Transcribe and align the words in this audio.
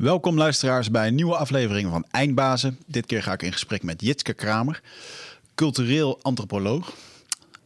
Welkom 0.00 0.36
luisteraars 0.36 0.90
bij 0.90 1.06
een 1.06 1.14
nieuwe 1.14 1.36
aflevering 1.36 1.90
van 1.90 2.04
Eindbazen. 2.10 2.78
Dit 2.86 3.06
keer 3.06 3.22
ga 3.22 3.32
ik 3.32 3.42
in 3.42 3.52
gesprek 3.52 3.82
met 3.82 4.02
Jitske 4.02 4.32
Kramer, 4.32 4.82
cultureel 5.54 6.18
antropoloog 6.22 6.92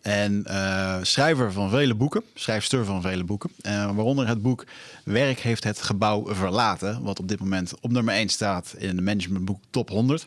en 0.02 0.44
uh, 0.46 0.98
schrijver 1.02 1.52
van 1.52 1.70
vele 1.70 1.94
boeken, 1.94 2.22
schrijfster 2.34 2.84
van 2.84 3.02
vele 3.02 3.24
boeken. 3.24 3.50
Uh, 3.62 3.72
waaronder 3.72 4.28
het 4.28 4.42
boek 4.42 4.64
Werk 5.04 5.38
heeft 5.38 5.64
het 5.64 5.82
gebouw 5.82 6.34
verlaten, 6.34 7.02
wat 7.02 7.18
op 7.18 7.28
dit 7.28 7.40
moment 7.40 7.72
op 7.80 7.90
nummer 7.90 8.14
1 8.14 8.28
staat 8.28 8.74
in 8.78 8.96
de 8.96 9.02
managementboek 9.02 9.60
Top 9.70 9.88
100. 9.88 10.26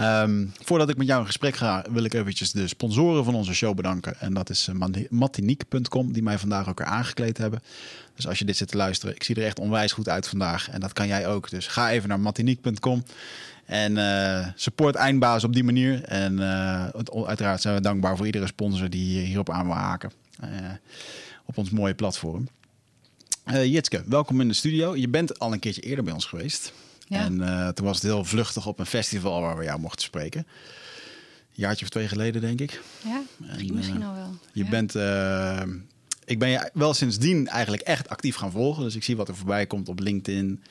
Um, 0.00 0.52
voordat 0.62 0.88
ik 0.88 0.96
met 0.96 1.06
jou 1.06 1.20
in 1.20 1.26
gesprek 1.26 1.56
ga, 1.56 1.84
wil 1.90 2.04
ik 2.04 2.14
eventjes 2.14 2.52
de 2.52 2.68
sponsoren 2.68 3.24
van 3.24 3.34
onze 3.34 3.54
show 3.54 3.74
bedanken. 3.74 4.20
En 4.20 4.34
dat 4.34 4.50
is 4.50 4.68
uh, 4.68 5.06
Matinique.com, 5.10 6.12
die 6.12 6.22
mij 6.22 6.38
vandaag 6.38 6.68
ook 6.68 6.78
weer 6.78 6.86
aangekleed 6.86 7.38
hebben. 7.38 7.62
Dus 8.14 8.26
als 8.26 8.38
je 8.38 8.44
dit 8.44 8.56
zit 8.56 8.68
te 8.68 8.76
luisteren, 8.76 9.14
ik 9.14 9.22
zie 9.22 9.34
er 9.34 9.44
echt 9.44 9.58
onwijs 9.58 9.92
goed 9.92 10.08
uit 10.08 10.28
vandaag. 10.28 10.70
En 10.70 10.80
dat 10.80 10.92
kan 10.92 11.06
jij 11.06 11.28
ook. 11.28 11.50
Dus 11.50 11.66
ga 11.66 11.90
even 11.90 12.08
naar 12.08 12.20
matinique.com 12.20 13.02
en 13.66 13.96
uh, 13.96 14.46
support 14.54 14.94
Eindbaas 14.94 15.44
op 15.44 15.52
die 15.52 15.64
manier. 15.64 16.04
En 16.04 16.32
uh, 16.32 16.86
uiteraard 17.26 17.60
zijn 17.60 17.74
we 17.74 17.80
dankbaar 17.80 18.16
voor 18.16 18.26
iedere 18.26 18.46
sponsor 18.46 18.90
die 18.90 19.20
hierop 19.20 19.50
aan 19.50 19.66
wil 19.66 19.74
haken. 19.74 20.12
Op 21.44 21.58
ons 21.58 21.70
mooie 21.70 21.94
platform. 21.94 22.48
Jitske, 23.44 24.02
welkom 24.06 24.40
in 24.40 24.48
de 24.48 24.54
studio. 24.54 24.96
Je 24.96 25.08
bent 25.08 25.38
al 25.38 25.52
een 25.52 25.58
keertje 25.58 25.82
eerder 25.82 26.04
bij 26.04 26.12
ons 26.12 26.24
geweest. 26.24 26.72
Ja. 27.10 27.24
En 27.24 27.74
toen 27.74 27.86
was 27.86 27.96
het 27.96 28.04
heel 28.04 28.24
vluchtig 28.24 28.66
op 28.66 28.78
een 28.78 28.86
festival 28.86 29.40
waar 29.40 29.56
we 29.56 29.64
jou 29.64 29.80
mochten 29.80 30.02
spreken. 30.02 30.40
Een 30.40 31.66
jaartje 31.66 31.84
of 31.84 31.90
twee 31.90 32.08
geleden, 32.08 32.40
denk 32.40 32.60
ik. 32.60 32.82
Ja, 33.04 33.22
en, 33.46 33.74
misschien 33.74 34.02
al 34.02 34.14
wel. 34.14 34.34
Je 34.52 34.64
ja. 34.64 34.70
bent 34.70 34.94
ik 36.24 36.38
ben 36.38 36.48
je 36.48 36.70
wel 36.72 36.94
sindsdien 36.94 37.48
eigenlijk 37.48 37.82
echt 37.82 38.08
actief 38.08 38.36
gaan 38.36 38.50
volgen. 38.50 38.82
Dus 38.82 38.96
ik 38.96 39.02
zie 39.02 39.16
wat 39.16 39.28
er 39.28 39.36
voorbij 39.36 39.66
komt 39.66 39.88
op 39.88 40.00
LinkedIn. 40.00 40.62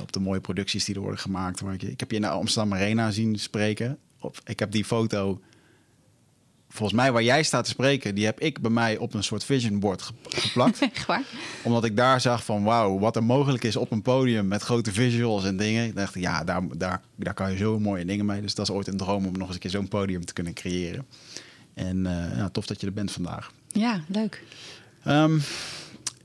Op 0.00 0.12
de 0.12 0.20
mooie 0.20 0.40
producties 0.40 0.84
die 0.84 0.94
er 0.94 1.00
worden 1.00 1.20
gemaakt. 1.20 1.60
Waar 1.60 1.74
ik, 1.74 1.82
ik 1.82 2.00
heb 2.00 2.10
je 2.10 2.16
in 2.16 2.22
de 2.22 2.28
Amsterdam 2.28 2.74
Arena 2.74 3.10
zien 3.10 3.38
spreken. 3.38 3.98
Op, 4.18 4.40
ik 4.44 4.58
heb 4.58 4.70
die 4.70 4.84
foto, 4.84 5.40
volgens 6.72 7.00
mij 7.00 7.12
waar 7.12 7.22
jij 7.22 7.42
staat 7.42 7.64
te 7.64 7.70
spreken, 7.70 8.14
die 8.14 8.24
heb 8.24 8.40
ik 8.40 8.60
bij 8.60 8.70
mij 8.70 8.96
op 8.96 9.14
een 9.14 9.24
soort 9.24 9.44
vision 9.44 9.80
board 9.80 10.10
geplakt. 10.28 10.78
Echt 10.94 11.06
waar? 11.06 11.24
Omdat 11.62 11.84
ik 11.84 11.96
daar 11.96 12.20
zag 12.20 12.44
van 12.44 12.62
wauw, 12.62 12.98
wat 12.98 13.16
er 13.16 13.24
mogelijk 13.24 13.64
is 13.64 13.76
op 13.76 13.90
een 13.90 14.02
podium 14.02 14.48
met 14.48 14.62
grote 14.62 14.92
visuals 14.92 15.44
en 15.44 15.56
dingen. 15.56 15.84
Ik 15.84 15.96
dacht, 15.96 16.14
ja, 16.14 16.44
daar, 16.44 16.62
daar, 16.76 17.00
daar 17.16 17.34
kan 17.34 17.50
je 17.50 17.56
zo 17.56 17.78
mooie 17.78 18.04
dingen 18.04 18.26
mee. 18.26 18.40
Dus 18.40 18.54
dat 18.54 18.68
is 18.68 18.74
ooit 18.74 18.86
een 18.86 18.96
droom 18.96 19.26
om 19.26 19.32
nog 19.32 19.46
eens 19.46 19.54
een 19.54 19.60
keer 19.60 19.70
zo'n 19.70 19.88
podium 19.88 20.24
te 20.24 20.32
kunnen 20.32 20.52
creëren. 20.52 21.06
En 21.74 21.96
uh, 21.96 22.36
ja, 22.36 22.48
tof 22.48 22.66
dat 22.66 22.80
je 22.80 22.86
er 22.86 22.92
bent 22.92 23.12
vandaag. 23.12 23.52
Ja, 23.68 24.00
leuk. 24.08 24.42
Um, 25.06 25.42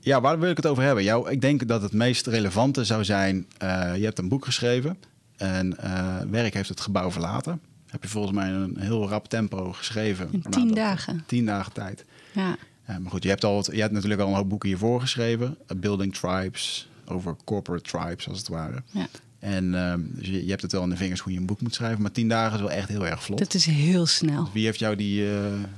ja, 0.00 0.20
waar 0.20 0.38
wil 0.38 0.50
ik 0.50 0.56
het 0.56 0.66
over 0.66 0.82
hebben? 0.82 1.04
Jou, 1.04 1.30
ik 1.30 1.40
denk 1.40 1.68
dat 1.68 1.82
het 1.82 1.92
meest 1.92 2.26
relevante 2.26 2.84
zou 2.84 3.04
zijn... 3.04 3.46
Uh, 3.62 3.96
je 3.96 4.04
hebt 4.04 4.18
een 4.18 4.28
boek 4.28 4.44
geschreven 4.44 4.98
en 5.36 5.76
uh, 5.84 6.18
Werk 6.30 6.54
heeft 6.54 6.68
het 6.68 6.80
gebouw 6.80 7.10
verlaten. 7.10 7.60
Heb 7.86 8.02
je 8.02 8.08
volgens 8.08 8.34
mij 8.34 8.50
een 8.50 8.76
heel 8.78 9.08
rap 9.08 9.28
tempo 9.28 9.72
geschreven. 9.72 10.28
In 10.32 10.42
tien 10.50 10.74
dagen. 10.74 11.24
Tien 11.26 11.46
dagen 11.46 11.72
tijd. 11.72 12.04
Ja. 12.32 12.56
Uh, 12.90 12.96
maar 12.96 13.10
goed, 13.10 13.22
je 13.22 13.28
hebt, 13.28 13.44
al, 13.44 13.64
je 13.72 13.80
hebt 13.80 13.92
natuurlijk 13.92 14.20
al 14.20 14.28
een 14.28 14.34
hoop 14.34 14.48
boeken 14.48 14.68
hiervoor 14.68 15.00
geschreven. 15.00 15.56
Building 15.76 16.14
Tribes, 16.14 16.88
over 17.06 17.36
corporate 17.44 17.90
tribes 17.90 18.28
als 18.28 18.38
het 18.38 18.48
ware. 18.48 18.82
Ja. 18.90 19.08
En 19.38 19.64
uh, 19.64 19.94
dus 19.98 20.26
je, 20.26 20.44
je, 20.44 20.50
hebt 20.50 20.62
het 20.62 20.72
wel 20.72 20.82
in 20.82 20.90
de 20.90 20.96
vingers 20.96 21.20
hoe 21.20 21.32
je 21.32 21.38
een 21.38 21.46
boek 21.46 21.60
moet 21.60 21.74
schrijven. 21.74 22.02
Maar 22.02 22.12
tien 22.12 22.28
dagen 22.28 22.54
is 22.54 22.60
wel 22.60 22.70
echt 22.70 22.88
heel 22.88 23.06
erg 23.06 23.22
vlot. 23.22 23.38
Dat 23.38 23.54
is 23.54 23.66
heel 23.66 24.06
snel. 24.06 24.48
Wie 24.52 24.64
heeft 24.64 24.78
jou 24.78 24.96
die, 24.96 25.22
uh, 25.22 25.30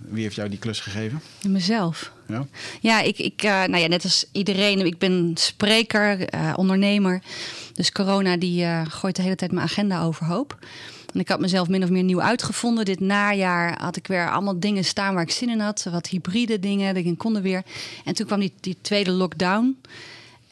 wie 0.09 0.23
heeft 0.23 0.35
jou 0.35 0.49
die 0.49 0.59
klus 0.59 0.81
gegeven? 0.81 1.21
Mezelf. 1.49 2.13
Ja, 2.29 2.47
ja 2.81 3.01
ik, 3.01 3.19
ik 3.19 3.43
uh, 3.43 3.51
nou 3.51 3.77
ja, 3.77 3.87
net 3.87 4.05
als 4.05 4.25
iedereen. 4.33 4.87
Ik 4.87 4.99
ben 4.99 5.33
spreker, 5.35 6.35
uh, 6.35 6.53
ondernemer. 6.57 7.23
Dus 7.75 7.93
corona 7.93 8.37
die 8.37 8.67
gooit 8.89 9.17
de 9.17 9.23
hele 9.23 9.35
tijd 9.35 9.53
mijn 9.53 9.67
agenda 9.67 10.03
overhoop. 10.03 10.59
En 11.15 11.21
ik 11.21 11.29
had 11.29 11.41
mezelf 11.41 11.69
min 11.69 11.83
of 11.83 11.91
meer 11.91 12.03
nieuw 12.03 12.23
uitgevonden. 12.23 12.85
Dit 12.85 13.01
najaar 13.01 13.81
had 13.81 13.97
ik 13.97 14.07
weer 14.07 14.31
allemaal 14.31 14.61
dingen 14.61 14.85
staan 14.85 15.15
waar 15.15 15.23
ik 15.23 15.31
zin 15.31 15.49
in 15.49 15.61
had. 15.61 15.87
Wat 15.91 16.07
hybride 16.07 16.59
dingen, 16.59 16.95
dat 16.95 17.05
ik 17.05 17.19
konden 17.19 17.43
weer. 17.43 17.63
En 18.05 18.15
toen 18.15 18.27
kwam 18.27 18.41
die, 18.41 18.53
die 18.61 18.77
tweede 18.81 19.11
lockdown. 19.11 19.81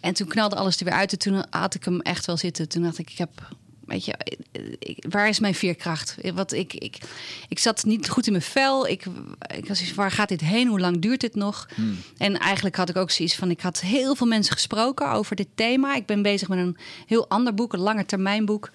En 0.01 0.15
toen 0.15 0.27
knalde 0.27 0.57
alles 0.57 0.79
er 0.79 0.85
weer 0.85 0.95
uit. 0.95 1.13
En 1.13 1.19
toen 1.19 1.45
had 1.51 1.75
ik 1.75 1.85
hem 1.85 2.01
echt 2.01 2.27
wel 2.27 2.37
zitten. 2.37 2.69
Toen 2.69 2.83
dacht 2.83 2.99
ik, 2.99 3.11
ik 3.11 3.19
heb 3.19 3.31
weet 3.87 4.05
je, 4.05 4.15
waar 5.09 5.29
is 5.29 5.41
mijn 5.41 5.55
veerkracht? 5.55 6.17
Wat 6.35 6.53
ik, 6.53 6.75
ik, 6.75 6.99
ik 7.49 7.59
zat 7.59 7.85
niet 7.85 8.09
goed 8.09 8.27
in 8.27 8.33
mijn 8.33 8.45
vel. 8.45 8.87
Ik, 8.87 9.05
ik 9.57 9.69
was 9.69 9.95
waar 9.95 10.11
gaat 10.11 10.29
dit 10.29 10.41
heen? 10.41 10.69
Hoe 10.69 10.81
lang 10.81 10.99
duurt 10.99 11.21
dit 11.21 11.35
nog? 11.35 11.69
Hmm. 11.75 11.99
En 12.17 12.39
eigenlijk 12.39 12.77
had 12.77 12.89
ik 12.89 12.97
ook 12.97 13.11
zoiets 13.11 13.35
van: 13.35 13.51
ik 13.51 13.61
had 13.61 13.81
heel 13.81 14.15
veel 14.15 14.27
mensen 14.27 14.53
gesproken 14.53 15.11
over 15.11 15.37
dit 15.37 15.49
thema. 15.55 15.95
Ik 15.95 16.07
ben 16.07 16.23
bezig 16.23 16.49
met 16.49 16.59
een 16.59 16.77
heel 17.07 17.29
ander 17.29 17.55
boek, 17.55 17.73
een 17.73 17.81
lange 17.81 18.07
termijn 18.07 18.45
boek. 18.45 18.71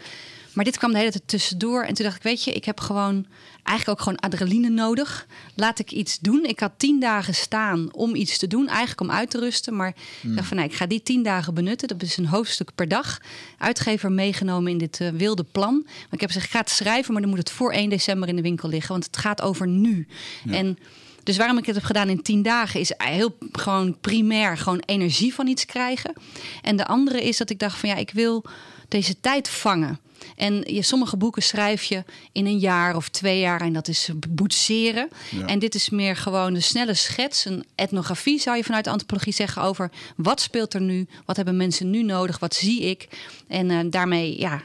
Maar 0.54 0.66
dit 0.66 0.78
kwam 0.78 0.92
de 0.92 0.98
hele 0.98 1.12
tijd 1.12 1.28
tussendoor. 1.28 1.84
En 1.84 1.94
toen 1.94 2.06
dacht 2.06 2.18
ik, 2.18 2.24
weet 2.24 2.44
je, 2.44 2.52
ik 2.52 2.66
heb 2.66 2.80
gewoon 2.80 3.26
eigenlijk 3.64 4.00
ook 4.00 4.06
gewoon 4.06 4.20
adrenaline 4.20 4.70
nodig. 4.70 5.28
Laat 5.56 5.80
ik 5.80 5.92
iets 5.92 6.20
doen. 6.20 6.44
Ik 6.46 6.60
had 6.60 6.72
tien 6.78 7.00
dagen 7.00 7.36
staan 7.36 7.94
om 7.94 8.16
iets 8.16 8.38
te 8.38 8.48
doen, 8.48 8.68
eigenlijk 8.68 9.02
om 9.02 9.12
uit 9.12 9.30
te 9.30 9.40
rusten. 9.40 9.76
Maar 9.76 9.94
Hmm. 10.22 10.30
ik 10.30 10.36
dacht 10.36 10.48
van, 10.48 10.58
nee, 10.58 10.66
ik 10.66 10.74
ga 10.74 10.86
die 10.86 11.04
tien 11.04 11.24
dagen 11.24 11.54
benutten. 11.54 11.88
Dat 11.88 12.02
is 12.02 12.18
een 12.18 12.26
hoofdstuk 12.26 12.72
per 12.76 12.88
dag. 12.88 13.20
Uitgever 13.58 14.12
meegenomen 14.12 14.72
in 14.72 14.78
dit 14.78 15.00
uh, 15.00 15.10
wilde 15.10 15.44
plan. 15.44 15.82
Maar 15.84 16.12
ik 16.12 16.20
heb 16.22 16.30
gezegd, 16.30 16.46
ik 16.46 16.52
ga 16.52 16.60
het 16.60 16.70
schrijven, 16.70 17.14
maar 17.14 17.22
dan 17.22 17.32
moet 17.32 17.40
het 17.40 17.52
voor 17.52 17.72
1 17.72 17.90
december 17.90 18.30
in 18.30 18.36
de 18.36 18.42
winkel 18.42 18.70
liggen. 18.70 18.92
Want 18.92 19.06
het 19.06 19.18
gaat 19.18 19.42
over 19.42 19.68
nu. 19.68 20.08
Ja. 20.44 20.54
En 20.54 20.78
dus 21.24 21.38
waarom 21.38 21.58
ik 21.58 21.66
het 21.66 21.76
heb 21.76 21.84
gedaan 21.84 22.10
in 22.10 22.22
tien 22.22 22.42
dagen 22.42 22.80
is 22.80 22.94
heel 22.98 23.38
gewoon 23.52 23.98
primair 24.02 24.58
gewoon 24.58 24.84
energie 24.86 25.34
van 25.34 25.48
iets 25.48 25.66
krijgen. 25.66 26.14
En 26.62 26.76
de 26.76 26.86
andere 26.86 27.24
is 27.24 27.38
dat 27.38 27.50
ik 27.50 27.60
dacht 27.60 27.78
van 27.80 27.90
ja, 27.90 27.96
ik 27.96 28.12
wil 28.12 28.44
deze 28.88 29.20
tijd 29.20 29.50
vangen. 29.50 30.00
En 30.36 30.64
je, 30.66 30.82
sommige 30.82 31.18
boeken 31.18 31.44
schrijf 31.44 31.84
je 31.84 32.04
in 32.32 32.46
een 32.46 32.58
jaar 32.58 32.96
of 32.96 33.10
twee 33.10 33.40
jaar 33.40 33.62
en 33.62 33.74
dat 33.74 33.88
is 33.88 34.10
boetseren. 34.30 35.10
Ja. 35.30 35.46
En 35.46 35.60
dit 35.60 35.76
is 35.76 35.90
meer 35.90 36.16
gewoon 36.16 36.54
de 36.54 36.60
snelle 36.60 36.94
schets, 36.94 37.46
een 37.46 37.66
etnografie 37.76 38.40
zou 38.40 38.58
je 38.58 38.64
vanuit 38.64 38.84
de 38.84 38.90
antropologie 38.90 39.34
zeggen 39.34 39.62
over 39.62 39.92
wat 40.16 40.42
speelt 40.42 40.74
er 40.74 40.82
nu, 40.82 41.08
wat 41.26 41.36
hebben 41.36 41.58
mensen 41.58 41.90
nu 41.90 42.04
nodig, 42.04 42.40
wat 42.40 42.56
zie 42.56 42.82
ik. 42.82 43.08
En 43.48 43.70
uh, 43.70 43.80
daarmee 43.90 44.40
ja, 44.40 44.64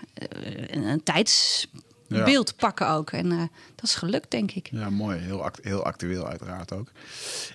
een, 0.70 0.82
een 0.82 1.02
tijdsbeeld 1.02 1.84
ja. 2.08 2.42
pakken 2.56 2.88
ook. 2.88 3.10
En 3.10 3.26
uh, 3.26 3.38
dat 3.74 3.84
is 3.84 3.94
gelukt, 3.94 4.30
denk 4.30 4.52
ik. 4.52 4.68
Ja, 4.70 4.90
mooi. 4.90 5.18
Heel, 5.18 5.42
act 5.42 5.64
heel 5.64 5.84
actueel 5.84 6.28
uiteraard 6.28 6.72
ook. 6.72 6.90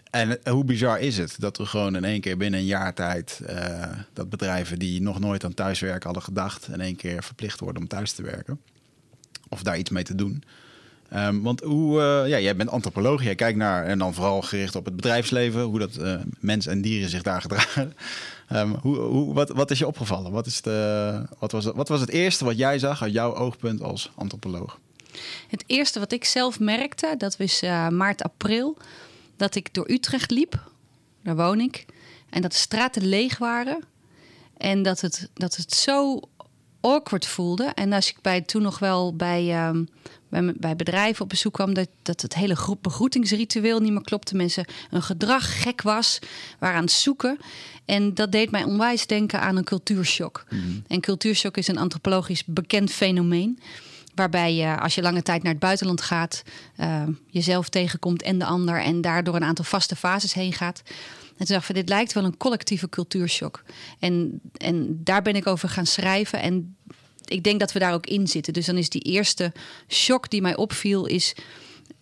En 0.09 0.29
uh, 0.29 0.53
hoe 0.53 0.63
bizar 0.63 0.99
is 0.99 1.17
het 1.17 1.35
dat 1.39 1.57
we 1.57 1.65
gewoon 1.65 1.95
in 1.95 2.03
één 2.03 2.21
keer 2.21 2.37
binnen 2.37 2.59
een 2.59 2.65
jaar 2.65 2.93
tijd... 2.93 3.41
Uh, 3.49 3.83
dat 4.13 4.29
bedrijven 4.29 4.79
die 4.79 5.01
nog 5.01 5.19
nooit 5.19 5.43
aan 5.43 5.53
thuiswerken 5.53 6.03
hadden 6.03 6.23
gedacht... 6.23 6.67
in 6.67 6.81
één 6.81 6.95
keer 6.95 7.23
verplicht 7.23 7.59
worden 7.59 7.81
om 7.81 7.87
thuis 7.87 8.11
te 8.11 8.23
werken. 8.23 8.61
Of 9.49 9.63
daar 9.63 9.77
iets 9.77 9.89
mee 9.89 10.03
te 10.03 10.15
doen. 10.15 10.43
Um, 11.15 11.41
want 11.41 11.61
hoe, 11.61 11.99
uh, 11.99 12.29
ja, 12.29 12.39
jij 12.39 12.55
bent 12.55 12.69
antropoloog, 12.69 13.23
jij 13.23 13.35
kijkt 13.35 13.57
naar 13.57 13.85
en 13.85 13.97
dan 13.97 14.13
vooral 14.13 14.41
gericht 14.41 14.75
op 14.75 14.85
het 14.85 14.95
bedrijfsleven, 14.95 15.61
hoe 15.61 15.79
dat 15.79 15.97
uh, 15.97 16.15
mensen 16.39 16.71
en 16.71 16.81
dieren 16.81 17.09
zich 17.09 17.21
daar 17.21 17.41
gedragen. 17.41 17.93
Um, 18.51 18.75
hoe, 18.81 18.97
hoe, 18.97 19.33
wat, 19.33 19.49
wat 19.49 19.71
is 19.71 19.79
je 19.79 19.87
opgevallen? 19.87 20.31
Wat, 20.31 20.45
is 20.45 20.61
de, 20.61 21.21
wat, 21.39 21.51
was, 21.51 21.65
wat 21.65 21.87
was 21.87 21.99
het 21.99 22.09
eerste 22.09 22.45
wat 22.45 22.57
jij 22.57 22.79
zag 22.79 23.01
uit 23.01 23.13
jouw 23.13 23.35
oogpunt 23.35 23.81
als 23.81 24.11
antropoloog? 24.15 24.79
Het 25.47 25.63
eerste 25.67 25.99
wat 25.99 26.11
ik 26.11 26.25
zelf 26.25 26.59
merkte, 26.59 27.15
dat 27.17 27.37
was 27.37 27.63
uh, 27.63 27.87
maart, 27.87 28.23
april, 28.23 28.77
dat 29.37 29.55
ik 29.55 29.73
door 29.73 29.89
Utrecht 29.89 30.31
liep. 30.31 30.69
Daar 31.23 31.35
woon 31.35 31.59
ik. 31.59 31.85
En 32.29 32.41
dat 32.41 32.51
de 32.51 32.57
straten 32.57 33.05
leeg 33.05 33.37
waren. 33.37 33.83
En 34.57 34.83
dat 34.83 35.01
het, 35.01 35.29
dat 35.33 35.55
het 35.55 35.73
zo 35.73 36.19
awkward 36.81 37.27
voelde. 37.27 37.63
En 37.63 37.93
als 37.93 38.09
ik 38.09 38.17
bij, 38.21 38.41
toen 38.41 38.61
nog 38.61 38.79
wel 38.79 39.15
bij, 39.15 39.67
um, 39.67 39.87
bij, 40.29 40.53
bij, 40.57 40.75
bedrijven 40.75 41.23
op 41.23 41.29
bezoek 41.29 41.53
kwam, 41.53 41.73
dat, 41.73 41.87
dat 42.01 42.21
het 42.21 42.35
hele 42.35 42.55
groep 42.55 42.83
begroetingsritueel 42.83 43.79
niet 43.79 43.91
meer 43.91 44.01
klopte. 44.01 44.35
Mensen 44.35 44.65
een 44.89 45.01
gedrag 45.01 45.61
gek 45.61 45.81
was, 45.81 46.19
waren 46.59 46.77
aan 46.77 46.83
het 46.83 46.91
zoeken. 46.91 47.37
En 47.85 48.13
dat 48.13 48.31
deed 48.31 48.51
mij 48.51 48.63
onwijs 48.63 49.07
denken 49.07 49.41
aan 49.41 49.57
een 49.57 49.63
cultuurshock. 49.63 50.45
Mm. 50.49 50.83
En 50.87 51.01
cultuurshock 51.01 51.57
is 51.57 51.67
een 51.67 51.77
antropologisch 51.77 52.45
bekend 52.45 52.91
fenomeen. 52.91 53.59
Waarbij 54.15 54.53
je, 54.55 54.79
als 54.79 54.95
je 54.95 55.01
lange 55.01 55.21
tijd 55.21 55.43
naar 55.43 55.51
het 55.51 55.61
buitenland 55.61 56.01
gaat, 56.01 56.43
uh, 56.79 57.03
jezelf 57.27 57.69
tegenkomt 57.69 58.21
en 58.21 58.39
de 58.39 58.45
ander. 58.45 58.81
En 58.81 59.01
daardoor 59.01 59.35
een 59.35 59.43
aantal 59.43 59.65
vaste 59.65 59.95
fases 59.95 60.33
heen 60.33 60.53
gaat. 60.53 60.81
En 61.41 61.47
toen 61.47 61.55
dacht 61.55 61.69
ik, 61.69 61.75
dit 61.75 61.89
lijkt 61.89 62.13
wel 62.13 62.23
een 62.23 62.37
collectieve 62.37 62.89
cultuurshock. 62.89 63.63
En, 63.99 64.41
en 64.57 64.99
daar 65.03 65.21
ben 65.21 65.35
ik 65.35 65.47
over 65.47 65.69
gaan 65.69 65.85
schrijven. 65.85 66.41
En 66.41 66.75
ik 67.25 67.43
denk 67.43 67.59
dat 67.59 67.71
we 67.71 67.79
daar 67.79 67.93
ook 67.93 68.05
in 68.05 68.27
zitten. 68.27 68.53
Dus 68.53 68.65
dan 68.65 68.77
is 68.77 68.89
die 68.89 69.01
eerste 69.01 69.51
shock 69.87 70.29
die 70.29 70.41
mij 70.41 70.55
opviel, 70.55 71.05
is 71.05 71.35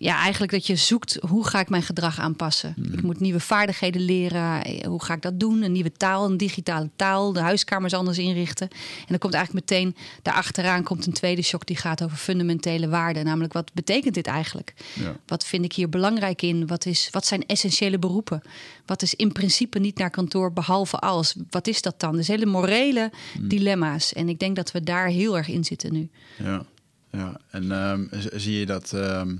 ja, 0.01 0.19
eigenlijk 0.19 0.51
dat 0.51 0.67
je 0.67 0.75
zoekt 0.75 1.17
hoe 1.27 1.47
ga 1.47 1.59
ik 1.59 1.69
mijn 1.69 1.83
gedrag 1.83 2.19
aanpassen. 2.19 2.73
Mhm. 2.77 2.93
Ik 2.93 3.01
moet 3.01 3.19
nieuwe 3.19 3.39
vaardigheden 3.39 4.01
leren. 4.01 4.63
Eh, 4.63 4.87
Hoe 4.87 5.03
ga 5.03 5.13
ik 5.13 5.21
dat 5.21 5.39
doen? 5.39 5.61
Een 5.61 5.71
nieuwe 5.71 5.91
taal, 5.91 6.25
een 6.25 6.37
digitale 6.37 6.89
taal. 6.95 7.33
De 7.33 7.39
huiskamers 7.39 7.93
anders 7.93 8.17
inrichten. 8.17 8.69
En 8.69 9.05
dan 9.07 9.17
komt 9.17 9.33
eigenlijk 9.33 9.69
meteen 9.69 9.95
daarachteraan 10.21 10.83
komt 10.83 11.05
een 11.05 11.13
tweede 11.13 11.41
shock 11.41 11.65
die 11.65 11.75
gaat 11.75 12.03
over 12.03 12.17
fundamentele 12.17 12.89
waarden. 12.89 13.25
Namelijk 13.25 13.53
wat 13.53 13.73
betekent 13.73 14.13
dit 14.13 14.27
eigenlijk? 14.27 14.73
Ja. 14.93 15.15
Wat 15.25 15.45
vind 15.45 15.65
ik 15.65 15.73
hier 15.73 15.89
belangrijk 15.89 16.41
in? 16.41 16.67
Wat, 16.67 16.85
is, 16.85 17.07
wat 17.11 17.25
zijn 17.25 17.45
essentiële 17.45 17.99
beroepen? 17.99 18.41
Wat 18.85 19.01
is 19.01 19.15
in 19.15 19.31
principe 19.31 19.79
niet 19.79 19.97
naar 19.97 20.09
kantoor 20.09 20.53
behalve 20.53 20.99
als? 20.99 21.35
Wat 21.49 21.67
is 21.67 21.81
dat 21.81 21.99
dan? 21.99 22.15
Dus 22.15 22.27
hele 22.27 22.45
morele 22.45 23.11
dilemma's. 23.39 24.13
En 24.13 24.29
ik 24.29 24.39
denk 24.39 24.55
dat 24.55 24.71
we 24.71 24.83
daar 24.83 25.07
heel 25.07 25.37
erg 25.37 25.47
in 25.47 25.63
zitten 25.63 25.93
nu. 25.93 26.09
Ja, 26.37 26.65
ja. 27.11 27.39
en 27.49 27.71
ehm, 27.71 28.05
zie 28.35 28.59
je 28.59 28.65
dat 28.65 28.93
ehm, 28.93 29.35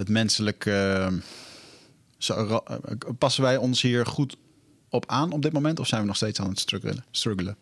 het 0.00 0.08
menselijk. 0.08 0.66
ehm, 0.66 1.18
eh, 2.28 2.56
passen 3.18 3.42
wij 3.42 3.56
ons 3.56 3.82
hier 3.82 4.06
goed 4.06 4.36
op 4.88 5.04
aan 5.06 5.32
op 5.32 5.42
dit 5.42 5.52
moment? 5.52 5.80
Of 5.80 5.86
zijn 5.86 6.00
we 6.00 6.06
nog 6.06 6.16
steeds 6.16 6.40
aan 6.40 6.48
het 6.48 6.58
struggelen? 7.10 7.56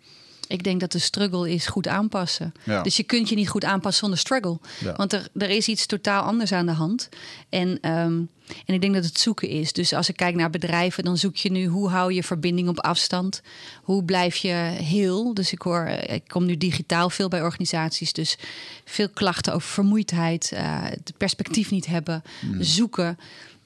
Ik 0.49 0.63
denk 0.63 0.81
dat 0.81 0.93
de 0.93 0.99
struggle 0.99 1.51
is 1.51 1.67
goed 1.67 1.89
aanpassen. 1.89 2.53
Ja. 2.65 2.83
Dus 2.83 2.97
je 2.97 3.03
kunt 3.03 3.29
je 3.29 3.35
niet 3.35 3.49
goed 3.49 3.65
aanpassen 3.65 4.01
zonder 4.01 4.19
struggle. 4.19 4.59
Ja. 4.81 4.93
Want 4.97 5.13
er, 5.13 5.29
er 5.37 5.51
is 5.51 5.69
iets 5.69 5.87
totaal 5.87 6.23
anders 6.23 6.53
aan 6.53 6.67
de 6.67 6.73
hand. 6.73 7.09
En, 7.49 7.79
ehm, 7.81 8.21
en 8.67 8.75
ik 8.75 8.81
denk 8.81 8.95
dat 8.95 9.05
het 9.05 9.19
zoeken 9.19 9.49
is. 9.49 9.73
Dus 9.73 9.93
als 9.93 10.09
ik 10.09 10.17
kijk 10.17 10.35
naar 10.35 10.51
bedrijven, 10.51 11.05
dan 11.05 11.17
zoek 11.17 11.37
je 11.37 11.51
nu 11.51 11.67
hoe 11.67 11.89
hou 11.89 12.13
je 12.13 12.23
verbinding 12.23 12.69
op 12.69 12.81
afstand? 12.81 13.43
Hoe 13.83 14.05
blijf 14.05 14.37
je 14.37 14.55
heel? 14.83 15.35
Dus 15.35 15.53
ik 15.53 15.63
hoor, 15.63 15.85
eh, 15.85 16.15
ik 16.15 16.23
kom 16.27 16.45
nu 16.45 16.57
digitaal 16.57 17.11
veel 17.11 17.29
bij 17.29 17.43
organisaties. 17.43 18.13
Dus 18.13 18.39
veel 18.85 19.09
klachten 19.09 19.55
over 19.55 19.69
vermoeidheid, 19.69 20.53
eh, 20.53 20.83
het 20.83 21.13
perspectief 21.17 21.71
niet 21.71 21.87
hebben, 21.87 22.23
zoeken. 22.59 23.19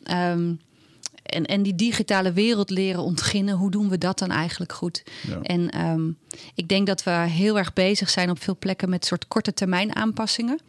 Ehm, 0.03 0.53
en, 1.33 1.45
en 1.45 1.63
die 1.63 1.75
digitale 1.75 2.33
wereld 2.33 2.71
leren 2.71 3.03
ontginnen, 3.03 3.55
hoe 3.57 3.71
doen 3.71 3.89
we 3.89 3.99
dat 3.99 4.19
dan 4.19 4.31
eigenlijk 4.31 4.73
goed? 4.73 5.03
Ja. 5.29 5.39
En 5.43 5.71
ehm, 5.71 6.11
ik 6.55 6.69
denk 6.69 6.87
dat 6.87 7.03
we 7.03 7.11
heel 7.11 7.59
erg 7.59 7.73
bezig 7.73 8.11
zijn 8.11 8.31
op 8.31 8.43
veel 8.43 8.57
plekken 8.59 8.89
met 8.89 9.05
soort 9.05 9.29
korte 9.29 9.55
termijn 9.55 9.97
aanpassingen, 9.97 10.61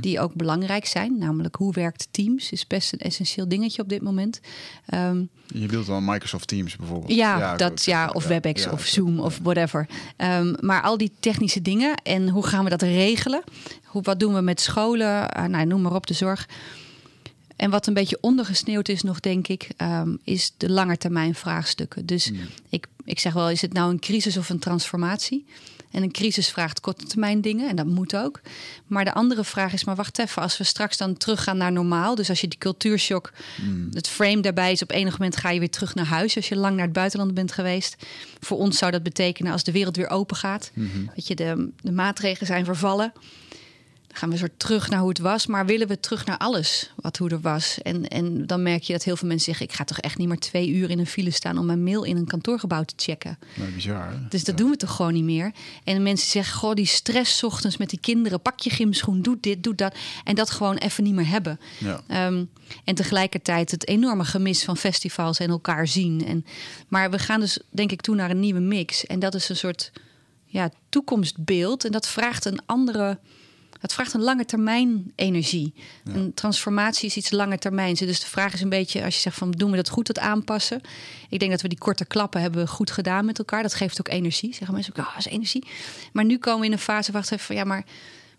die 0.00 0.20
ook 0.20 0.34
belangrijk 0.34 0.86
zijn. 0.86 1.18
Namelijk 1.18 1.54
hoe 1.54 1.72
werkt 1.72 2.08
Teams 2.10 2.52
is 2.52 2.66
best 2.66 2.92
een 2.92 2.98
essentieel 2.98 3.48
dingetje 3.48 3.82
op 3.82 3.88
dit 3.88 4.02
moment. 4.02 4.40
Ehm, 4.86 5.22
Je 5.46 5.66
bedoelt 5.66 5.86
dan 5.86 6.04
Microsoft 6.04 6.48
Teams 6.48 6.76
bijvoorbeeld? 6.76 7.12
ja, 7.12 7.56
dat, 7.56 7.84
ja, 7.84 8.10
of 8.12 8.22
Ja, 8.22 8.28
WebEx 8.28 8.68
of 8.68 8.84
Zoom 8.84 9.20
of 9.20 9.38
whatever. 9.42 9.86
Ehm, 10.16 10.54
maar 10.60 10.82
al 10.82 10.96
die 10.98 11.12
technische 11.20 11.62
dingen 11.62 11.94
en 12.02 12.28
hoe 12.28 12.46
gaan 12.46 12.64
we 12.64 12.70
dat 12.70 12.82
regelen? 12.82 13.42
Hoe, 13.84 14.02
wat 14.02 14.20
doen 14.20 14.34
we 14.34 14.40
met 14.40 14.60
scholen? 14.60 15.30
Eh, 15.30 15.44
nou, 15.44 15.66
noem 15.66 15.82
maar 15.82 15.94
op, 15.94 16.06
de 16.06 16.14
zorg. 16.14 16.48
En 17.62 17.70
wat 17.70 17.86
een 17.86 17.94
beetje 17.94 18.18
ondergesneeuwd 18.20 18.88
is 18.88 19.02
nog, 19.02 19.20
denk 19.20 19.48
ik, 19.48 19.68
ehm, 19.76 20.16
is 20.24 20.52
de 20.56 20.70
langetermijn 20.70 21.34
vraagstukken. 21.34 22.06
Dus 22.06 22.32
ik, 22.68 22.86
ik 23.04 23.18
zeg 23.18 23.32
wel, 23.32 23.50
is 23.50 23.60
het 23.60 23.72
nou 23.72 23.90
een 23.90 23.98
crisis 23.98 24.36
of 24.36 24.48
een 24.48 24.58
transformatie? 24.58 25.44
En 25.90 26.02
een 26.02 26.12
crisis 26.12 26.48
vraagt 26.48 26.80
korte 26.80 27.04
termijn 27.04 27.40
dingen 27.40 27.68
en 27.68 27.76
dat 27.76 27.86
moet 27.86 28.16
ook. 28.16 28.40
Maar 28.86 29.04
de 29.04 29.14
andere 29.14 29.44
vraag 29.44 29.72
is, 29.72 29.84
maar 29.84 29.94
wacht 29.94 30.18
even, 30.18 30.42
als 30.42 30.58
we 30.58 30.64
straks 30.64 30.96
dan 30.96 31.16
teruggaan 31.16 31.56
naar 31.56 31.72
normaal. 31.72 32.14
Dus 32.14 32.28
als 32.28 32.40
je 32.40 32.48
die 32.48 32.58
cultuurshock, 32.58 33.32
het 33.92 34.08
frame 34.08 34.40
daarbij 34.40 34.72
is, 34.72 34.82
op 34.82 34.90
enig 34.90 35.12
moment 35.12 35.36
ga 35.36 35.50
je 35.50 35.58
weer 35.58 35.70
terug 35.70 35.94
naar 35.94 36.06
huis. 36.06 36.36
Als 36.36 36.48
je 36.48 36.56
lang 36.56 36.76
naar 36.76 36.84
het 36.84 36.94
buitenland 36.94 37.34
bent 37.34 37.52
geweest. 37.52 37.96
Voor 38.40 38.58
ons 38.58 38.78
zou 38.78 38.90
dat 38.90 39.02
betekenen 39.02 39.52
als 39.52 39.64
de 39.64 39.72
wereld 39.72 39.96
weer 39.96 40.10
open 40.10 40.36
gaat. 40.36 40.70
Dat 41.14 41.26
je 41.26 41.34
de, 41.34 41.68
de 41.80 41.92
maatregelen 41.92 42.46
zijn 42.46 42.64
vervallen. 42.64 43.12
Dan 44.12 44.20
gaan 44.20 44.30
we 44.30 44.36
soort 44.36 44.58
terug 44.58 44.90
naar 44.90 45.00
hoe 45.00 45.08
het 45.08 45.18
was. 45.18 45.46
Maar 45.46 45.66
willen 45.66 45.88
we 45.88 46.00
terug 46.00 46.26
naar 46.26 46.38
alles 46.38 46.92
wat 46.96 47.16
hoe 47.16 47.30
er 47.30 47.40
was? 47.40 47.78
En, 47.82 48.08
en 48.08 48.46
dan 48.46 48.62
merk 48.62 48.82
je 48.82 48.92
dat 48.92 49.02
heel 49.02 49.16
veel 49.16 49.28
mensen 49.28 49.46
zeggen... 49.46 49.66
ik 49.66 49.72
ga 49.72 49.84
toch 49.84 49.98
echt 49.98 50.18
niet 50.18 50.28
meer 50.28 50.38
twee 50.38 50.68
uur 50.68 50.90
in 50.90 50.98
een 50.98 51.06
file 51.06 51.30
staan... 51.30 51.58
om 51.58 51.66
mijn 51.66 51.82
mail 51.82 52.02
in 52.02 52.16
een 52.16 52.26
kantoorgebouw 52.26 52.82
te 52.82 52.94
checken. 52.96 53.38
Nou, 53.54 53.70
bizar. 53.70 54.10
hè? 54.10 54.28
Dus 54.28 54.44
dat 54.44 54.56
doen 54.56 54.70
we 54.70 54.76
toch 54.76 54.96
gewoon 54.96 55.12
niet 55.12 55.24
meer. 55.24 55.52
En 55.84 56.02
mensen 56.02 56.28
zeggen, 56.30 56.58
goh, 56.58 56.74
die 56.74 56.86
stress 56.86 57.44
ochtends 57.44 57.76
met 57.76 57.90
die 57.90 58.00
kinderen... 58.00 58.42
pak 58.42 58.60
je 58.60 58.70
gymschoen, 58.70 59.22
doe 59.22 59.36
dit, 59.40 59.62
doe 59.62 59.74
dat. 59.74 59.94
En 60.24 60.34
dat 60.34 60.50
gewoon 60.50 60.76
even 60.76 61.04
niet 61.04 61.14
meer 61.14 61.28
hebben. 61.28 61.60
Ja. 61.78 62.00
Ehm, 62.06 62.44
en 62.84 62.94
tegelijkertijd 62.94 63.70
het 63.70 63.88
enorme 63.88 64.24
gemis 64.24 64.64
van 64.64 64.76
festivals 64.76 65.38
en 65.38 65.50
elkaar 65.50 65.88
zien. 65.88 66.26
En, 66.26 66.44
maar 66.88 67.10
we 67.10 67.18
gaan 67.18 67.40
dus, 67.40 67.58
denk 67.70 67.92
ik, 67.92 68.00
toe 68.00 68.14
naar 68.14 68.30
een 68.30 68.40
nieuwe 68.40 68.60
mix. 68.60 69.06
En 69.06 69.18
dat 69.18 69.34
is 69.34 69.48
een 69.48 69.56
soort 69.56 69.92
ja, 70.44 70.70
toekomstbeeld. 70.88 71.84
En 71.84 71.92
dat 71.92 72.08
vraagt 72.08 72.44
een 72.44 72.60
andere... 72.66 73.18
Het 73.82 73.92
vraagt 73.92 74.14
een 74.14 74.22
lange 74.22 74.44
termijn 74.44 75.12
energie. 75.14 75.74
Een 76.04 76.34
transformatie 76.34 77.08
is 77.08 77.16
iets 77.16 77.30
lange 77.30 77.58
termijn. 77.58 77.94
Dus 77.94 78.20
de 78.20 78.26
vraag 78.26 78.52
is 78.52 78.60
een 78.60 78.68
beetje, 78.68 79.04
als 79.04 79.14
je 79.14 79.20
zegt 79.20 79.36
van 79.36 79.50
doen 79.50 79.70
we 79.70 79.76
dat 79.76 79.88
goed, 79.88 80.06
dat 80.06 80.18
aanpassen. 80.18 80.80
Ik 81.28 81.38
denk 81.38 81.50
dat 81.50 81.60
we 81.60 81.68
die 81.68 81.78
korte 81.78 82.04
klappen 82.04 82.40
hebben 82.40 82.68
goed 82.68 82.90
gedaan 82.90 83.24
met 83.24 83.38
elkaar. 83.38 83.62
Dat 83.62 83.74
geeft 83.74 84.00
ook 84.00 84.08
energie. 84.08 84.54
Zeggen 84.54 84.74
mensen 84.74 84.92
ook, 84.96 85.06
oh, 85.06 85.14
dat 85.14 85.26
is 85.26 85.32
energie. 85.32 85.66
Maar 86.12 86.24
nu 86.24 86.38
komen 86.38 86.60
we 86.60 86.66
in 86.66 86.72
een 86.72 86.78
fase, 86.78 87.12
wacht 87.12 87.32
even, 87.32 87.44
van 87.44 87.56
ja, 87.56 87.64
maar 87.64 87.84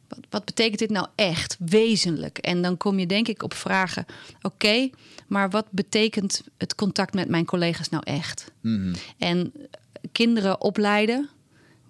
wat, 0.08 0.20
wat 0.30 0.46
betekent 0.46 0.80
dit 0.80 0.90
nou 0.90 1.08
echt, 1.16 1.58
wezenlijk? 1.60 2.38
En 2.38 2.62
dan 2.62 2.78
kom 2.78 3.00
je 3.00 3.06
denk 3.06 3.28
ik 3.28 3.44
op 3.44 3.54
vragen, 3.54 4.06
oké, 4.42 4.90
maar 5.28 5.50
wat 5.50 5.66
betekent 5.70 6.44
het 6.58 6.76
contact 6.76 7.14
met 7.14 7.30
mijn 7.30 7.46
collega's 7.46 7.90
nou 7.90 8.04
echt? 8.06 8.52
En 9.18 9.54
kinderen 10.12 10.62
opleiden, 10.62 11.30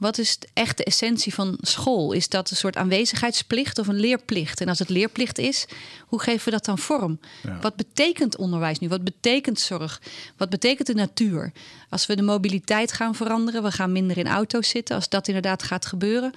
wat 0.03 0.17
is 0.17 0.39
de 0.39 0.47
echte 0.53 0.83
essentie 0.83 1.33
van 1.33 1.57
school? 1.61 2.11
Is 2.11 2.29
dat 2.29 2.49
een 2.49 2.55
soort 2.55 2.75
aanwezigheidsplicht 2.77 3.79
of 3.79 3.87
een 3.87 3.99
leerplicht? 3.99 4.61
En 4.61 4.67
als 4.67 4.79
het 4.79 4.89
leerplicht 4.89 5.37
is, 5.37 5.65
hoe 6.07 6.21
geven 6.21 6.45
we 6.45 6.51
dat 6.51 6.65
dan 6.65 6.77
vorm? 6.77 7.19
Ja. 7.43 7.59
Wat 7.61 7.75
betekent 7.75 8.37
onderwijs 8.37 8.79
nu? 8.79 8.87
Wat 8.87 9.03
betekent 9.03 9.59
zorg? 9.59 10.01
Wat 10.37 10.49
betekent 10.49 10.87
de 10.87 10.93
natuur? 10.93 11.51
Als 11.89 12.05
we 12.05 12.15
de 12.15 12.21
mobiliteit 12.21 12.91
gaan 12.91 13.15
veranderen, 13.15 13.63
we 13.63 13.71
gaan 13.71 13.91
minder 13.91 14.17
in 14.17 14.27
auto's 14.27 14.69
zitten. 14.69 14.95
Als 14.95 15.09
dat 15.09 15.27
inderdaad 15.27 15.63
gaat 15.63 15.85
gebeuren, 15.85 16.33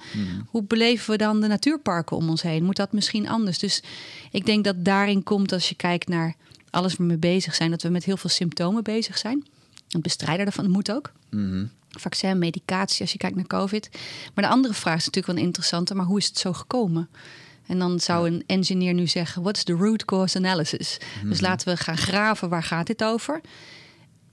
hoe 0.47 0.63
beleven 0.63 1.11
we 1.11 1.17
dan 1.17 1.41
de 1.41 1.47
natuurparken 1.47 2.17
om 2.17 2.29
ons 2.29 2.41
heen? 2.41 2.63
Moet 2.63 2.75
dat 2.75 2.91
misschien 2.91 3.27
anders? 3.27 3.59
Dus 3.59 3.83
ik 4.31 4.45
denk 4.45 4.63
dat 4.63 4.85
daarin 4.85 5.23
komt, 5.23 5.51
als 5.51 5.69
je 5.69 5.75
kijkt 5.75 6.07
naar 6.07 6.35
alles 6.69 6.91
waar 6.91 7.07
we 7.07 7.13
mee 7.13 7.33
bezig 7.33 7.55
zijn, 7.55 7.71
dat 7.71 7.81
we 7.81 7.89
met 7.89 8.03
heel 8.03 8.17
veel 8.17 8.29
symptomen 8.29 8.83
bezig 8.83 9.17
zijn. 9.17 9.45
Het 9.87 10.01
bestrijden 10.01 10.45
daarvan 10.45 10.69
moet 10.69 10.91
ook 10.91 11.11
vaccin, 11.89 12.39
medicatie, 12.39 13.01
als 13.01 13.11
je 13.11 13.17
kijkt 13.17 13.35
naar 13.35 13.47
COVID. 13.47 13.89
Maar 14.33 14.43
de 14.43 14.49
andere 14.51 14.73
vraag 14.73 14.97
is 14.97 15.05
natuurlijk 15.05 15.33
wel 15.33 15.35
een 15.35 15.47
interessante, 15.47 15.95
maar 15.95 16.05
hoe 16.05 16.17
is 16.17 16.25
het 16.25 16.37
zo 16.37 16.53
gekomen? 16.53 17.09
En 17.67 17.79
dan 17.79 17.99
zou 17.99 18.27
een 18.27 18.43
engineer 18.45 18.93
nu 18.93 19.07
zeggen, 19.07 19.41
what's 19.41 19.63
the 19.63 19.73
root 19.73 20.05
cause 20.05 20.37
analysis? 20.37 20.99
Dus 21.23 21.41
laten 21.41 21.67
we 21.67 21.77
gaan 21.77 21.97
graven, 21.97 22.49
waar 22.49 22.63
gaat 22.63 22.87
dit 22.87 23.03
over? 23.03 23.41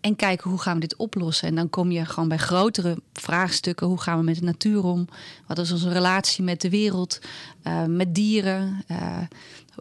En 0.00 0.16
kijken 0.16 0.50
hoe 0.50 0.60
gaan 0.60 0.74
we 0.74 0.80
dit 0.80 0.96
oplossen. 0.96 1.48
En 1.48 1.54
dan 1.54 1.70
kom 1.70 1.90
je 1.90 2.04
gewoon 2.04 2.28
bij 2.28 2.38
grotere 2.38 2.96
vraagstukken. 3.12 3.86
Hoe 3.86 4.00
gaan 4.00 4.18
we 4.18 4.24
met 4.24 4.34
de 4.34 4.44
natuur 4.44 4.84
om? 4.84 5.08
Wat 5.46 5.58
is 5.58 5.72
onze 5.72 5.92
relatie 5.92 6.44
met 6.44 6.60
de 6.60 6.70
wereld? 6.70 7.20
eh, 7.64 7.84
met 7.84 8.14
dieren? 8.14 8.82
Eh, 8.86 9.18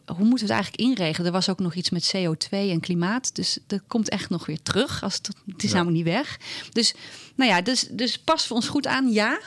hoe 0.06 0.26
moeten 0.26 0.48
we 0.48 0.54
het 0.54 0.64
eigenlijk 0.64 0.82
inregelen? 0.84 1.28
Er 1.28 1.32
was 1.34 1.50
ook 1.50 1.60
nog 1.60 1.74
iets 1.74 1.90
met 1.90 2.14
CO2 2.18 2.50
en 2.50 2.80
klimaat. 2.80 3.36
Dus 3.36 3.58
dat 3.68 3.82
komt 3.88 4.10
echt 4.10 4.30
nog 4.30 4.46
weer 4.46 4.62
terug. 4.62 5.04
Als 5.04 5.16
het, 5.16 5.30
het 5.48 5.64
is 5.64 5.70
Ja. 5.72 5.76
namelijk 5.76 6.06
niet 6.06 6.14
weg. 6.14 6.40
Dus, 6.72 6.94
nou 7.36 7.50
ja, 7.52 7.62
dus, 7.62 7.88
dus 7.92 8.20
passen 8.20 8.50
we 8.50 8.56
ons 8.56 8.68
goed 8.68 8.88
aan? 8.88 9.12
Ja. 9.12 9.40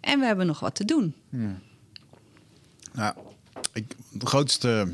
En 0.00 0.18
we 0.20 0.26
hebben 0.26 0.46
nog 0.46 0.60
wat 0.60 0.74
te 0.74 0.84
doen. 0.84 1.14
Nou, 2.92 3.14
ik, 3.72 3.94
de 4.10 4.26
grootste 4.26 4.92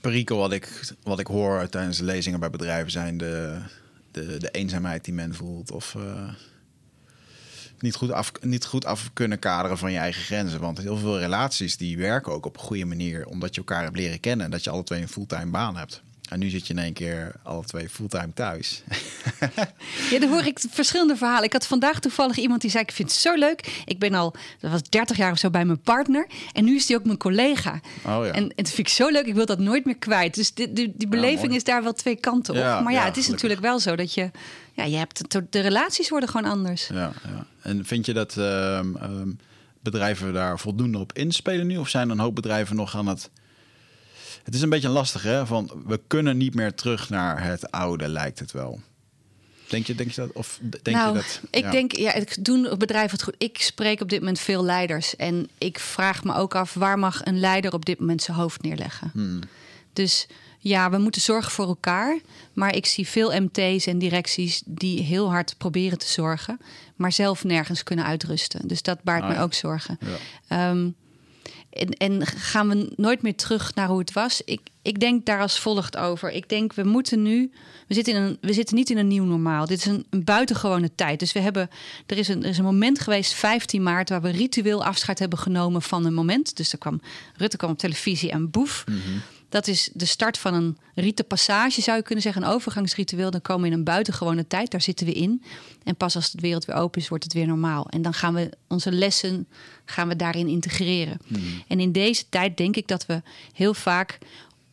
perikel 0.00 0.36
wat 0.36 0.52
ik, 0.52 0.94
wat 1.02 1.18
ik 1.20 1.26
hoor 1.26 1.68
tijdens 1.68 1.98
de 1.98 2.04
lezingen 2.04 2.40
bij 2.40 2.50
bedrijven 2.50 2.90
zijn 2.90 3.18
de, 3.18 3.58
de, 4.10 4.36
de 4.38 4.50
eenzaamheid 4.50 5.04
die 5.04 5.14
men 5.14 5.34
voelt. 5.34 5.70
Of 5.70 5.94
eh, 5.94 6.28
niet, 7.82 7.94
goed 7.94 8.12
af, 8.12 8.32
niet 8.40 8.64
goed 8.64 8.84
af 8.84 9.10
kunnen 9.12 9.38
kaderen 9.38 9.78
van 9.78 9.92
je 9.92 9.98
eigen 9.98 10.22
grenzen. 10.22 10.60
Want 10.60 10.78
heel 10.78 10.96
veel 10.96 11.18
relaties 11.18 11.76
die 11.76 11.98
werken 11.98 12.32
ook 12.32 12.46
op 12.46 12.56
een 12.56 12.62
goede 12.62 12.84
manier. 12.84 13.26
Omdat 13.26 13.54
je 13.54 13.60
elkaar 13.60 13.82
hebt 13.82 13.96
leren 13.96 14.20
kennen. 14.20 14.44
En 14.44 14.50
dat 14.50 14.64
je 14.64 14.70
alle 14.70 14.82
twee 14.82 15.00
een 15.00 15.08
fulltime 15.08 15.50
baan 15.50 15.76
hebt. 15.76 16.02
En 16.30 16.38
nu 16.38 16.48
zit 16.48 16.66
je 16.66 16.72
in 16.72 16.78
één 16.78 16.92
keer 16.92 17.32
alle 17.42 17.64
twee 17.64 17.88
fulltime 17.88 18.32
thuis. 18.34 18.82
Ja, 20.10 20.18
dan 20.18 20.28
hoor 20.28 20.44
ik 20.44 20.60
verschillende 20.70 21.16
verhalen. 21.16 21.44
Ik 21.44 21.52
had 21.52 21.66
vandaag 21.66 22.00
toevallig 22.00 22.36
iemand 22.36 22.60
die 22.60 22.70
zei: 22.70 22.82
Ik 22.82 22.92
vind 22.92 23.10
het 23.10 23.18
zo 23.18 23.34
leuk. 23.34 23.82
Ik 23.84 23.98
ben 23.98 24.14
al, 24.14 24.34
dat 24.60 24.70
was 24.70 24.82
30 24.82 25.16
jaar 25.16 25.32
of 25.32 25.38
zo 25.38 25.50
bij 25.50 25.64
mijn 25.64 25.80
partner. 25.80 26.26
En 26.52 26.64
nu 26.64 26.76
is 26.76 26.86
die 26.86 26.96
ook 26.96 27.04
mijn 27.04 27.18
collega. 27.18 27.80
Oh 28.06 28.24
ja. 28.24 28.32
En, 28.32 28.42
en 28.42 28.52
dat 28.54 28.68
vind 28.68 28.78
ik 28.78 28.88
zo 28.88 29.08
leuk. 29.08 29.26
Ik 29.26 29.34
wil 29.34 29.46
dat 29.46 29.58
nooit 29.58 29.84
meer 29.84 29.96
kwijt. 29.96 30.34
Dus 30.34 30.54
die, 30.54 30.72
die, 30.72 30.92
die 30.96 31.08
beleving 31.08 31.54
is 31.54 31.64
daar 31.64 31.82
wel 31.82 31.92
twee 31.92 32.16
kanten 32.16 32.54
op. 32.54 32.60
Ja, 32.60 32.80
maar 32.80 32.92
ja, 32.92 33.04
het 33.04 33.16
is 33.16 33.24
gelukkig. 33.24 33.32
natuurlijk 33.32 33.60
wel 33.60 33.78
zo 33.78 33.96
dat 33.96 34.14
je. 34.14 34.30
Ja, 34.72 34.84
je 34.84 34.96
hebt 34.96 35.30
de, 35.50 35.60
relaties 35.60 36.08
worden 36.08 36.28
gewoon 36.28 36.50
anders. 36.50 36.86
Ja, 36.86 37.12
ja. 37.24 37.46
En 37.62 37.84
vind 37.84 38.06
je 38.06 38.12
dat 38.12 38.36
ehm, 38.36 38.96
ehm, 38.96 39.30
bedrijven 39.80 40.32
daar 40.32 40.58
voldoende 40.58 40.98
op 40.98 41.12
inspelen 41.12 41.66
nu? 41.66 41.76
Of 41.76 41.88
zijn 41.88 42.06
er 42.06 42.14
een 42.14 42.20
hoop 42.20 42.34
bedrijven 42.34 42.76
nog 42.76 42.96
aan 42.96 43.06
het... 43.06 43.30
Het 44.42 44.54
is 44.54 44.62
een 44.62 44.68
beetje 44.68 44.88
lastig, 44.88 45.22
hè? 45.22 45.46
Van, 45.46 45.82
we 45.86 46.00
kunnen 46.06 46.36
niet 46.36 46.54
meer 46.54 46.74
terug 46.74 47.08
naar 47.08 47.44
het 47.44 47.70
oude, 47.70 48.08
lijkt 48.08 48.38
het 48.38 48.52
wel. 48.52 48.80
Denk 49.68 49.86
je, 49.86 49.94
denk 49.94 50.10
je 50.10 50.20
dat? 50.20 50.32
Of 50.32 50.58
denk 50.82 50.96
nou, 50.96 51.08
je 51.08 51.14
dat? 51.14 51.40
ik 51.50 51.64
ja. 51.64 51.70
denk, 51.70 51.96
ja, 51.96 52.14
ik 52.14 52.44
doe 52.44 52.76
bedrijf 52.76 53.10
het 53.10 53.22
goed. 53.22 53.34
Ik 53.38 53.60
spreek 53.62 54.00
op 54.00 54.08
dit 54.08 54.18
moment 54.18 54.38
veel 54.38 54.64
leiders. 54.64 55.16
En 55.16 55.48
ik 55.58 55.78
vraag 55.78 56.24
me 56.24 56.34
ook 56.34 56.54
af, 56.54 56.74
waar 56.74 56.98
mag 56.98 57.24
een 57.24 57.40
leider 57.40 57.72
op 57.72 57.84
dit 57.84 58.00
moment 58.00 58.22
zijn 58.22 58.36
hoofd 58.36 58.62
neerleggen? 58.62 59.10
Hmm. 59.12 59.40
Dus 59.92 60.26
ja, 60.58 60.90
we 60.90 60.98
moeten 60.98 61.20
zorgen 61.20 61.52
voor 61.52 61.66
elkaar. 61.66 62.18
Maar 62.52 62.74
ik 62.74 62.86
zie 62.86 63.08
veel 63.08 63.40
MT's 63.40 63.86
en 63.86 63.98
directies 63.98 64.62
die 64.64 65.02
heel 65.02 65.30
hard 65.30 65.54
proberen 65.58 65.98
te 65.98 66.08
zorgen, 66.08 66.60
maar 66.96 67.12
zelf 67.12 67.44
nergens 67.44 67.82
kunnen 67.82 68.04
uitrusten. 68.04 68.68
Dus 68.68 68.82
dat 68.82 69.02
baart 69.02 69.22
Ah, 69.22 69.28
me 69.28 69.38
ook 69.38 69.54
zorgen. 69.54 69.98
Ja. 70.00 70.70
Ehm, 70.70 70.90
en, 71.70 71.90
en 71.90 72.26
gaan 72.26 72.68
we 72.68 72.92
nooit 72.96 73.22
meer 73.22 73.36
terug 73.36 73.74
naar 73.74 73.88
hoe 73.88 73.98
het 73.98 74.12
was? 74.12 74.42
Ik, 74.44 74.60
ik 74.82 75.00
denk 75.00 75.26
daar 75.26 75.40
als 75.40 75.58
volgt 75.58 75.96
over. 75.96 76.30
Ik 76.30 76.48
denk, 76.48 76.72
we 76.72 76.84
moeten 76.84 77.22
nu. 77.22 77.50
We 77.86 77.94
zitten, 77.94 78.14
in 78.14 78.22
een, 78.22 78.38
we 78.40 78.52
zitten 78.52 78.76
niet 78.76 78.90
in 78.90 78.98
een 78.98 79.08
nieuw 79.08 79.24
normaal. 79.24 79.66
Dit 79.66 79.78
is 79.78 79.86
een, 79.86 80.06
een 80.10 80.24
buitengewone 80.24 80.90
tijd. 80.94 81.18
Dus 81.18 81.32
we 81.32 81.40
hebben. 81.40 81.70
Er 82.06 82.18
is, 82.18 82.28
een, 82.28 82.42
er 82.42 82.48
is 82.48 82.58
een 82.58 82.64
moment 82.64 83.00
geweest, 83.00 83.32
15 83.32 83.82
maart, 83.82 84.08
waar 84.08 84.22
we 84.22 84.30
ritueel 84.30 84.84
afscheid 84.84 85.18
hebben 85.18 85.38
genomen 85.38 85.82
van 85.82 86.04
een 86.04 86.14
moment. 86.14 86.56
Dus 86.56 86.72
er 86.72 86.78
kwam. 86.78 87.00
Rutte 87.36 87.56
kwam 87.56 87.70
op 87.70 87.78
televisie 87.78 88.30
en 88.30 88.50
boef. 88.50 88.84
Dat 89.50 89.66
is 89.66 89.90
de 89.92 90.04
start 90.04 90.38
van 90.38 90.54
een 90.54 90.78
rite 90.94 91.24
passage, 91.24 91.80
zou 91.82 91.96
je 91.96 92.02
kunnen 92.02 92.22
zeggen. 92.22 92.42
Een 92.42 92.48
overgangsritueel. 92.48 93.30
Dan 93.30 93.42
komen 93.42 93.62
we 93.62 93.68
in 93.68 93.78
een 93.78 93.84
buitengewone 93.84 94.46
tijd. 94.46 94.70
Daar 94.70 94.80
zitten 94.80 95.06
we 95.06 95.12
in. 95.12 95.42
En 95.84 95.96
pas 95.96 96.16
als 96.16 96.30
de 96.30 96.40
wereld 96.40 96.64
weer 96.64 96.76
open 96.76 97.00
is, 97.00 97.08
wordt 97.08 97.24
het 97.24 97.32
weer 97.32 97.46
normaal. 97.46 97.88
En 97.88 98.02
dan 98.02 98.14
gaan 98.14 98.34
we 98.34 98.50
onze 98.68 98.92
lessen 98.92 99.48
gaan 99.84 100.08
we 100.08 100.16
daarin 100.16 100.48
integreren. 100.48 101.18
En 101.68 101.80
in 101.80 101.92
deze 101.92 102.24
tijd 102.28 102.56
denk 102.56 102.76
ik 102.76 102.88
dat 102.88 103.06
we 103.06 103.22
heel 103.52 103.74
vaak, 103.74 104.18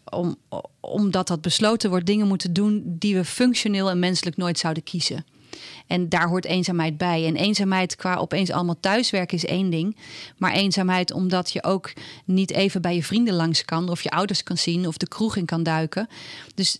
om, 0.10 0.36
omdat 0.80 1.28
dat 1.28 1.42
besloten 1.42 1.90
wordt, 1.90 2.06
dingen 2.06 2.28
moeten 2.28 2.54
doen 2.54 2.84
die 2.86 3.16
we 3.16 3.26
functioneel 3.26 3.90
en 3.90 4.00
menselijk 4.00 4.38
nooit 4.38 4.60
zouden 4.60 4.84
kiezen. 4.84 5.26
En 5.88 6.10
daar 6.10 6.28
hoort 6.28 6.46
eenzaamheid 6.46 6.98
bij. 6.98 7.26
En 7.26 7.36
eenzaamheid 7.36 7.96
qua 7.96 8.16
opeens 8.16 8.52
allemaal 8.52 8.80
thuiswerken 8.80 9.38
is 9.38 9.46
één 9.46 9.70
ding. 9.70 9.98
Maar 10.38 10.52
eenzaamheid 10.52 11.12
omdat 11.12 11.52
je 11.52 11.64
ook 11.64 11.94
niet 12.26 12.52
even 12.52 12.82
bij 12.82 12.96
je 12.96 13.04
vrienden 13.04 13.34
langs 13.34 13.66
kan... 13.66 13.90
of 13.90 14.02
je 14.02 14.10
ouders 14.10 14.44
kan 14.44 14.58
zien 14.58 14.88
of 14.88 14.98
de 14.98 15.08
kroeg 15.08 15.36
in 15.36 15.46
kan 15.46 15.64
duiken. 15.64 16.08
Dus 16.56 16.78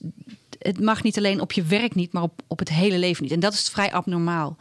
het 0.60 0.80
mag 0.80 1.04
niet 1.04 1.18
alleen 1.18 1.42
op 1.42 1.52
je 1.52 1.64
werk 1.64 1.96
niet, 1.96 2.14
maar 2.14 2.24
op, 2.24 2.42
op 2.48 2.60
het 2.60 2.70
hele 2.70 2.98
leven 2.98 3.24
niet. 3.24 3.32
En 3.32 3.40
dat 3.40 3.54
is 3.54 3.70
vrij 3.70 3.92
abnormaal. 3.92 4.58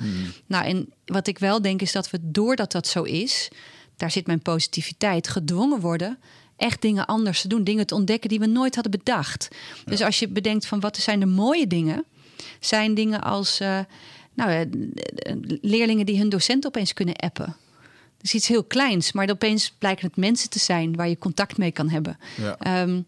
Nou, 0.46 0.64
en 0.64 0.92
wat 1.04 1.26
ik 1.26 1.38
wel 1.38 1.62
denk 1.62 1.82
is 1.82 1.92
dat 1.92 2.10
we, 2.10 2.18
doordat 2.22 2.72
dat 2.72 2.86
zo 2.86 3.02
is... 3.02 3.50
daar 3.96 4.10
zit 4.10 4.26
mijn 4.26 4.42
positiviteit, 4.42 5.28
gedwongen 5.28 5.80
worden 5.80 6.18
echt 6.56 6.82
dingen 6.82 7.06
anders 7.06 7.40
te 7.40 7.48
doen. 7.48 7.64
Dingen 7.64 7.86
te 7.86 7.94
ontdekken 7.94 8.28
die 8.28 8.38
we 8.38 8.46
nooit 8.46 8.74
hadden 8.74 8.92
bedacht. 8.92 9.48
Dus 9.84 10.02
als 10.02 10.18
je 10.18 10.28
bedenkt 10.28 10.66
van 10.66 10.80
wat 10.80 10.96
zijn 10.96 11.20
de 11.20 11.26
mooie 11.26 11.66
dingen... 11.66 12.04
zijn 12.60 12.94
dingen 12.94 13.22
als... 13.22 13.60
eh, 13.60 13.78
nou, 14.36 14.70
leerlingen 15.60 16.06
die 16.06 16.18
hun 16.18 16.28
docent 16.28 16.66
opeens 16.66 16.92
kunnen 16.92 17.16
appen. 17.16 17.56
Dat 18.16 18.24
is 18.24 18.34
iets 18.34 18.48
heel 18.48 18.64
kleins, 18.64 19.12
maar 19.12 19.30
opeens 19.30 19.74
blijken 19.78 20.06
het 20.06 20.16
mensen 20.16 20.50
te 20.50 20.58
zijn 20.58 20.96
waar 20.96 21.08
je 21.08 21.18
contact 21.18 21.58
mee 21.58 21.70
kan 21.70 21.88
hebben. 21.88 22.18
Ja. 22.36 22.56
Ehm, 22.58 23.00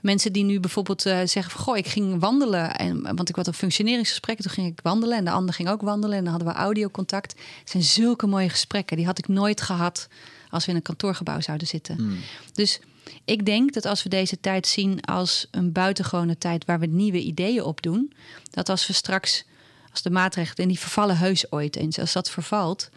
mensen 0.00 0.32
die 0.32 0.44
nu 0.44 0.60
bijvoorbeeld 0.60 1.06
eh, 1.06 1.20
zeggen 1.24 1.50
van... 1.50 1.60
goh, 1.60 1.76
ik 1.76 1.86
ging 1.86 2.20
wandelen, 2.20 2.76
en, 2.76 3.16
want 3.16 3.28
ik 3.28 3.36
had 3.36 3.46
een 3.46 3.54
functioneringsgesprek... 3.54 4.40
toen 4.40 4.50
ging 4.50 4.66
ik 4.66 4.80
wandelen 4.82 5.18
en 5.18 5.24
de 5.24 5.30
ander 5.30 5.54
ging 5.54 5.68
ook 5.68 5.82
wandelen... 5.82 6.16
en 6.16 6.24
dan 6.24 6.32
hadden 6.32 6.52
we 6.52 6.58
audiocontact. 6.58 7.34
Het 7.60 7.70
zijn 7.70 7.82
zulke 7.82 8.26
mooie 8.26 8.48
gesprekken. 8.48 8.96
Die 8.96 9.06
had 9.06 9.18
ik 9.18 9.28
nooit 9.28 9.60
gehad 9.60 10.08
als 10.50 10.64
we 10.64 10.70
in 10.70 10.76
een 10.76 10.82
kantoorgebouw 10.82 11.40
zouden 11.40 11.66
zitten. 11.66 12.18
Dus 12.52 12.80
ik 13.24 13.46
denk 13.46 13.72
dat 13.72 13.84
als 13.84 14.02
we 14.02 14.08
deze 14.08 14.40
tijd 14.40 14.66
zien 14.66 15.00
als 15.00 15.46
een 15.50 15.72
buitengewone 15.72 16.38
tijd... 16.38 16.64
waar 16.64 16.78
we 16.78 16.86
nieuwe 16.86 17.20
ideeën 17.20 17.62
op 17.62 17.82
doen... 17.82 18.12
dat 18.50 18.68
als 18.68 18.86
we 18.86 18.92
straks, 18.92 19.44
als 19.92 20.02
de 20.02 20.10
maatregelen... 20.10 20.56
en 20.56 20.68
die 20.68 20.78
vervallen 20.78 21.18
heus 21.18 21.52
ooit 21.52 21.76
eens, 21.76 21.98
als 21.98 22.12
dat 22.12 22.30
vervalt... 22.30 22.88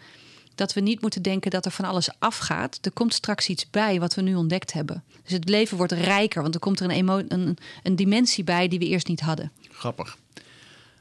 dat 0.55 0.73
we 0.73 0.81
niet 0.81 1.01
moeten 1.01 1.21
denken 1.21 1.51
dat 1.51 1.65
er 1.65 1.71
van 1.71 1.85
alles 1.85 2.09
afgaat. 2.19 2.79
Er 2.81 2.91
komt 2.91 3.13
straks 3.13 3.47
iets 3.49 3.69
bij 3.69 3.99
wat 3.99 4.13
we 4.15 4.21
nu 4.21 4.35
ontdekt 4.35 4.73
hebben. 4.73 5.03
Dus 5.23 5.31
het 5.31 5.49
leven 5.49 5.77
wordt 5.77 5.91
rijker, 5.91 6.41
want 6.41 6.53
er 6.53 6.59
komt 6.59 6.79
er 6.79 6.89
een, 6.91 7.07
een, 7.33 7.57
een 7.83 7.95
dimensie 7.95 8.43
bij 8.43 8.67
die 8.67 8.79
we 8.79 8.85
eerst 8.85 9.07
niet 9.07 9.19
hadden. 9.21 9.51
Grappig. 9.71 10.17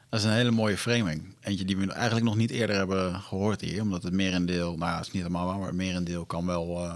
Dat 0.09 0.19
is 0.19 0.25
een 0.25 0.35
hele 0.35 0.51
mooie 0.51 0.77
framing. 0.77 1.35
Eentje 1.41 1.65
die 1.65 1.77
we 1.77 1.91
eigenlijk 1.91 2.25
nog 2.25 2.35
niet 2.35 2.51
eerder 2.51 2.75
hebben 2.75 3.21
gehoord 3.21 3.61
hier. 3.61 3.81
Omdat 3.81 4.03
het 4.03 4.13
merendeel, 4.13 4.77
nou 4.77 4.95
het 4.97 5.05
is 5.05 5.11
niet 5.11 5.21
helemaal 5.21 5.45
waar, 5.45 5.57
maar 5.57 5.67
het 5.67 5.75
merendeel 5.75 6.25
kan 6.25 6.45
wel... 6.45 6.83
eh, 6.83 6.95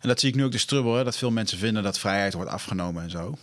En 0.00 0.08
dat 0.08 0.20
zie 0.20 0.28
ik 0.28 0.34
nu 0.34 0.44
ook 0.44 0.52
de 0.52 0.58
strubbel, 0.58 0.94
hè, 0.94 1.04
dat 1.04 1.16
veel 1.16 1.30
mensen 1.30 1.58
vinden 1.58 1.82
dat 1.82 1.98
vrijheid 1.98 2.34
wordt 2.34 2.50
afgenomen 2.50 3.02
en 3.02 3.10
zo. 3.10 3.38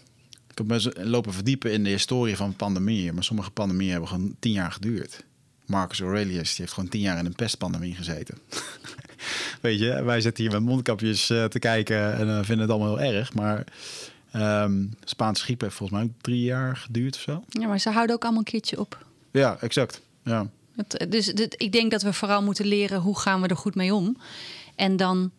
Ik 0.61 0.67
heb 0.69 0.75
me 0.75 0.81
zo- 0.81 1.09
lopen 1.09 1.33
verdiepen 1.33 1.71
in 1.71 1.83
de 1.83 1.89
historie 1.89 2.35
van 2.35 2.55
pandemieën. 2.55 3.13
Maar 3.13 3.23
sommige 3.23 3.51
pandemieën 3.51 3.91
hebben 3.91 4.09
gewoon 4.09 4.35
tien 4.39 4.51
jaar 4.51 4.71
geduurd. 4.71 5.23
Marcus 5.65 5.99
Aurelius 6.01 6.49
die 6.49 6.55
heeft 6.57 6.73
gewoon 6.73 6.89
tien 6.89 7.01
jaar 7.01 7.17
in 7.17 7.25
een 7.25 7.35
pestpandemie 7.35 7.95
gezeten. 7.95 8.37
Weet 9.61 9.79
je, 9.79 10.03
wij 10.03 10.21
zitten 10.21 10.43
hier 10.43 10.53
met 10.53 10.61
mondkapjes 10.61 11.29
eh, 11.29 11.45
te 11.45 11.59
kijken 11.59 12.17
en 12.17 12.27
eh, 12.29 12.35
vinden 12.35 12.59
het 12.59 12.69
allemaal 12.69 12.97
heel 12.97 13.13
erg. 13.13 13.33
Maar 13.33 13.63
ehm 14.31 14.85
Spaanse 15.03 15.43
griep 15.43 15.61
heeft 15.61 15.75
volgens 15.75 15.99
mij 15.99 16.07
ook 16.07 16.21
drie 16.21 16.41
jaar 16.41 16.77
geduurd 16.77 17.15
of 17.15 17.21
zo. 17.21 17.43
Ja, 17.49 17.67
maar 17.67 17.79
ze 17.79 17.89
houden 17.89 18.15
ook 18.15 18.21
allemaal 18.21 18.39
een 18.39 18.45
keertje 18.45 18.79
op. 18.79 19.05
Ja, 19.31 19.57
exact. 19.59 20.01
Ja. 20.23 20.49
Het, 20.75 21.05
dus 21.09 21.25
dit, 21.25 21.55
ik 21.57 21.71
denk 21.71 21.91
dat 21.91 22.01
we 22.01 22.13
vooral 22.13 22.43
moeten 22.43 22.65
leren 22.65 22.99
hoe 22.99 23.19
gaan 23.19 23.41
we 23.41 23.47
er 23.47 23.55
goed 23.57 23.75
mee 23.75 23.93
om. 23.93 24.17
En 24.75 24.97
dan, 24.97 25.31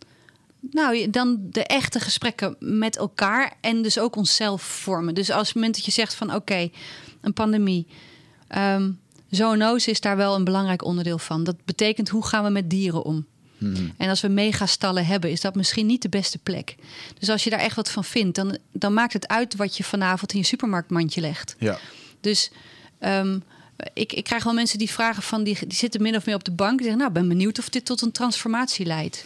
nou, 0.70 1.10
dan 1.10 1.38
de 1.50 1.64
echte 1.64 2.00
gesprekken 2.00 2.56
met 2.58 2.96
elkaar 2.96 3.52
en 3.60 3.82
dus 3.82 3.98
ook 3.98 4.16
onszelf 4.16 4.62
vormen. 4.62 5.14
Dus 5.14 5.30
als 5.30 5.46
het 5.46 5.56
moment 5.56 5.74
dat 5.74 5.84
je 5.84 5.90
zegt 5.90 6.14
van 6.14 6.34
oké, 6.34 6.70
een 7.20 7.32
pandemie. 7.32 7.86
ehm 8.48 8.90
zoonose 9.30 9.90
is 9.90 10.00
daar 10.00 10.16
wel 10.16 10.34
een 10.34 10.44
belangrijk 10.44 10.84
onderdeel 10.84 11.18
van. 11.18 11.44
Dat 11.44 11.64
betekent 11.64 12.08
hoe 12.08 12.26
gaan 12.26 12.44
we 12.44 12.50
met 12.50 12.70
dieren 12.70 13.04
om? 13.04 13.26
En 13.96 14.08
als 14.08 14.20
we 14.20 14.28
megastallen 14.28 15.06
hebben, 15.06 15.30
is 15.30 15.40
dat 15.40 15.54
misschien 15.54 15.86
niet 15.86 16.02
de 16.02 16.08
beste 16.08 16.38
plek. 16.38 16.74
Dus 17.18 17.28
als 17.28 17.44
je 17.44 17.50
daar 17.50 17.58
echt 17.58 17.76
wat 17.76 17.90
van 17.90 18.04
vindt, 18.04 18.36
dan, 18.36 18.58
dan 18.72 18.94
maakt 18.94 19.12
het 19.12 19.28
uit 19.28 19.56
wat 19.56 19.76
je 19.76 19.84
vanavond 19.84 20.32
in 20.32 20.38
je 20.38 20.44
supermarktmandje 20.44 21.20
legt. 21.20 21.56
Ja. 21.58 21.78
Dus 22.20 22.50
ehm, 22.98 23.38
ik, 23.92 24.12
ik 24.12 24.24
krijg 24.24 24.44
wel 24.44 24.52
mensen 24.52 24.78
die 24.78 24.90
vragen 24.90 25.22
van 25.22 25.44
die, 25.44 25.58
die 25.66 25.76
zitten 25.78 26.02
min 26.02 26.16
of 26.16 26.26
meer 26.26 26.34
op 26.34 26.44
de 26.44 26.50
bank. 26.50 26.78
Die 26.78 26.86
zeggen, 26.86 26.98
nou, 26.98 27.12
ben 27.12 27.28
benieuwd 27.28 27.58
of 27.58 27.68
dit 27.68 27.84
tot 27.84 28.02
een 28.02 28.12
transformatie 28.12 28.86
leidt. 28.86 29.24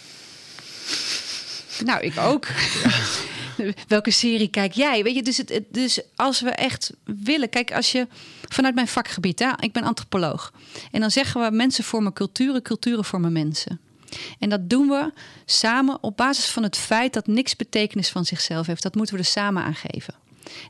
Nou, 1.84 2.00
ik 2.00 2.18
ook. 2.18 2.46
Welke 3.88 4.10
serie 4.10 4.48
kijk 4.48 4.72
jij? 4.72 5.02
Weet 5.02 5.14
je, 5.14 5.22
dus, 5.22 5.36
het, 5.36 5.62
dus 5.70 6.00
als 6.16 6.40
we 6.40 6.50
echt 6.50 6.92
willen, 7.04 7.48
kijk, 7.48 7.72
als 7.72 7.92
je 7.92 8.06
vanuit 8.48 8.74
mijn 8.74 8.88
vakgebied, 8.88 9.38
hè, 9.38 9.50
ik 9.60 9.72
ben 9.72 9.82
antropoloog. 9.82 10.52
En 10.90 11.00
dan 11.00 11.10
zeggen 11.10 11.40
we 11.40 11.56
mensen 11.56 11.84
vormen 11.84 12.12
culturen, 12.12 12.62
culturen 12.62 13.04
vormen 13.04 13.32
mensen. 13.32 13.80
En 14.38 14.48
dat 14.48 14.70
doen 14.70 14.88
we 14.88 15.12
samen 15.44 16.02
op 16.02 16.16
basis 16.16 16.46
van 16.46 16.62
het 16.62 16.76
feit 16.76 17.12
dat 17.12 17.26
niks 17.26 17.56
betekenis 17.56 18.08
van 18.08 18.24
zichzelf 18.24 18.66
heeft. 18.66 18.82
Dat 18.82 18.94
moeten 18.94 19.14
we 19.14 19.20
er 19.20 19.26
samen 19.26 19.62
aan 19.62 19.74
geven. 19.74 20.14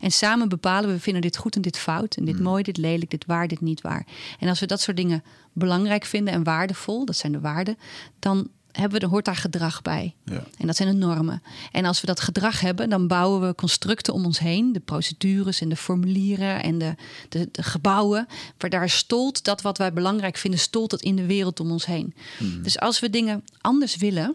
En 0.00 0.10
samen 0.10 0.48
bepalen 0.48 0.88
we, 0.88 0.94
we 0.94 1.00
vinden 1.00 1.22
dit 1.22 1.36
goed 1.36 1.56
en 1.56 1.62
dit 1.62 1.78
fout. 1.78 2.16
En 2.16 2.24
dit 2.24 2.40
mooi, 2.40 2.62
dit 2.62 2.76
lelijk, 2.76 3.10
dit 3.10 3.26
waar, 3.26 3.48
dit 3.48 3.60
niet 3.60 3.80
waar. 3.80 4.06
En 4.38 4.48
als 4.48 4.60
we 4.60 4.66
dat 4.66 4.80
soort 4.80 4.96
dingen 4.96 5.24
belangrijk 5.52 6.04
vinden 6.04 6.34
en 6.34 6.44
waardevol, 6.44 7.04
dat 7.04 7.16
zijn 7.16 7.32
de 7.32 7.40
waarden, 7.40 7.78
dan 8.18 8.48
hebben 8.76 8.98
we, 8.98 9.04
er 9.04 9.10
hoort 9.10 9.24
daar 9.24 9.36
gedrag 9.36 9.82
bij. 9.82 10.14
Ja. 10.24 10.44
En 10.58 10.66
dat 10.66 10.76
zijn 10.76 10.88
de 10.88 11.06
normen. 11.06 11.42
En 11.72 11.84
als 11.84 12.00
we 12.00 12.06
dat 12.06 12.20
gedrag 12.20 12.60
hebben, 12.60 12.88
dan 12.88 13.06
bouwen 13.06 13.46
we 13.46 13.54
constructen 13.54 14.12
om 14.12 14.24
ons 14.24 14.38
heen. 14.38 14.72
De 14.72 14.80
procedures 14.80 15.60
en 15.60 15.68
de 15.68 15.76
formulieren 15.76 16.62
en 16.62 16.78
de, 16.78 16.94
de, 17.28 17.48
de 17.52 17.62
gebouwen. 17.62 18.26
Waar 18.58 18.70
daar 18.70 18.90
stolt 18.90 19.44
dat 19.44 19.62
wat 19.62 19.78
wij 19.78 19.92
belangrijk 19.92 20.36
vinden, 20.36 20.60
stolt 20.60 20.90
het 20.90 21.02
in 21.02 21.16
de 21.16 21.26
wereld 21.26 21.60
om 21.60 21.70
ons 21.70 21.86
heen. 21.86 22.14
Dus 22.62 22.78
als 22.78 23.00
we 23.00 23.10
dingen 23.10 23.44
anders 23.60 23.96
willen, 23.96 24.34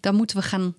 dan 0.00 0.14
moeten 0.14 0.36
we 0.36 0.42
gaan 0.42 0.74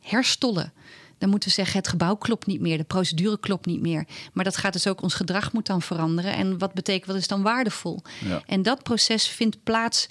herstollen. 0.00 0.72
Dan 1.18 1.28
moeten 1.30 1.48
we 1.48 1.54
zeggen, 1.54 1.78
het 1.78 1.88
gebouw 1.88 2.14
klopt 2.14 2.46
niet 2.46 2.60
meer, 2.60 2.76
de 2.76 2.84
procedure 2.84 3.38
klopt 3.38 3.66
niet 3.66 3.80
meer. 3.80 4.06
Maar 4.32 4.44
dat 4.44 4.56
gaat 4.56 4.72
dus 4.72 4.86
ook, 4.86 5.02
ons 5.02 5.14
gedrag 5.14 5.52
moet 5.52 5.66
dan 5.66 5.82
veranderen. 5.82 6.32
En 6.32 6.58
wat 6.58 6.74
betekent, 6.74 7.06
wat 7.06 7.16
is 7.16 7.28
dan 7.28 7.42
waardevol? 7.42 8.02
Ja. 8.24 8.42
En 8.46 8.62
dat 8.62 8.82
proces 8.82 9.28
vindt 9.28 9.62
plaats 9.62 10.08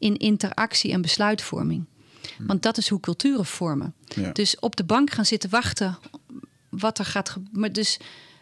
in 0.00 0.16
interactie 0.16 0.92
en 0.92 1.02
besluitvorming. 1.02 1.84
Want 2.38 2.62
dat 2.62 2.78
is 2.78 2.88
hoe 2.88 3.00
culturen 3.00 3.46
vormen. 3.46 3.94
Ja. 4.04 4.32
Dus 4.32 4.58
op 4.58 4.76
de 4.76 4.84
bank 4.84 5.10
gaan 5.10 5.26
zitten 5.26 5.50
wachten 5.50 5.98
wat 6.68 6.98
er 6.98 7.04
gaat 7.04 7.28
gebeuren. 7.28 7.72
Dus 7.72 7.98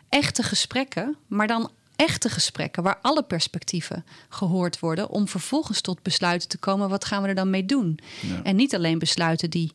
echte 0.09 0.43
gesprekken, 0.43 1.17
maar 1.27 1.47
dan 1.47 1.71
echte 1.97 2.29
gesprekken 2.29 2.83
waar 2.83 2.99
alle 3.03 3.23
perspectieven 3.23 4.05
gehoord 4.29 4.79
worden 4.79 5.11
om 5.11 5.29
vervolgens 5.29 5.81
tot 5.81 6.03
besluiten 6.03 6.49
te 6.49 6.59
komen. 6.59 6.89
Wat 6.89 7.05
gaan 7.05 7.23
we 7.23 7.29
er 7.29 7.35
dan 7.35 7.51
mee 7.51 7.65
doen? 7.65 7.99
Ja. 8.21 8.43
En 8.43 8.57
niet 8.57 8.75
alleen 8.75 8.99
besluiten 8.99 9.51
die 9.51 9.73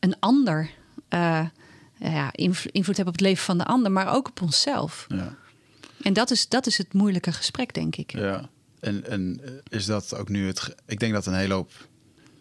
een 0.00 0.16
ander 0.18 0.70
eh, 1.08 1.46
ja, 1.96 2.28
invlo- 2.32 2.70
invloed 2.72 2.96
hebben 2.96 3.14
op 3.14 3.20
het 3.20 3.28
leven 3.28 3.44
van 3.44 3.58
de 3.58 3.64
ander, 3.64 3.92
maar 3.92 4.14
ook 4.14 4.28
op 4.28 4.42
onszelf. 4.42 5.06
Ja. 5.08 5.36
En 6.02 6.12
dat 6.12 6.30
is, 6.30 6.48
dat 6.48 6.66
is 6.66 6.78
het 6.78 6.92
moeilijke 6.92 7.32
gesprek, 7.32 7.74
denk 7.74 7.96
ik. 7.96 8.12
Ja, 8.12 8.48
en, 8.80 9.06
en 9.06 9.40
eh, 9.44 9.50
is 9.68 9.86
dat 9.86 10.14
ook 10.14 10.28
nu 10.28 10.46
het... 10.46 10.74
Ik 10.86 11.00
denk 11.00 11.12
dat 11.12 11.26
een 11.26 11.34
hele 11.34 11.54
hoop... 11.54 11.72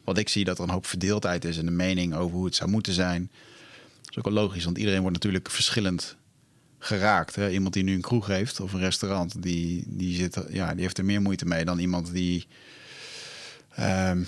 Wat 0.04 0.18
ik 0.18 0.30
zie, 0.30 0.46
dat 0.46 0.58
er 0.58 0.64
een 0.64 0.70
hoop 0.70 0.86
verdeeldheid 0.86 1.46
is 1.46 1.58
in 1.58 1.66
de 1.66 1.72
mening 1.72 2.16
over 2.16 2.36
hoe 2.36 2.46
het 2.46 2.56
zou 2.56 2.70
moeten 2.70 2.94
zijn. 2.94 3.30
Dat 4.02 4.10
is 4.10 4.18
ook 4.18 4.34
wel 4.34 4.44
logisch, 4.44 4.66
want 4.66 4.78
iedereen 4.78 5.02
wordt 5.02 5.16
natuurlijk 5.16 5.50
verschillend 5.50 6.18
geraakt. 6.80 7.36
Hè? 7.36 7.50
Iemand 7.50 7.74
die 7.74 7.84
nu 7.84 7.94
een 7.94 8.02
kroeg 8.02 8.28
heeft 8.28 8.60
of 8.60 8.74
een 8.74 8.80
restaurant, 8.80 9.42
die, 9.42 9.84
die, 9.88 10.16
zit, 10.16 10.44
ja, 10.50 10.74
die 10.74 10.82
heeft 10.82 10.98
er 10.98 11.06
meer 11.06 11.22
moeite 11.22 11.46
mee 11.46 11.66
dan 11.66 11.80
iemand 11.80 12.12
die 12.12 12.48
ehm, 13.70 14.24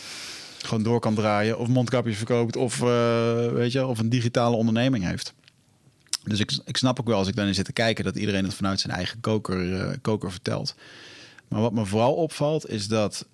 gewoon 0.58 0.84
door 0.84 1.00
kan 1.00 1.15
draaien 1.15 1.58
of 1.58 1.68
mondkapjes 1.68 2.18
verkoopt 2.18 2.56
of, 2.56 2.82
eh, 2.82 3.51
weet 3.51 3.72
je, 3.72 3.86
of 3.86 4.00
een 4.00 4.10
digitale 4.10 4.56
onderneming 4.56 5.03
heeft. 5.03 5.34
Dus 6.24 6.39
ik, 6.39 6.51
ik 6.65 6.77
snap 6.77 7.00
ook 7.00 7.08
wel 7.08 7.18
als 7.18 7.27
ik 7.27 7.36
daarin 7.36 7.56
zit 7.56 7.65
te 7.65 7.74
kijken 7.74 8.03
dat 8.03 8.15
iedereen 8.15 8.44
het 8.44 8.53
vanuit 8.53 8.80
zijn 8.80 8.94
eigen 8.94 9.20
koker, 9.20 9.82
eh, 9.82 9.98
koker 10.01 10.32
vertelt. 10.32 10.75
Maar 11.51 11.62
wat 11.62 11.74
me 11.74 11.86
vooral 11.86 12.13
opvalt 12.13 12.70
is 12.70 12.88
dat, 12.88 13.27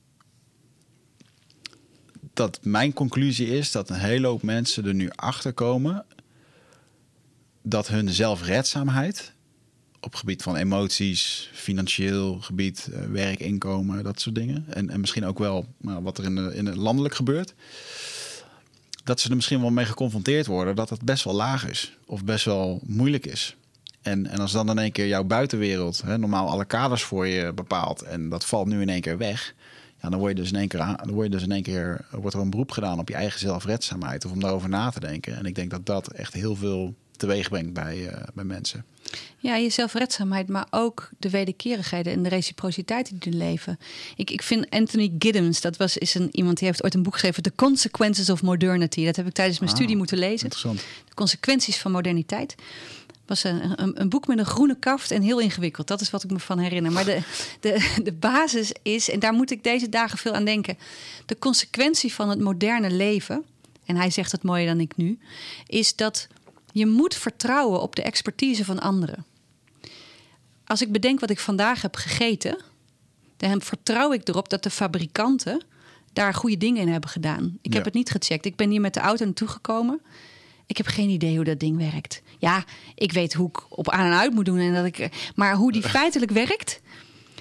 dat 2.34 2.60
mijn 2.62 2.94
conclusie 2.94 3.58
is 3.58 3.72
dat 3.72 3.90
een 3.90 4.00
hele 4.00 4.28
hoop 4.28 4.42
mensen 4.42 4.86
er 4.86 4.94
nu 4.94 5.10
achter 5.16 5.54
komen 5.54 6.06
dat 7.62 7.88
hun 7.88 8.10
zelfredzaamheid 8.10 9.34
op 10.00 10.16
gebied 10.16 10.44
van 10.44 10.56
emoties, 10.56 11.50
financieel 11.54 12.42
gebied, 12.42 12.90
uh, 12.92 13.00
werk, 13.00 13.40
inkomen, 13.40 14.04
dat 14.04 14.20
soort 14.20 14.36
dingen. 14.36 14.66
En, 14.70 14.90
en 14.90 15.00
misschien 15.00 15.26
ook 15.26 15.40
wel 15.40 15.68
nou, 15.78 16.04
wat 16.04 16.18
er 16.18 16.24
in, 16.24 16.54
in 16.54 16.66
het 16.66 16.76
landelijk 16.76 17.16
gebeurt. 17.16 17.54
Dat 19.04 19.20
ze 19.20 19.30
er 19.30 19.36
misschien 19.36 19.62
wel 19.62 19.70
mee 19.70 19.86
geconfronteerd 19.86 20.46
worden 20.46 20.76
dat 20.76 20.90
het 20.90 21.02
best 21.02 21.24
wel 21.24 21.36
laag 21.36 21.70
is. 21.70 21.98
Of 22.06 22.24
best 22.24 22.46
wel 22.46 22.82
moeilijk 22.86 23.26
is. 23.26 23.56
En, 24.08 24.28
en 24.28 24.40
als 24.40 24.52
dan 24.52 24.70
in 24.70 24.78
één 24.78 24.92
keer 24.92 25.08
jouw 25.08 25.24
buitenwereld, 25.24 26.02
hè, 26.06 26.18
normaal 26.18 26.50
alle 26.50 26.66
kaders 26.66 27.04
voor 27.04 27.28
je 27.28 27.54
bepaalt. 27.54 28.02
En 28.02 28.30
dat 28.30 28.46
valt 28.46 28.68
nu 28.68 28.82
in 28.82 28.90
één 28.90 29.02
keer 29.02 29.18
weg. 29.18 29.54
Ja, 30.02 30.10
dan 30.10 30.20
word 30.20 30.38
je 30.38 30.42
dus 30.42 30.52
in 30.52 30.60
één 30.60 30.68
keer, 30.68 30.80
dan 30.80 31.12
word 31.12 31.26
je 31.26 31.32
dus 31.32 31.44
in 31.44 31.52
één 31.52 31.64
keer 31.64 32.06
wordt 32.12 32.36
er 32.36 32.42
een 32.42 32.50
beroep 32.50 32.72
gedaan 32.72 33.00
op 33.00 33.10
je 33.10 33.16
eigen 33.16 33.40
zelfredzaamheid. 33.40 34.26
Of 34.26 34.32
om 34.32 34.40
daarover 34.40 34.70
na 34.70 34.90
te 34.90 35.00
denken. 35.00 35.38
En 35.38 35.46
ik 35.46 35.56
denk 35.56 35.70
dat 35.70 35.86
dat 35.86 36.08
echt 36.08 36.34
heel 36.34 36.56
veel 36.56 36.94
teweeg 37.18 37.50
brengt 37.50 37.74
bij, 37.74 37.98
uh, 37.98 38.14
bij 38.34 38.44
mensen. 38.44 38.86
Ja, 39.38 39.56
je 39.56 39.70
zelfredzaamheid, 39.70 40.48
maar 40.48 40.68
ook 40.70 41.10
de 41.18 41.30
wederkerigheden 41.30 42.14
en 42.14 42.24
de 42.24 42.30
reciprociteit 42.30 43.10
die 43.10 43.32
er 43.32 43.38
leven. 43.38 43.80
Ik, 44.16 44.32
ik 44.32 44.42
vind 44.42 44.70
Anthony 44.70 45.16
Giddens, 45.20 45.62
dat 45.62 45.78
was, 45.78 45.98
is 45.98 46.16
een, 46.16 46.30
iemand 46.32 46.58
die 46.58 46.68
heeft 46.68 46.84
ooit 46.84 46.94
een 46.94 47.04
boek 47.04 47.14
geschreven, 47.14 47.44
The 47.44 47.56
Consequences 47.56 48.30
of 48.30 48.42
Modernity. 48.42 49.06
Dat 49.06 49.16
heb 49.16 49.28
ik 49.28 49.34
tijdens 49.34 49.60
mijn 49.60 49.72
ah, 49.72 49.78
studie 49.78 49.98
moeten 49.98 50.18
lezen. 50.18 50.44
Interessant. 50.44 50.80
De 50.80 51.14
consequenties 51.14 51.78
van 51.78 51.92
moderniteit 51.92 52.56
was 53.28 53.44
een, 53.44 53.82
een, 53.82 54.02
een, 54.02 54.10
boek 54.10 54.28
met 54.28 54.38
een 54.38 54.46
groene 54.46 54.80
kaft 54.80 55.12
en 55.12 55.22
heel 55.22 55.40
ingewikkeld. 55.40 55.88
Dat 55.88 56.02
is 56.02 56.10
wat 56.10 56.24
ik 56.24 56.32
me 56.32 56.40
van 56.40 56.60
herinner. 56.60 56.92
Maar 56.92 57.06
de, 57.06 57.22
de, 57.60 58.00
de 58.04 58.14
basis 58.14 58.72
is, 58.82 59.10
en 59.10 59.20
daar 59.20 59.34
moet 59.34 59.52
ik 59.52 59.64
deze 59.64 59.90
dagen 59.90 60.18
veel 60.18 60.34
aan 60.34 60.46
denken, 60.46 60.78
de 61.26 61.40
consequentie 61.40 62.14
van 62.14 62.30
het 62.30 62.40
moderne 62.40 62.92
leven, 62.92 63.46
en 63.86 63.96
hij 63.96 64.10
zegt 64.10 64.32
het 64.32 64.44
mooier 64.44 64.68
dan 64.68 64.80
ik 64.80 64.98
nu, 64.98 65.20
is 65.66 65.96
dat 65.96 66.28
je 66.72 66.86
moet 66.86 67.16
vertrouwen 67.16 67.82
op 67.82 67.96
de 67.96 68.02
expertise 68.02 68.66
van 68.66 68.80
anderen. 68.80 69.26
Als 70.66 70.82
ik 70.82 70.92
bedenk 70.92 71.20
wat 71.20 71.30
ik 71.30 71.40
vandaag 71.40 71.82
heb 71.82 71.96
gegeten, 71.96 72.58
dan 73.38 73.62
vertrouw 73.62 74.14
ik 74.14 74.28
erop 74.28 74.50
dat 74.50 74.64
de 74.64 74.70
fabrikanten 74.70 75.62
daar 76.14 76.34
goede 76.34 76.58
dingen 76.58 76.82
in 76.82 76.88
hebben 76.92 77.10
gedaan. 77.10 77.58
Ik 77.62 77.74
heb 77.74 77.86
het 77.86 77.94
niet 77.94 78.10
gecheckt. 78.10 78.46
Ik 78.46 78.56
ben 78.56 78.70
hier 78.70 78.82
met 78.82 78.94
de 78.94 79.00
auto 79.00 79.26
naartoe 79.26 79.48
gekomen. 79.48 80.02
Ik 80.68 80.78
heb 80.78 80.86
geen 80.86 81.10
idee 81.10 81.36
hoe 81.36 81.46
dat 81.46 81.60
ding 81.60 81.78
werkt. 81.92 82.22
Ja, 82.38 82.64
ik 82.96 83.12
weet 83.12 83.34
hoe 83.34 83.50
ik 83.50 83.78
op 83.78 83.90
aan 83.90 84.06
en 84.12 84.18
uit 84.18 84.34
moet 84.34 84.46
doen. 84.46 84.60
En 84.60 84.74
dat 84.74 84.86
ik, 84.86 85.10
maar 85.36 85.56
hoe 85.56 85.72
die 85.72 85.84
feitelijk 85.98 86.32
werkt, 86.32 86.82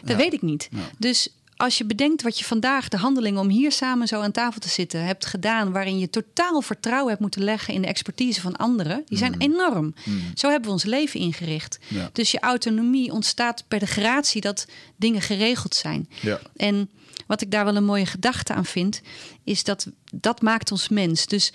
dat 0.04 0.16
weet 0.16 0.32
ik 0.32 0.42
niet. 0.42 0.68
Dus 0.98 1.28
als 1.56 1.78
je 1.78 1.84
bedenkt 1.84 2.22
wat 2.22 2.38
je 2.38 2.44
vandaag, 2.44 2.88
de 2.88 2.96
handeling 2.96 3.38
om 3.38 3.48
hier 3.48 3.72
samen 3.72 4.08
zo 4.08 4.20
aan 4.20 4.32
tafel 4.32 4.60
te 4.60 4.68
zitten, 4.68 5.04
hebt 5.04 5.26
gedaan, 5.26 5.72
waarin 5.72 5.98
je 5.98 6.10
totaal 6.10 6.62
vertrouwen 6.62 7.08
hebt 7.08 7.20
moeten 7.20 7.42
leggen 7.42 7.74
in 7.74 7.82
de 7.82 7.88
expertise 7.88 8.40
van 8.40 8.56
anderen, 8.56 9.02
die 9.06 9.18
zijn 9.18 9.32
mm. 9.32 9.40
enorm. 9.40 9.94
Mm. 10.04 10.20
Zo 10.34 10.48
hebben 10.48 10.66
we 10.66 10.72
ons 10.72 10.84
leven 10.84 11.20
ingericht. 11.20 11.78
Dus 12.12 12.30
je 12.30 12.40
autonomie 12.40 13.12
ontstaat 13.12 13.64
per 13.68 13.78
de 13.78 13.86
gratie 13.86 14.40
dat 14.40 14.66
dingen 14.96 15.20
geregeld 15.20 15.74
zijn. 15.74 16.08
Ja. 16.20 16.40
En 16.56 16.90
wat 17.26 17.40
ik 17.40 17.50
daar 17.50 17.64
wel 17.64 17.76
een 17.76 17.84
mooie 17.84 18.06
gedachte 18.06 18.52
aan 18.54 18.64
vind, 18.64 19.00
is 19.44 19.64
dat 19.64 19.86
dat 20.12 20.42
maakt 20.42 20.70
ons 20.70 20.88
mens. 20.88 21.26
Dus 21.26 21.52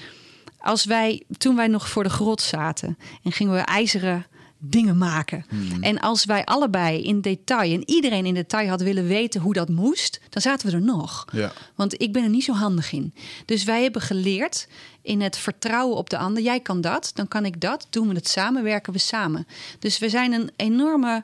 als 0.62 0.86
wij, 0.86 1.24
toen 1.38 1.56
wij 1.56 1.68
nog 1.68 1.90
voor 1.90 2.04
de 2.04 2.10
grot 2.10 2.42
zaten 2.42 2.98
en 3.24 3.32
gingen 3.32 3.54
we 3.54 3.60
ijzeren 3.60 4.26
dingen 4.64 4.98
maken. 4.98 5.46
Hmm. 5.50 5.84
En 5.84 6.00
als 6.00 6.26
wij 6.26 6.46
allebei 6.46 7.04
in 7.04 7.22
detail 7.22 7.74
en 7.74 7.90
iedereen 7.90 8.26
in 8.26 8.34
detail 8.34 8.68
had 8.68 8.82
willen 8.82 9.08
weten 9.08 9.42
hoe 9.42 9.54
dat 9.54 9.70
moest, 9.70 10.22
dan 10.30 10.42
zaten 10.42 10.70
we 10.70 10.76
er 10.76 10.82
nog. 10.82 11.26
Ja. 11.32 11.52
Want 11.76 12.02
ik 12.02 12.14
ben 12.14 12.24
er 12.24 12.30
niet 12.30 12.44
zo 12.44 12.54
handig 12.54 12.92
in. 12.92 13.14
Dus 13.46 13.64
wij 13.64 13.82
hebben 13.82 14.02
geleerd 14.02 14.68
in 15.02 15.22
het 15.22 15.38
vertrouwen 15.38 15.98
op 15.98 16.10
de 16.10 16.18
ander. 16.18 16.44
Jij 16.44 16.60
kan 16.60 16.82
dat, 16.82 17.12
dan 17.14 17.28
kan 17.28 17.46
ik 17.46 17.62
dat. 17.62 17.88
Doen 17.90 18.08
we 18.08 18.14
het 18.14 18.28
samen, 18.28 18.64
werken 18.64 18.94
we 18.94 19.00
samen. 19.00 19.48
Dus 19.80 20.00
we 20.00 20.10
zijn 20.10 20.34
een 20.34 20.52
enorme 20.56 21.24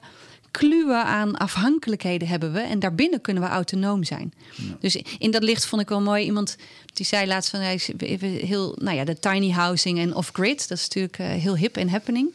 kluwe 0.52 1.04
aan 1.04 1.38
afhankelijkheden 1.38 2.28
hebben 2.28 2.54
we. 2.54 2.60
En 2.60 2.80
daarbinnen 2.80 3.22
kunnen 3.22 3.44
we 3.44 3.50
autonoom 3.50 4.04
zijn. 4.04 4.34
Dus 4.80 4.96
in 5.18 5.32
dat 5.32 5.44
licht 5.44 5.66
vond 5.66 5.82
ik 5.82 5.90
wel 5.90 6.02
mooi. 6.02 6.26
Iemand 6.26 6.58
die 6.94 7.06
zei 7.06 7.28
laatst 7.28 7.50
van 7.50 7.60
hij 7.60 7.82
heel, 8.20 8.76
nou 8.80 8.96
ja, 8.98 9.04
de 9.04 9.20
tiny 9.20 9.52
housing 9.52 10.00
en 10.00 10.16
off-grid. 10.16 10.68
Dat 10.68 10.78
is 10.78 10.84
natuurlijk 10.84 11.20
uh, 11.20 11.28
heel 11.28 11.58
hip 11.58 11.78
en 11.78 11.90
happening. 11.90 12.30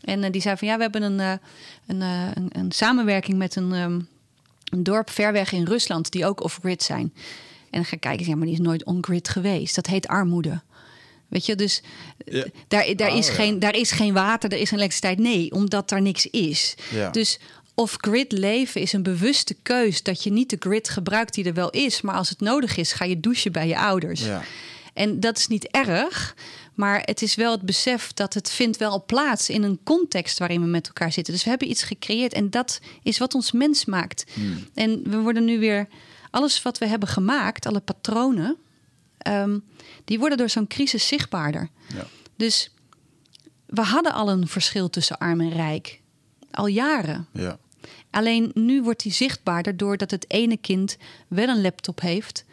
En 0.00 0.22
uh, 0.22 0.30
die 0.30 0.40
zei 0.40 0.56
van 0.56 0.68
ja, 0.68 0.76
we 0.76 0.82
hebben 0.82 1.02
een, 1.02 1.18
uh, 1.18 1.32
een, 1.86 2.00
een, 2.00 2.48
een, 2.52 2.72
samenwerking 2.72 3.38
met 3.38 3.56
een, 3.56 3.72
um, 3.72 4.08
een 4.64 4.82
dorp 4.82 5.10
ver 5.10 5.32
weg 5.32 5.52
in 5.52 5.64
Rusland 5.64 6.10
die 6.10 6.26
ook 6.26 6.42
off-grid 6.42 6.82
zijn. 6.82 7.12
En 7.70 7.80
dan 7.80 7.84
ga 7.84 7.94
ik 7.94 8.00
kijken, 8.00 8.26
ja, 8.26 8.36
maar 8.36 8.46
die 8.46 8.54
is 8.54 8.60
nooit 8.60 8.84
on-grid 8.84 9.28
geweest. 9.28 9.74
Dat 9.74 9.86
heet 9.86 10.06
armoede. 10.06 10.60
Weet 11.28 11.46
je, 11.46 11.54
dus 11.54 11.82
ja. 12.24 12.44
daar, 12.68 12.96
daar, 12.96 13.10
oh, 13.10 13.16
is 13.16 13.28
geen, 13.28 13.58
daar 13.58 13.74
is 13.74 13.90
geen 13.90 14.12
water, 14.12 14.52
er 14.52 14.58
is 14.58 14.68
geen 14.68 14.78
elektriciteit. 14.78 15.18
Nee, 15.18 15.52
omdat 15.52 15.88
daar 15.88 16.02
niks 16.02 16.26
is. 16.26 16.74
Ja. 16.90 17.10
Dus 17.10 17.38
off-grid 17.74 18.32
leven 18.32 18.80
is 18.80 18.92
een 18.92 19.02
bewuste 19.02 19.56
keus 19.62 20.02
dat 20.02 20.22
je 20.22 20.30
niet 20.32 20.50
de 20.50 20.56
grid 20.58 20.88
gebruikt 20.88 21.34
die 21.34 21.44
er 21.44 21.54
wel 21.54 21.70
is, 21.70 22.00
maar 22.00 22.14
als 22.14 22.28
het 22.28 22.40
nodig 22.40 22.76
is, 22.76 22.92
ga 22.92 23.04
je 23.04 23.20
douchen 23.20 23.52
bij 23.52 23.68
je 23.68 23.78
ouders. 23.78 24.20
Ja. 24.20 24.42
En 24.94 25.20
dat 25.20 25.38
is 25.38 25.46
niet 25.46 25.66
erg, 25.66 26.36
maar 26.74 27.02
het 27.04 27.22
is 27.22 27.34
wel 27.34 27.52
het 27.52 27.62
besef 27.62 28.12
dat 28.12 28.34
het 28.34 28.50
vindt 28.50 28.76
wel 28.76 29.04
plaats 29.04 29.48
in 29.48 29.62
een 29.62 29.80
context 29.84 30.38
waarin 30.38 30.60
we 30.60 30.66
met 30.66 30.86
elkaar 30.86 31.12
zitten. 31.12 31.32
Dus 31.32 31.44
we 31.44 31.50
hebben 31.50 31.70
iets 31.70 31.82
gecreëerd 31.82 32.32
en 32.32 32.50
dat 32.50 32.80
is 33.02 33.18
wat 33.18 33.34
ons 33.34 33.52
mens 33.52 33.84
maakt. 33.84 34.24
Hmm. 34.34 34.68
En 34.74 35.10
we 35.10 35.16
worden 35.16 35.44
nu 35.44 35.58
weer 35.58 35.88
alles 36.30 36.62
wat 36.62 36.78
we 36.78 36.86
hebben 36.86 37.08
gemaakt, 37.08 37.66
alle 37.66 37.80
patronen, 37.80 38.56
um, 39.28 39.64
die 40.04 40.18
worden 40.18 40.38
door 40.38 40.50
zo'n 40.50 40.66
crisis 40.66 41.06
zichtbaarder. 41.06 41.68
Ja. 41.94 42.06
Dus 42.36 42.70
we 43.66 43.82
hadden 43.82 44.12
al 44.12 44.30
een 44.30 44.48
verschil 44.48 44.90
tussen 44.90 45.18
arm 45.18 45.40
en 45.40 45.52
rijk. 45.52 46.00
Al 46.50 46.66
jaren. 46.66 47.28
Ja. 47.32 47.58
Alleen 48.14 48.50
nu 48.54 48.82
wordt 48.82 49.02
die 49.02 49.12
zichtbaarder 49.12 49.76
doordat 49.76 50.10
het 50.10 50.30
ene 50.30 50.56
kind 50.56 50.96
wel 51.28 51.48
een 51.48 51.60
laptop 51.60 52.00
heeft 52.00 52.44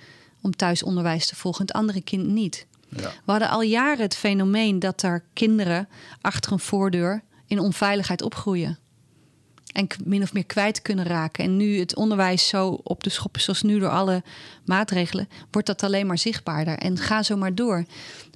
om 0.42 0.56
thuisonderwijs 0.56 1.28
te 1.28 1.36
volgen, 1.36 1.66
het 1.66 1.76
andere 1.76 2.02
kind 2.02 2.28
niet. 2.28 2.66
Ja. 2.90 3.12
We 3.26 3.32
hadden 3.32 3.50
al 3.50 3.62
jaren 3.62 4.02
het 4.02 4.16
fenomeen 4.16 4.80
dat 4.80 5.02
er 5.02 5.24
kinderen 5.34 5.88
achter 6.22 6.52
een 6.52 6.60
voordeur 6.60 7.24
in 7.48 7.60
onveiligheid 7.60 8.22
opgroeien. 8.22 8.80
En 9.72 9.88
min 10.04 10.22
of 10.22 10.34
meer 10.34 10.46
kwijt 10.46 10.82
kunnen 10.82 11.06
raken. 11.06 11.44
En 11.44 11.58
nu 11.58 11.80
het 11.80 11.96
onderwijs 11.96 12.48
zo 12.48 12.80
op 12.84 13.04
de 13.04 13.10
schop 13.10 13.36
is, 13.36 13.44
zoals 13.44 13.62
nu 13.62 13.80
door 13.80 13.90
alle 13.90 14.24
maatregelen, 14.66 15.30
wordt 15.52 15.68
dat 15.68 15.84
alleen 15.84 16.08
maar 16.08 16.18
zichtbaarder. 16.18 16.78
En 16.78 16.98
ga 16.98 17.24
zo 17.24 17.38
maar 17.38 17.56
door. 17.56 17.86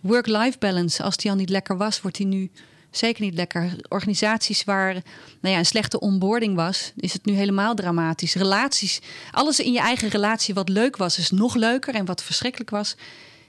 Work-life 0.02 0.58
balance, 0.58 1.04
als 1.04 1.18
die 1.18 1.32
al 1.32 1.38
niet 1.38 1.50
lekker 1.50 1.78
was, 1.78 2.02
wordt 2.02 2.18
die 2.18 2.26
nu 2.26 2.52
zeker 2.98 3.24
niet 3.24 3.34
lekker. 3.34 3.76
Organisaties 3.88 4.64
waar 4.64 4.94
nou 5.40 5.54
ja, 5.54 5.58
een 5.58 5.66
slechte 5.66 6.00
onboarding 6.00 6.56
was, 6.56 6.92
is 6.96 7.14
het 7.14 7.26
nu 7.26 7.34
helemaal 7.34 7.76
dramatisch. 7.76 8.34
Relaties, 8.34 9.00
alles 9.32 9.60
in 9.60 9.72
je 9.72 9.80
eigen 9.80 10.10
relatie 10.10 10.54
wat 10.54 10.70
leuk 10.70 10.98
was, 10.98 11.18
is 11.18 11.32
nog 11.32 11.56
leuker. 11.56 11.96
En 11.96 12.06
wat 12.06 12.24
verschrikkelijk 12.24 12.70
was, 12.70 12.96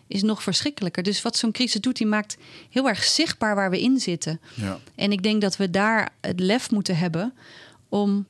is 0.06 0.22
nog 0.22 0.42
verschrikkelijker. 0.42 1.02
Dus 1.02 1.22
wat 1.22 1.36
zo'n 1.36 1.52
crisis 1.52 1.80
doet, 1.80 1.96
die 1.96 2.06
maakt 2.06 2.36
heel 2.70 2.88
erg 2.88 3.04
zichtbaar 3.04 3.54
waar 3.54 3.70
we 3.70 3.80
in 3.80 4.00
zitten. 4.00 4.40
Ja. 4.54 4.78
En 4.94 5.12
ik 5.12 5.22
denk 5.22 5.40
dat 5.40 5.56
we 5.56 5.70
daar 5.70 6.12
het 6.20 6.40
lef 6.40 6.70
moeten 6.70 6.96
hebben 6.96 7.34
om, 7.88 8.26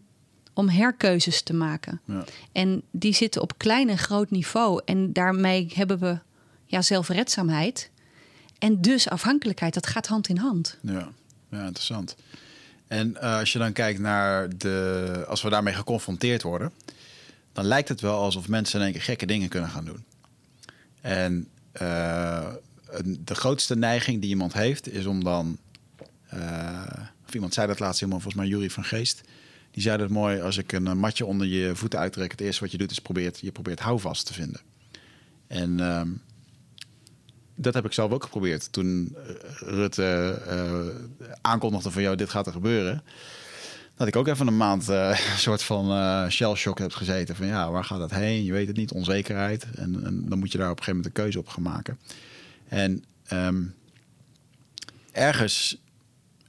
om 0.55 0.69
herkeuzes 0.69 1.43
te 1.43 1.55
maken. 1.55 2.01
Ja. 2.05 2.25
En 2.53 2.83
die 2.91 3.15
zitten 3.15 3.43
op 3.43 3.59
klein 3.59 3.89
en 3.89 3.99
groot 3.99 4.31
niveau. 4.31 4.81
En 4.85 5.13
daarmee 5.13 5.73
hebben 5.75 5.99
we 5.99 6.19
ja, 6.65 6.83
zelfredzaamheid. 6.83 7.91
En 8.59 8.81
dus 8.81 9.09
afhankelijkheid, 9.09 9.75
dat 9.75 9.87
gaat 9.87 10.07
hand 10.07 10.29
in 10.29 10.37
hand. 10.37 10.79
Ja, 10.83 11.09
ja 11.51 11.67
interessant. 11.67 12.17
En 12.87 13.11
uh, 13.11 13.39
als 13.39 13.53
je 13.53 13.59
dan 13.59 13.73
kijkt 13.73 14.01
naar 14.01 14.57
de. 14.57 15.25
Als 15.29 15.43
we 15.43 15.51
daarmee 15.51 15.75
geconfronteerd 15.75 16.43
worden, 16.43 16.73
dan 17.53 17.65
lijkt 17.65 17.89
het 17.89 18.01
wel 18.01 18.19
alsof 18.19 18.49
mensen 18.49 18.79
in 18.79 18.85
één 18.85 18.95
keer 18.95 19.03
gekke 19.03 19.27
dingen 19.27 19.49
kunnen 19.49 19.71
gaan 19.71 19.85
doen. 19.85 20.05
En 21.01 21.49
uh, 21.83 22.49
de 23.19 23.35
grootste 23.35 23.77
neiging 23.77 24.21
die 24.21 24.31
iemand 24.31 24.53
heeft, 24.53 24.93
is 24.93 25.07
om 25.07 25.25
dan. 25.25 25.59
Uh, 26.35 26.83
of 27.27 27.35
iemand 27.35 27.55
zei 27.55 27.67
dat 27.67 27.79
laatst 27.79 28.01
helemaal, 28.01 28.21
volgens 28.21 28.43
mij 28.43 28.53
Jury 28.53 28.71
van 28.71 28.85
Geest. 28.85 29.21
Die 29.71 29.83
zei 29.83 29.99
dat 29.99 30.09
mooi, 30.09 30.41
als 30.41 30.57
ik 30.57 30.73
een 30.73 30.99
matje 30.99 31.27
onder 31.27 31.47
je 31.47 31.77
voeten 31.77 31.99
uittrek, 31.99 32.31
het 32.31 32.41
eerste 32.41 32.61
wat 32.61 32.71
je 32.71 32.79
doet 32.79 32.91
is 32.91 32.99
probeert, 32.99 33.41
je 33.41 33.53
probeert 33.53 33.81
houvast 33.81 34.27
te 34.27 34.33
vinden. 34.33 34.61
En 35.47 35.79
uh, 35.79 36.01
dat 37.57 37.75
heb 37.75 37.85
ik 37.85 37.93
zelf 37.93 38.11
ook 38.11 38.23
geprobeerd. 38.23 38.73
Toen 38.73 39.17
Rutte 39.59 40.43
uh, 40.49 41.31
aankondigde 41.41 41.91
van 41.91 42.03
jou, 42.03 42.17
dit 42.17 42.31
gaat 42.31 42.47
er 42.47 42.53
gebeuren. 42.53 43.03
dat 43.97 44.07
ik 44.07 44.17
ook 44.17 44.27
even 44.27 44.47
een 44.47 44.57
maand 44.57 44.89
eh, 44.89 45.09
een 45.33 45.39
soort 45.39 45.63
van 45.63 45.91
eh 45.91 46.29
shell 46.29 46.55
shock 46.55 46.79
heb 46.79 46.93
gezeten. 46.93 47.37
Van 47.37 47.47
ja, 47.47 47.71
waar 47.71 47.85
gaat 47.85 47.99
dat 47.99 48.11
heen? 48.11 48.45
Je 48.45 48.53
weet 48.53 48.67
het 48.67 48.77
niet, 48.77 48.93
onzekerheid. 48.93 49.67
En, 49.75 50.25
dan 50.29 50.39
moet 50.39 50.53
je 50.53 50.59
daar 50.59 50.71
op 50.71 50.79
een 50.79 50.85
gegeven 50.85 50.97
moment 50.97 51.07
een 51.07 51.23
keuze 51.23 51.39
op 51.39 51.49
gaan 51.49 51.63
maken. 51.63 51.99
En 52.69 53.05
ehm, 53.27 53.63
ergens 55.13 55.81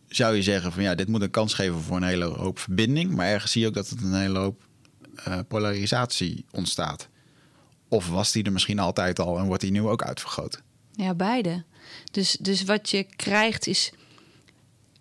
zou 0.07 0.35
je 0.35 0.43
zeggen 0.43 0.71
van 0.71 0.83
ja, 0.83 0.95
dit 0.95 1.07
moet 1.07 1.21
een 1.21 1.29
kans 1.29 1.53
geven 1.53 1.81
voor 1.81 1.97
een 1.97 2.03
hele 2.03 2.25
hoop 2.25 2.59
verbinding. 2.59 3.15
Maar 3.15 3.27
ergens 3.27 3.51
zie 3.51 3.61
je 3.61 3.67
ook 3.67 3.73
dat 3.73 3.89
het 3.89 4.01
een 4.01 4.13
hele 4.13 4.39
hoop 4.39 4.61
eh, 5.15 5.39
polarisatie 5.47 6.45
ontstaat. 6.51 7.07
Of 7.87 8.09
was 8.09 8.31
die 8.31 8.43
er 8.43 8.51
misschien 8.51 8.79
altijd 8.79 9.19
al 9.19 9.39
en 9.39 9.45
wordt 9.45 9.61
die 9.61 9.71
nu 9.71 9.81
ook 9.81 10.03
uitvergroot? 10.03 10.61
Ja, 10.97 11.13
beide. 11.13 11.63
Dus, 12.11 12.37
dus 12.39 12.63
wat 12.63 12.89
je 12.89 13.03
krijgt 13.15 13.67
is, 13.67 13.91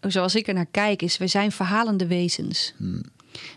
zoals 0.00 0.34
ik 0.34 0.48
er 0.48 0.54
naar 0.54 0.66
kijk, 0.66 1.02
is 1.02 1.16
we 1.16 1.26
zijn 1.26 1.52
verhalende 1.52 2.06
wezens. 2.06 2.72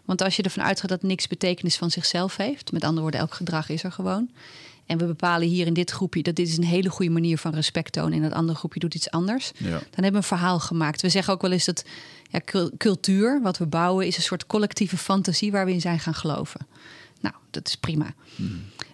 Want 0.06 0.21
als 0.21 0.36
je 0.36 0.43
ervan 0.43 0.63
uitgaat 0.63 0.89
dat 0.89 1.04
niks 1.04 1.28
betekenis 1.28 1.75
van 1.78 1.91
zichzelf 1.91 2.36
heeft, 2.36 2.71
met 2.71 2.84
andere 2.84 3.02
woorden, 3.02 3.19
elk 3.19 3.34
gedrag 3.34 3.69
is 3.69 3.84
er 3.84 3.91
gewoon. 3.91 4.30
En 4.86 4.97
we 4.97 5.06
bepalen 5.06 5.47
hier 5.47 5.65
in 5.65 5.73
dit 5.73 5.91
groepje 5.91 6.23
dat 6.23 6.36
dit 6.36 6.47
is 6.47 6.58
een 6.58 6.63
hele 6.63 6.89
goede 6.89 7.12
manier 7.12 7.38
van 7.38 7.54
respect 7.54 7.91
tonen 7.91 8.13
en 8.13 8.21
dat 8.21 8.32
andere 8.32 8.58
groepje 8.58 8.80
doet 8.80 8.95
iets 8.95 9.12
anders. 9.12 9.52
Ja. 9.58 9.69
Dan 9.69 9.80
hebben 9.80 10.12
we 10.12 10.17
een 10.17 10.23
verhaal 10.23 10.60
gemaakt. 10.60 11.02
We 11.02 11.10
zeggen 11.10 11.34
ook 11.34 11.41
wel 11.41 11.52
eens 11.52 11.65
dat 11.65 11.86
ja, 12.30 12.39
cul- 12.45 12.71
cultuur, 12.78 13.41
wat 13.41 13.58
we 13.58 13.65
bouwen, 13.65 14.08
is 14.08 14.17
een 14.17 14.23
soort 14.23 14.47
collectieve 14.47 14.97
fantasie 14.97 15.52
waar 15.52 15.65
we 15.65 15.71
in 15.71 15.82
zijn 15.82 15.99
gaan 15.99 16.13
geloven. 16.13 16.67
Nou, 17.21 17.36
dat 17.49 17.67
is 17.67 17.75
prima. 17.75 18.13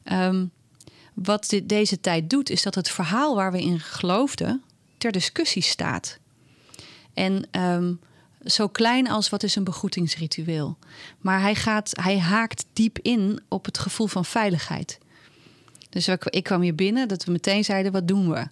Ehm, 0.03 0.45
wat 1.15 1.49
dit, 1.49 1.69
deze 1.69 2.01
tijd 2.01 2.30
doet, 2.30 2.49
is 2.49 2.63
dat 2.63 2.75
het 2.75 2.89
verhaal 2.89 3.36
waar 3.36 3.51
we 3.51 3.62
in 3.62 3.80
geloofden 3.80 4.63
ter 4.97 5.12
discussie 5.12 5.62
staat. 5.62 6.19
En 7.13 7.47
ehm, 7.51 7.93
zo 8.45 8.67
klein 8.67 9.10
als 9.10 9.30
wat 9.30 9.43
is 9.43 9.56
een 9.56 9.63
begroetingsritueel. 9.63 10.78
Maar 11.19 11.41
hij, 11.41 11.56
gaat, 11.56 11.91
hij 12.01 12.19
haakt 12.19 12.65
diep 12.73 12.99
in 13.01 13.39
op 13.47 13.65
het 13.65 13.78
gevoel 13.78 14.08
van 14.08 14.25
veiligheid. 14.25 14.99
Dus 15.89 16.08
ik 16.08 16.43
kwam 16.43 16.62
hier 16.62 16.75
binnen 16.75 17.08
dat 17.08 17.23
we 17.23 17.32
meteen 17.32 17.63
zeiden: 17.63 17.91
wat 17.91 18.08
doen 18.08 18.30
we? 18.30 18.47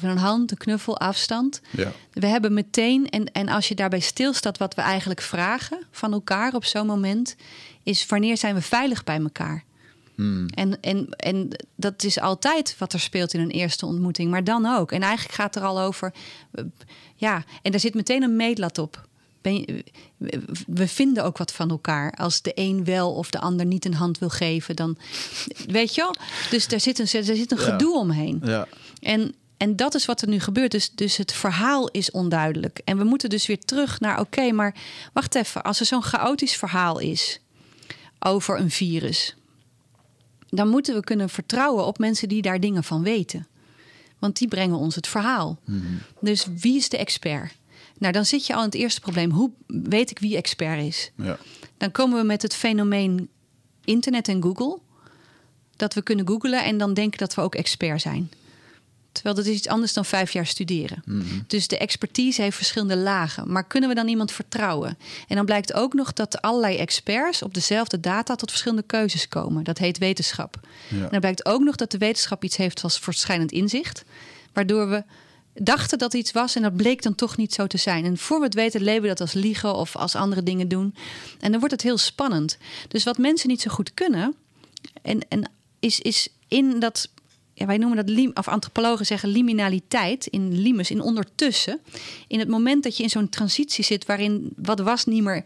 We 0.00 0.06
een 0.06 0.16
hand, 0.16 0.50
een 0.50 0.56
knuffel, 0.56 0.98
afstand. 0.98 1.60
Ja. 1.70 1.92
We 2.12 2.26
hebben 2.26 2.54
meteen, 2.54 3.08
en, 3.08 3.32
en 3.32 3.48
als 3.48 3.68
je 3.68 3.74
daarbij 3.74 4.00
stilstaat, 4.00 4.58
wat 4.58 4.74
we 4.74 4.80
eigenlijk 4.80 5.20
vragen 5.20 5.86
van 5.90 6.12
elkaar 6.12 6.54
op 6.54 6.64
zo'n 6.64 6.86
moment, 6.86 7.36
is 7.82 8.06
wanneer 8.06 8.36
zijn 8.36 8.54
we 8.54 8.62
veilig 8.62 9.04
bij 9.04 9.20
elkaar? 9.20 9.64
En, 10.54 10.80
en, 10.80 11.08
en 11.10 11.48
dat 11.76 12.02
is 12.04 12.20
altijd 12.20 12.74
wat 12.78 12.92
er 12.92 13.00
speelt 13.00 13.34
in 13.34 13.40
een 13.40 13.50
eerste 13.50 13.86
ontmoeting, 13.86 14.30
maar 14.30 14.44
dan 14.44 14.66
ook. 14.66 14.92
En 14.92 15.02
eigenlijk 15.02 15.34
gaat 15.34 15.54
het 15.54 15.62
er 15.62 15.68
al 15.68 15.80
over, 15.80 16.12
eh, 16.52 16.64
ja, 17.16 17.44
en 17.62 17.70
daar 17.70 17.80
zit 17.80 17.94
meteen 17.94 18.22
een 18.22 18.36
meetlat 18.36 18.78
op. 18.78 19.08
Ben 19.42 19.54
je- 19.54 19.84
we- 20.66 20.88
vinden 20.88 21.24
ook 21.24 21.38
wat 21.38 21.52
van 21.52 21.70
elkaar. 21.70 22.12
Als 22.12 22.42
de 22.42 22.52
een 22.54 22.84
wel 22.84 23.12
of 23.14 23.30
de 23.30 23.38
ander 23.40 23.66
niet 23.66 23.84
een 23.84 23.94
hand 23.94 24.18
wil 24.18 24.28
geven, 24.28 24.76
dan 24.76 24.96
weet 25.66 25.94
je 25.94 26.00
wel. 26.00 26.14
Dus 26.50 26.68
daar 26.68 26.80
zit 26.80 26.98
een, 26.98 27.06
er 27.06 27.24
zit 27.36 27.52
een 27.52 27.58
Ja. 27.58 27.64
gedoe 27.64 27.96
omheen. 27.96 28.40
Ja. 28.44 28.66
En, 29.00 29.34
en 29.56 29.76
dat 29.76 29.94
is 29.94 30.06
wat 30.06 30.22
er 30.22 30.28
nu 30.28 30.40
gebeurt. 30.40 30.70
Dus, 30.70 30.90
dus 30.94 31.16
het 31.16 31.32
verhaal 31.32 31.88
is 31.88 32.10
onduidelijk. 32.10 32.80
En 32.84 32.98
we 32.98 33.04
moeten 33.04 33.30
dus 33.30 33.46
weer 33.46 33.60
terug 33.60 34.00
naar: 34.00 34.20
oké, 34.20 34.52
maar 34.52 34.74
wacht 35.12 35.34
even. 35.34 35.62
Als 35.62 35.80
er 35.80 35.86
zo'n 35.86 36.02
chaotisch 36.02 36.56
verhaal 36.56 36.98
is 36.98 37.40
over 38.18 38.58
een 38.58 38.70
virus, 38.70 39.36
dan 40.50 40.68
moeten 40.68 40.94
we 40.94 41.00
kunnen 41.00 41.28
vertrouwen 41.28 41.86
op 41.86 41.98
mensen 41.98 42.28
die 42.28 42.42
daar 42.42 42.60
dingen 42.60 42.84
van 42.84 43.02
weten. 43.02 43.46
Want 44.18 44.38
die 44.38 44.48
brengen 44.48 44.76
ons 44.76 44.94
het 44.94 45.06
verhaal. 45.06 45.58
Dus 46.20 46.46
wie 46.60 46.76
is 46.76 46.88
de 46.88 46.96
expert? 46.96 47.58
Nou, 47.98 48.12
dan 48.12 48.24
zit 48.24 48.46
je 48.46 48.52
al 48.54 48.58
in 48.58 48.64
het 48.64 48.74
eerste 48.74 49.00
probleem. 49.00 49.30
Hoe 49.30 49.50
weet 49.66 50.10
ik 50.10 50.18
wie 50.18 50.36
expert 50.36 50.82
is? 50.82 51.10
Ja. 51.14 51.38
Dan 51.76 51.90
komen 51.90 52.18
we 52.18 52.24
met 52.24 52.42
het 52.42 52.54
fenomeen 52.54 53.28
internet 53.84 54.28
en 54.28 54.42
Google. 54.42 54.78
Dat 55.76 55.94
we 55.94 56.02
kunnen 56.02 56.26
googlen 56.26 56.64
en 56.64 56.78
dan 56.78 56.94
denken 56.94 57.18
dat 57.18 57.34
we 57.34 57.40
ook 57.40 57.54
expert 57.54 58.00
zijn. 58.00 58.30
Terwijl 59.12 59.34
dat 59.34 59.46
is 59.46 59.56
iets 59.56 59.68
anders 59.68 59.92
dan 59.92 60.04
vijf 60.04 60.32
jaar 60.32 60.46
studeren. 60.46 61.02
Dus 61.46 61.68
de 61.68 61.78
expertise 61.78 62.42
heeft 62.42 62.56
verschillende 62.56 62.96
lagen. 62.96 63.52
Maar 63.52 63.66
kunnen 63.66 63.88
we 63.88 63.94
dan 63.94 64.08
iemand 64.08 64.32
vertrouwen? 64.32 64.98
En 65.28 65.36
dan 65.36 65.44
blijkt 65.44 65.74
ook 65.74 65.94
nog 65.94 66.12
dat 66.12 66.42
allerlei 66.42 66.76
experts 66.76 67.42
op 67.42 67.54
dezelfde 67.54 68.00
data 68.00 68.34
tot 68.34 68.50
verschillende 68.50 68.84
keuzes 68.86 69.28
komen. 69.28 69.64
Dat 69.64 69.78
heet 69.78 69.98
wetenschap. 69.98 70.60
Ja. 70.88 71.02
En 71.02 71.08
dan 71.10 71.20
blijkt 71.20 71.46
ook 71.46 71.62
nog 71.62 71.76
dat 71.76 71.90
de 71.90 71.98
wetenschap 71.98 72.44
iets 72.44 72.56
heeft 72.56 72.82
als 72.82 72.98
verschijnend 72.98 73.52
inzicht. 73.52 74.04
Waardoor 74.52 74.88
we 74.88 75.04
dachten 75.54 75.98
dat 75.98 76.14
iets 76.14 76.32
was 76.32 76.56
en 76.56 76.62
dat 76.62 76.76
bleek 76.76 77.02
dan 77.02 77.14
toch 77.14 77.36
niet 77.36 77.54
zo 77.54 77.66
te 77.66 77.76
zijn. 77.76 78.04
En 78.04 78.18
voor 78.18 78.38
we 78.38 78.44
het 78.44 78.54
weten 78.54 78.82
leven 78.82 79.02
we 79.02 79.08
dat 79.08 79.20
als 79.20 79.32
liegen 79.32 79.74
of 79.74 79.96
als 79.96 80.14
andere 80.14 80.42
dingen 80.42 80.68
doen. 80.68 80.94
En 81.40 81.50
dan 81.50 81.60
wordt 81.60 81.74
het 81.74 81.82
heel 81.82 81.98
spannend. 81.98 82.58
Dus 82.88 83.04
wat 83.04 83.18
mensen 83.18 83.48
niet 83.48 83.60
zo 83.60 83.70
goed 83.70 83.94
kunnen, 83.94 84.34
en, 85.02 85.20
en 85.28 85.50
is, 85.78 86.00
is 86.00 86.28
in 86.48 86.80
dat, 86.80 87.08
ja, 87.60 87.66
wij 87.66 87.78
noemen 87.78 87.96
dat, 87.96 88.08
lim, 88.08 88.30
of 88.34 88.48
antropologen 88.48 89.06
zeggen 89.06 89.28
liminaliteit, 89.28 90.26
in 90.26 90.60
limus, 90.60 90.90
in 90.90 91.00
ondertussen. 91.00 91.80
In 92.26 92.38
het 92.38 92.48
moment 92.48 92.82
dat 92.82 92.96
je 92.96 93.02
in 93.02 93.10
zo'n 93.10 93.28
transitie 93.28 93.84
zit 93.84 94.06
waarin 94.06 94.52
wat 94.56 94.80
was 94.80 95.04
niet 95.04 95.22
meer 95.22 95.44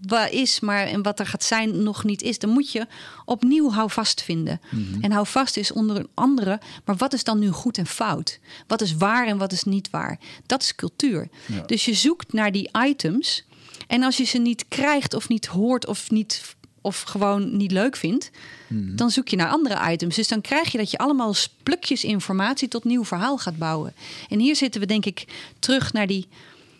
wat 0.00 0.30
is, 0.30 0.60
maar 0.60 0.86
en 0.86 1.02
wat 1.02 1.20
er 1.20 1.26
gaat 1.26 1.44
zijn 1.44 1.82
nog 1.82 2.04
niet 2.04 2.22
is, 2.22 2.38
dan 2.38 2.50
moet 2.50 2.72
je 2.72 2.86
opnieuw 3.24 3.70
houvast 3.70 4.22
vinden. 4.22 4.60
En 5.00 5.12
houvast 5.12 5.56
is 5.56 5.72
onder 5.72 6.06
andere, 6.14 6.60
maar 6.84 6.96
wat 6.96 7.12
is 7.12 7.24
dan 7.24 7.38
nu 7.38 7.48
goed 7.48 7.78
en 7.78 7.86
fout? 7.86 8.38
Wat 8.66 8.80
is 8.80 8.94
waar 8.96 9.26
en 9.26 9.38
wat 9.38 9.52
is 9.52 9.64
niet 9.64 9.90
waar? 9.90 10.18
Dat 10.46 10.62
is 10.62 10.74
cultuur. 10.74 11.28
Ja. 11.46 11.62
Dus 11.66 11.84
je 11.84 11.94
zoekt 11.94 12.32
naar 12.32 12.52
die 12.52 12.70
items. 12.86 13.44
En 13.86 14.02
als 14.02 14.16
je 14.16 14.24
ze 14.24 14.38
niet 14.38 14.64
krijgt 14.68 15.14
of 15.14 15.28
niet 15.28 15.46
hoort 15.46 15.86
of 15.86 16.10
niet 16.10 16.56
of 16.80 17.02
gewoon 17.02 17.56
niet 17.56 17.70
leuk 17.70 17.96
vindt, 17.96 18.30
dan 18.68 19.10
zoek 19.10 19.28
je 19.28 19.36
naar 19.36 19.48
andere 19.48 19.92
items. 19.92 20.16
Dus 20.16 20.28
dan 20.28 20.40
krijg 20.40 20.72
je 20.72 20.78
dat 20.78 20.90
je 20.90 20.98
allemaal 20.98 21.34
plukjes 21.62 22.04
informatie 22.04 22.68
tot 22.68 22.84
nieuw 22.84 23.04
verhaal 23.04 23.38
gaat 23.38 23.58
bouwen. 23.58 23.94
En 24.28 24.38
hier 24.38 24.56
zitten 24.56 24.80
we 24.80 24.86
denk 24.86 25.04
ik 25.04 25.24
terug 25.58 25.92
naar 25.92 26.06
die, 26.06 26.26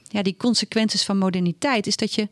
ja, 0.08 0.22
die 0.22 0.36
consequenties 0.36 1.04
van 1.04 1.18
moderniteit. 1.18 1.86
Is 1.86 1.96
dat 1.96 2.14
je, 2.14 2.28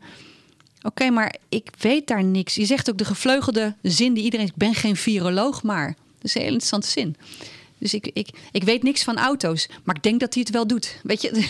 oké, 0.81 1.09
maar 1.09 1.35
ik 1.49 1.69
weet 1.79 2.07
daar 2.07 2.23
niks. 2.23 2.55
Je 2.55 2.65
zegt 2.65 2.89
ook 2.89 2.97
de 2.97 3.05
gevleugelde 3.05 3.75
zin 3.81 4.13
die 4.13 4.23
iedereen, 4.23 4.45
ik 4.45 4.55
ben 4.55 4.75
geen 4.75 4.95
viroloog, 4.95 5.63
maar. 5.63 5.87
Dat 5.87 6.27
is 6.27 6.35
een 6.35 6.41
heel 6.41 6.51
interessante 6.51 6.87
zin. 6.87 7.15
Dus 7.79 7.93
ik, 7.93 8.09
ik, 8.13 8.29
ik 8.51 8.63
weet 8.63 8.83
niks 8.83 9.03
van 9.03 9.17
auto's, 9.17 9.69
maar 9.83 9.95
ik 9.95 10.03
denk 10.03 10.19
dat 10.19 10.33
hij 10.33 10.43
het 10.43 10.53
wel 10.53 10.67
doet. 10.67 10.99
Weet 11.03 11.21
je? 11.21 11.27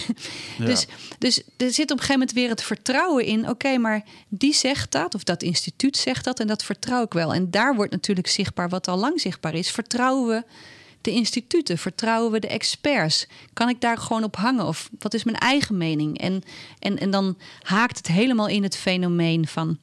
Dus, 0.57 0.87
dus 1.17 1.41
er 1.57 1.71
zit 1.71 1.91
op 1.91 1.97
een 1.97 2.03
gegeven 2.03 2.19
moment 2.19 2.31
weer 2.31 2.49
het 2.49 2.63
vertrouwen 2.63 3.25
in. 3.25 3.49
Oké, 3.49 3.77
maar 3.77 4.03
die 4.27 4.53
zegt 4.53 4.91
dat, 4.91 5.15
of 5.15 5.23
dat 5.23 5.43
instituut 5.43 5.97
zegt 5.97 6.23
dat, 6.23 6.39
en 6.39 6.47
dat 6.47 6.63
vertrouw 6.63 7.03
ik 7.03 7.13
wel. 7.13 7.33
En 7.33 7.51
daar 7.51 7.75
wordt 7.75 7.91
natuurlijk 7.91 8.27
zichtbaar 8.27 8.69
wat 8.69 8.87
al 8.87 8.97
lang 8.97 9.21
zichtbaar 9.21 9.53
is. 9.53 9.71
Vertrouwen 9.71 10.27
we 10.27 10.43
de 11.01 11.11
instituten? 11.11 11.77
Vertrouwen 11.77 12.31
we 12.31 12.39
de 12.39 12.47
experts? 12.47 13.27
Kan 13.53 13.69
ik 13.69 13.81
daar 13.81 13.97
gewoon 13.97 14.23
op 14.23 14.35
hangen? 14.35 14.65
Of 14.65 14.89
wat 14.99 15.13
is 15.13 15.23
mijn 15.23 15.37
eigen 15.37 15.77
mening? 15.77 16.19
En, 16.19 16.43
en, 16.79 16.97
en 16.97 17.11
dan 17.11 17.37
haakt 17.61 17.97
het 17.97 18.07
helemaal 18.07 18.47
in 18.47 18.63
het 18.63 18.77
fenomeen 18.77 19.47
van 19.47 19.77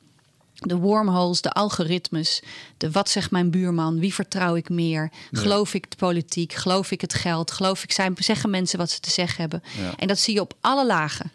de 0.56 0.76
wormholes, 0.76 1.40
de 1.40 1.52
algoritmes, 1.52 2.42
de 2.76 2.90
wat 2.90 3.08
zegt 3.08 3.30
mijn 3.30 3.50
buurman, 3.50 3.98
wie 3.98 4.14
vertrouw 4.14 4.56
ik 4.56 4.68
meer, 4.68 5.10
geloof 5.32 5.74
ik 5.74 5.90
de 5.90 5.96
politiek, 5.96 6.52
geloof 6.52 6.90
ik 6.90 7.00
het 7.00 7.14
geld, 7.14 7.50
geloof 7.50 7.82
ik 7.82 7.92
zijn, 7.92 8.14
zeggen 8.16 8.50
mensen 8.50 8.78
wat 8.78 8.90
ze 8.90 9.00
te 9.00 9.10
zeggen 9.10 9.40
hebben. 9.40 9.62
Ja. 9.78 9.92
En 9.96 10.08
dat 10.08 10.18
zie 10.18 10.34
je 10.34 10.40
op 10.40 10.54
alle 10.60 10.86
lagen. 10.86 11.30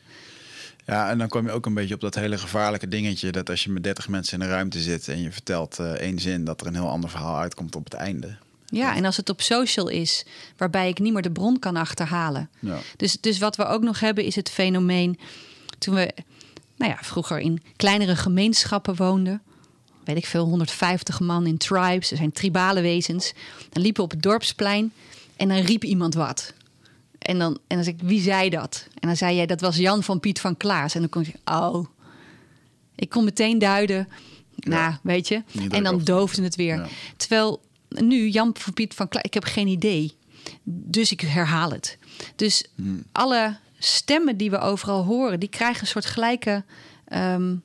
Ja, 0.85 1.09
en 1.09 1.17
dan 1.17 1.27
kom 1.27 1.45
je 1.45 1.51
ook 1.51 1.65
een 1.65 1.73
beetje 1.73 1.93
op 1.93 2.01
dat 2.01 2.15
hele 2.15 2.37
gevaarlijke 2.37 2.87
dingetje... 2.87 3.31
dat 3.31 3.49
als 3.49 3.63
je 3.63 3.69
met 3.69 3.83
30 3.83 4.07
mensen 4.07 4.39
in 4.39 4.45
een 4.45 4.51
ruimte 4.51 4.79
zit 4.79 5.07
en 5.07 5.21
je 5.21 5.31
vertelt 5.31 5.79
eh, 5.79 5.91
één 5.91 6.19
zin... 6.19 6.45
dat 6.45 6.61
er 6.61 6.67
een 6.67 6.75
heel 6.75 6.89
ander 6.89 7.09
verhaal 7.09 7.39
uitkomt 7.39 7.75
op 7.75 7.83
het 7.83 7.93
einde. 7.93 8.37
Ja, 8.65 8.95
en 8.95 9.05
als 9.05 9.17
het 9.17 9.29
op 9.29 9.41
social 9.41 9.87
is, 9.87 10.25
waarbij 10.57 10.89
ik 10.89 10.99
niet 10.99 11.13
meer 11.13 11.21
de 11.21 11.31
bron 11.31 11.59
kan 11.59 11.75
achterhalen. 11.75 12.49
Ja. 12.59 12.77
Dus, 12.97 13.17
dus 13.21 13.39
wat 13.39 13.55
we 13.55 13.65
ook 13.65 13.81
nog 13.81 13.99
hebben 13.99 14.23
is 14.23 14.35
het 14.35 14.49
fenomeen 14.49 15.19
toen 15.77 15.95
we 15.95 16.13
nou 16.81 16.93
ja, 16.93 16.97
vroeger 17.01 17.39
in 17.39 17.61
kleinere 17.75 18.15
gemeenschappen 18.15 18.95
woonden. 18.95 19.41
Weet 20.03 20.17
ik 20.17 20.25
veel, 20.25 20.45
150 20.45 21.19
man 21.19 21.45
in 21.45 21.57
tribes, 21.57 22.11
er 22.11 22.17
zijn 22.17 22.31
tribale 22.31 22.81
wezens. 22.81 23.33
Dan 23.69 23.83
liepen 23.83 24.03
we 24.03 24.09
op 24.09 24.11
het 24.11 24.23
dorpsplein 24.23 24.93
en 25.35 25.47
dan 25.47 25.57
riep 25.57 25.83
iemand 25.83 26.13
wat. 26.13 26.53
En 27.17 27.39
dan, 27.39 27.59
en 27.67 27.75
dan 27.75 27.83
zei 27.83 27.95
ik, 27.95 28.07
wie 28.07 28.21
zei 28.21 28.49
dat? 28.49 28.87
En 28.99 29.07
dan 29.07 29.17
zei 29.17 29.35
jij, 29.35 29.45
dat 29.45 29.61
was 29.61 29.77
Jan 29.77 30.03
van 30.03 30.19
Piet 30.19 30.39
van 30.39 30.57
Klaas. 30.57 30.93
En 30.95 30.99
dan 30.99 31.09
kon 31.09 31.21
ik, 31.21 31.35
oh, 31.45 31.85
ik 32.95 33.09
kon 33.09 33.23
meteen 33.23 33.59
duiden. 33.59 34.07
Nou, 34.55 34.95
weet 35.03 35.27
je. 35.27 35.43
En 35.69 35.83
dan 35.83 36.03
doofde 36.03 36.43
het 36.43 36.55
weer. 36.55 36.75
Ja. 36.75 36.87
Terwijl 37.17 37.61
nu, 37.89 38.29
Jan 38.29 38.55
van 38.57 38.73
Piet 38.73 38.93
van 38.93 39.07
Klaas, 39.07 39.23
ik 39.23 39.33
heb 39.33 39.43
geen 39.43 39.67
idee. 39.67 40.15
Dus 40.63 41.11
ik 41.11 41.21
herhaal 41.21 41.71
het. 41.71 41.97
Dus 42.35 42.65
alle 43.11 43.57
stemmen 43.83 44.37
die 44.37 44.49
we 44.49 44.57
overal 44.59 45.03
horen, 45.03 45.39
die 45.39 45.49
krijgen 45.49 45.81
een 45.81 45.87
soort 45.87 46.05
gelijke 46.05 46.63
ehm, 47.07 47.55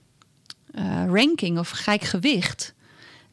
eh, 0.75 1.05
ranking 1.07 1.59
of 1.59 1.71
gelijk 1.71 2.03
gewicht. 2.03 2.75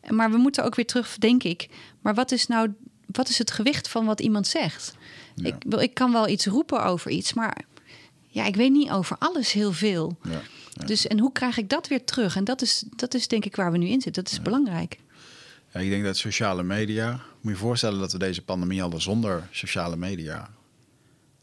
Maar 0.10 0.32
we 0.32 0.38
moeten 0.38 0.64
ook 0.64 0.76
weer 0.76 0.86
terug, 0.86 1.18
denk 1.18 1.44
ik. 1.44 1.68
Maar 2.02 2.14
wat 2.14 2.32
is 2.32 2.48
nou, 2.48 2.74
wat 3.06 3.30
is 3.30 3.38
het 3.38 3.52
gewicht 3.52 3.88
van 3.90 4.06
wat 4.06 4.20
iemand 4.20 4.48
zegt? 4.48 4.96
Ja. 5.36 5.48
Ik, 5.48 5.56
wil- 5.68 5.80
ik 5.80 5.94
kan 5.94 6.12
wel 6.12 6.28
iets 6.28 6.46
roepen 6.46 6.84
over 6.86 7.12
iets, 7.12 7.34
maar 7.34 7.58
ja, 8.28 8.46
ik 8.46 8.56
weet 8.56 8.72
niet 8.72 8.90
over 8.92 9.16
alles 9.20 9.52
heel 9.52 9.72
veel. 9.74 10.18
Ja. 10.24 10.42
Dus, 10.86 11.08
en 11.08 11.20
hoe 11.20 11.32
krijg 11.32 11.58
ik 11.58 11.70
dat 11.70 11.88
weer 11.88 12.04
terug? 12.06 12.36
En 12.36 12.44
dat 12.44 12.62
is, 12.62 12.84
dat 12.96 13.14
is 13.14 13.28
denk 13.28 13.46
ik 13.46 13.56
waar 13.56 13.72
we 13.72 13.78
nu 13.78 13.88
in 13.88 14.02
zitten. 14.02 14.24
Dat 14.24 14.32
is 14.34 14.42
belangrijk. 14.42 14.98
Ja, 15.74 15.80
ik 15.80 15.90
denk 15.90 16.04
dat 16.04 16.18
sociale 16.18 16.64
media... 16.64 17.20
Moet 17.42 17.52
je 17.54 17.58
voorstellen 17.60 18.00
dat 18.00 18.12
we 18.12 18.18
deze 18.18 18.42
pandemie 18.44 18.82
hadden 18.82 19.02
zonder 19.02 19.48
sociale 19.52 19.96
media. 19.96 20.50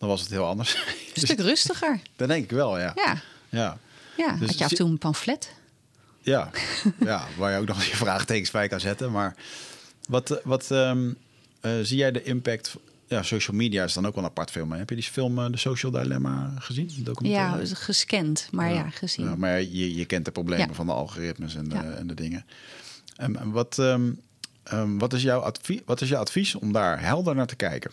Dan 0.01 0.09
was 0.09 0.21
het 0.21 0.31
heel 0.31 0.45
anders. 0.47 0.75
Een 1.15 1.21
stuk 1.23 1.41
rustiger. 1.53 2.01
Dat 2.17 2.29
denk 2.29 2.45
ik 2.45 2.51
wel, 2.51 2.79
ja. 2.79 2.93
Ja, 2.95 3.23
Ja, 3.49 3.79
ja. 4.17 4.33
Dus 4.37 4.49
had 4.49 4.59
je 4.59 4.65
af 4.65 4.71
en 4.71 4.77
toe 4.77 4.89
een 4.89 4.99
pamflet? 4.99 5.53
ja. 6.23 6.51
ja 7.01 7.27
waar 7.37 7.53
je 7.53 7.59
ook 7.59 7.67
nog 7.67 7.85
je 7.85 7.97
vraagtekens 7.97 8.51
bij 8.51 8.69
kan 8.69 8.81
zetten. 8.81 9.11
Maar 9.13 9.35
wat, 10.09 10.41
wat 10.45 10.71
ehm, 10.71 11.13
eh, 11.61 11.73
zie 11.83 11.97
jij 11.97 12.13
de 12.13 12.23
impact... 12.23 12.75
Ja, 13.07 13.23
social 13.23 13.57
media 13.57 13.85
is 13.85 13.93
dan 13.93 14.07
ook 14.07 14.15
wel 14.15 14.25
een 14.25 14.31
apart 14.31 14.51
film. 14.51 14.73
hè? 14.73 14.79
Heb 14.79 14.89
je 14.89 14.95
die 14.95 15.05
film 15.05 15.39
eh, 15.39 15.45
The 15.47 15.57
Social 15.59 15.93
Dilemma 15.93 16.53
gezien? 16.59 16.91
Ja, 17.23 17.59
gescand, 17.65 18.49
maar 18.53 18.73
ja, 18.73 18.91
gezien. 18.91 19.27
Ja, 19.27 19.37
maar 19.37 19.61
je, 19.63 19.95
je 19.95 20.05
kent 20.05 20.25
de 20.25 20.31
problemen 20.31 20.69
Ja. 20.69 20.75
van 20.75 20.87
de 20.87 20.93
algoritmes 20.93 21.55
en 21.55 21.69
de, 21.69 21.77
en 21.77 22.07
de 22.07 22.15
dingen. 22.15 22.47
En, 23.17 23.37
en 23.37 23.51
wat, 23.51 23.79
ehm, 23.79 24.11
ehm, 24.63 24.99
wat, 24.99 25.13
is 25.13 25.23
jouw 25.23 25.41
advies, 25.41 25.81
wat 25.85 26.01
is 26.01 26.09
jouw 26.09 26.21
advies 26.21 26.55
om 26.55 26.73
daar 26.73 27.01
helder 27.01 27.35
naar 27.35 27.47
te 27.47 27.57
kijken? 27.57 27.91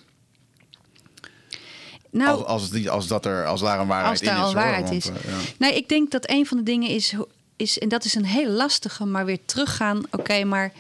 Nou, 2.18 2.38
als, 2.38 2.46
als, 2.46 2.64
het 2.64 2.72
niet, 2.72 2.90
als, 2.90 3.08
dat 3.08 3.26
er, 3.26 3.46
als 3.46 3.62
daar 3.62 3.80
een 3.80 3.88
waarheid 3.88 4.10
als 4.12 4.54
daar 4.54 4.80
in 4.80 4.96
is. 4.96 5.04
hoor, 5.04 5.14
want, 5.14 5.26
eh, 5.26 5.32
ja. 5.32 5.38
Nee, 5.58 5.76
ik 5.76 5.90
denk 5.90 6.12
dat 6.12 6.30
een 6.30 6.46
van 6.46 6.58
de 6.58 6.64
dingen 6.64 6.90
is, 6.90 7.14
is 7.56 7.80
en 7.80 7.90
dat 7.90 8.06
is 8.06 8.16
een 8.16 8.26
hele 8.26 8.52
lastige, 8.52 9.06
maar 9.06 9.26
weer 9.26 9.40
teruggaan. 9.46 10.04
Oké, 10.12 10.44
maar 10.44 10.72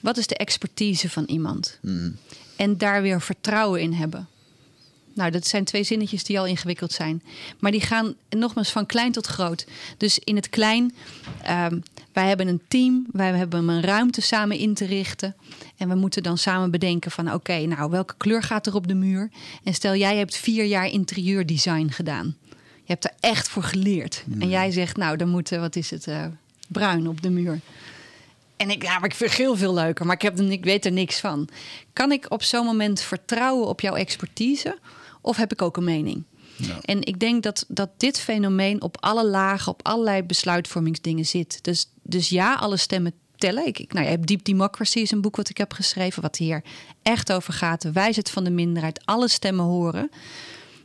wat 0.00 0.16
is 0.16 0.26
de 0.26 0.36
expertise 0.36 1.10
van 1.10 1.24
iemand? 1.24 1.78
Mhm. 1.82 2.10
En 2.56 2.78
daar 2.78 3.02
weer 3.02 3.20
vertrouwen 3.20 3.80
in 3.80 3.92
hebben. 3.92 4.28
Nou, 5.14 5.30
dat 5.30 5.46
zijn 5.46 5.64
twee 5.64 5.82
zinnetjes 5.82 6.24
die 6.24 6.38
al 6.38 6.46
ingewikkeld 6.46 6.92
zijn. 6.92 7.22
Maar 7.58 7.70
die 7.70 7.80
gaan 7.80 8.14
nogmaals 8.28 8.70
van 8.70 8.86
klein 8.86 9.12
tot 9.12 9.26
groot. 9.26 9.66
Dus 9.96 10.18
in 10.18 10.36
het 10.36 10.48
klein, 10.48 10.94
ehm, 11.42 11.78
wij 12.18 12.28
hebben 12.28 12.48
een 12.48 12.62
team, 12.68 13.06
wij 13.12 13.32
hebben 13.32 13.68
een 13.68 13.82
ruimte 13.82 14.20
samen 14.20 14.58
in 14.58 14.74
te 14.74 14.84
richten. 14.84 15.36
En 15.76 15.88
we 15.88 15.94
moeten 15.94 16.22
dan 16.22 16.38
samen 16.38 16.70
bedenken 16.70 17.10
van 17.10 17.32
oké, 17.32 17.58
nou 17.58 17.90
welke 17.90 18.14
kleur 18.16 18.42
gaat 18.42 18.66
er 18.66 18.74
op 18.74 18.88
de 18.88 18.94
muur? 18.94 19.30
En 19.64 19.74
stel 19.74 19.94
jij 19.94 20.16
hebt 20.16 20.36
vier 20.36 20.64
jaar 20.64 20.86
interieurdesign 20.86 21.88
gedaan. 21.88 22.36
Je 22.84 22.94
hebt 22.94 23.04
er 23.04 23.12
echt 23.20 23.48
voor 23.48 23.62
geleerd. 23.62 24.24
En 24.38 24.48
jij 24.48 24.70
zegt 24.70 24.96
nou, 24.96 25.16
dan 25.16 25.28
moet, 25.28 25.48
wat 25.48 25.76
is 25.76 25.90
het, 25.90 26.06
eh, 26.06 26.24
bruin 26.68 27.08
op 27.08 27.22
de 27.22 27.30
muur. 27.30 27.60
En 28.56 28.70
ik, 28.70 28.82
ja, 28.82 28.98
maar 28.98 29.08
ik 29.08 29.14
vind 29.14 29.30
geel 29.30 29.56
veel 29.56 29.74
leuker, 29.74 30.06
maar 30.06 30.14
ik, 30.14 30.22
heb, 30.22 30.40
ik 30.40 30.64
weet 30.64 30.84
er 30.84 30.92
niks 30.92 31.20
van. 31.20 31.48
Kan 31.92 32.12
ik 32.12 32.26
op 32.28 32.42
zo'n 32.42 32.64
moment 32.64 33.00
vertrouwen 33.00 33.68
op 33.68 33.80
jouw 33.80 33.94
expertise? 33.94 34.78
Of 35.20 35.36
heb 35.36 35.52
ik 35.52 35.62
ook 35.62 35.76
een 35.76 35.84
mening? 35.84 36.24
Ja. 36.56 36.78
En 36.82 37.02
ik 37.02 37.20
denk 37.20 37.42
dat, 37.42 37.64
dat 37.68 37.90
dit 37.96 38.20
fenomeen 38.20 38.82
op 38.82 38.96
alle 39.00 39.26
lagen, 39.26 39.72
op 39.72 39.86
allerlei 39.86 40.22
besluitvormingsdingen 40.22 41.26
zit. 41.26 41.58
Dus, 41.64 41.90
dus 42.08 42.28
ja, 42.28 42.54
alle 42.54 42.76
stemmen 42.76 43.12
tellen. 43.36 43.66
Ik, 43.66 43.78
ik, 43.78 43.92
nou, 43.92 44.06
ja, 44.06 44.16
Deep 44.16 44.44
Democracy 44.44 44.98
is 44.98 45.10
een 45.10 45.20
boek 45.20 45.36
wat 45.36 45.48
ik 45.48 45.56
heb 45.56 45.72
geschreven, 45.72 46.22
wat 46.22 46.36
hier 46.36 46.62
echt 47.02 47.32
over 47.32 47.52
gaat. 47.52 47.82
De 47.82 47.92
wijsheid 47.92 48.30
van 48.30 48.44
de 48.44 48.50
minderheid, 48.50 49.00
alle 49.04 49.28
stemmen 49.28 49.64
horen. 49.64 50.10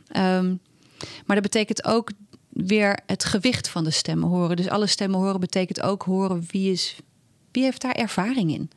Ehm, 0.08 0.54
maar 1.26 1.36
dat 1.36 1.42
betekent 1.42 1.84
ook 1.84 2.10
weer 2.48 2.98
het 3.06 3.24
gewicht 3.24 3.68
van 3.68 3.84
de 3.84 3.90
stemmen 3.90 4.28
horen. 4.28 4.56
Dus 4.56 4.68
alle 4.68 4.86
stemmen 4.86 5.20
horen 5.20 5.40
betekent 5.40 5.80
ook 5.80 6.02
horen 6.02 6.44
wie, 6.50 6.72
is, 6.72 6.96
wie 7.50 7.62
heeft 7.62 7.80
daar 7.80 7.94
ervaring 7.94 8.52
in. 8.52 8.70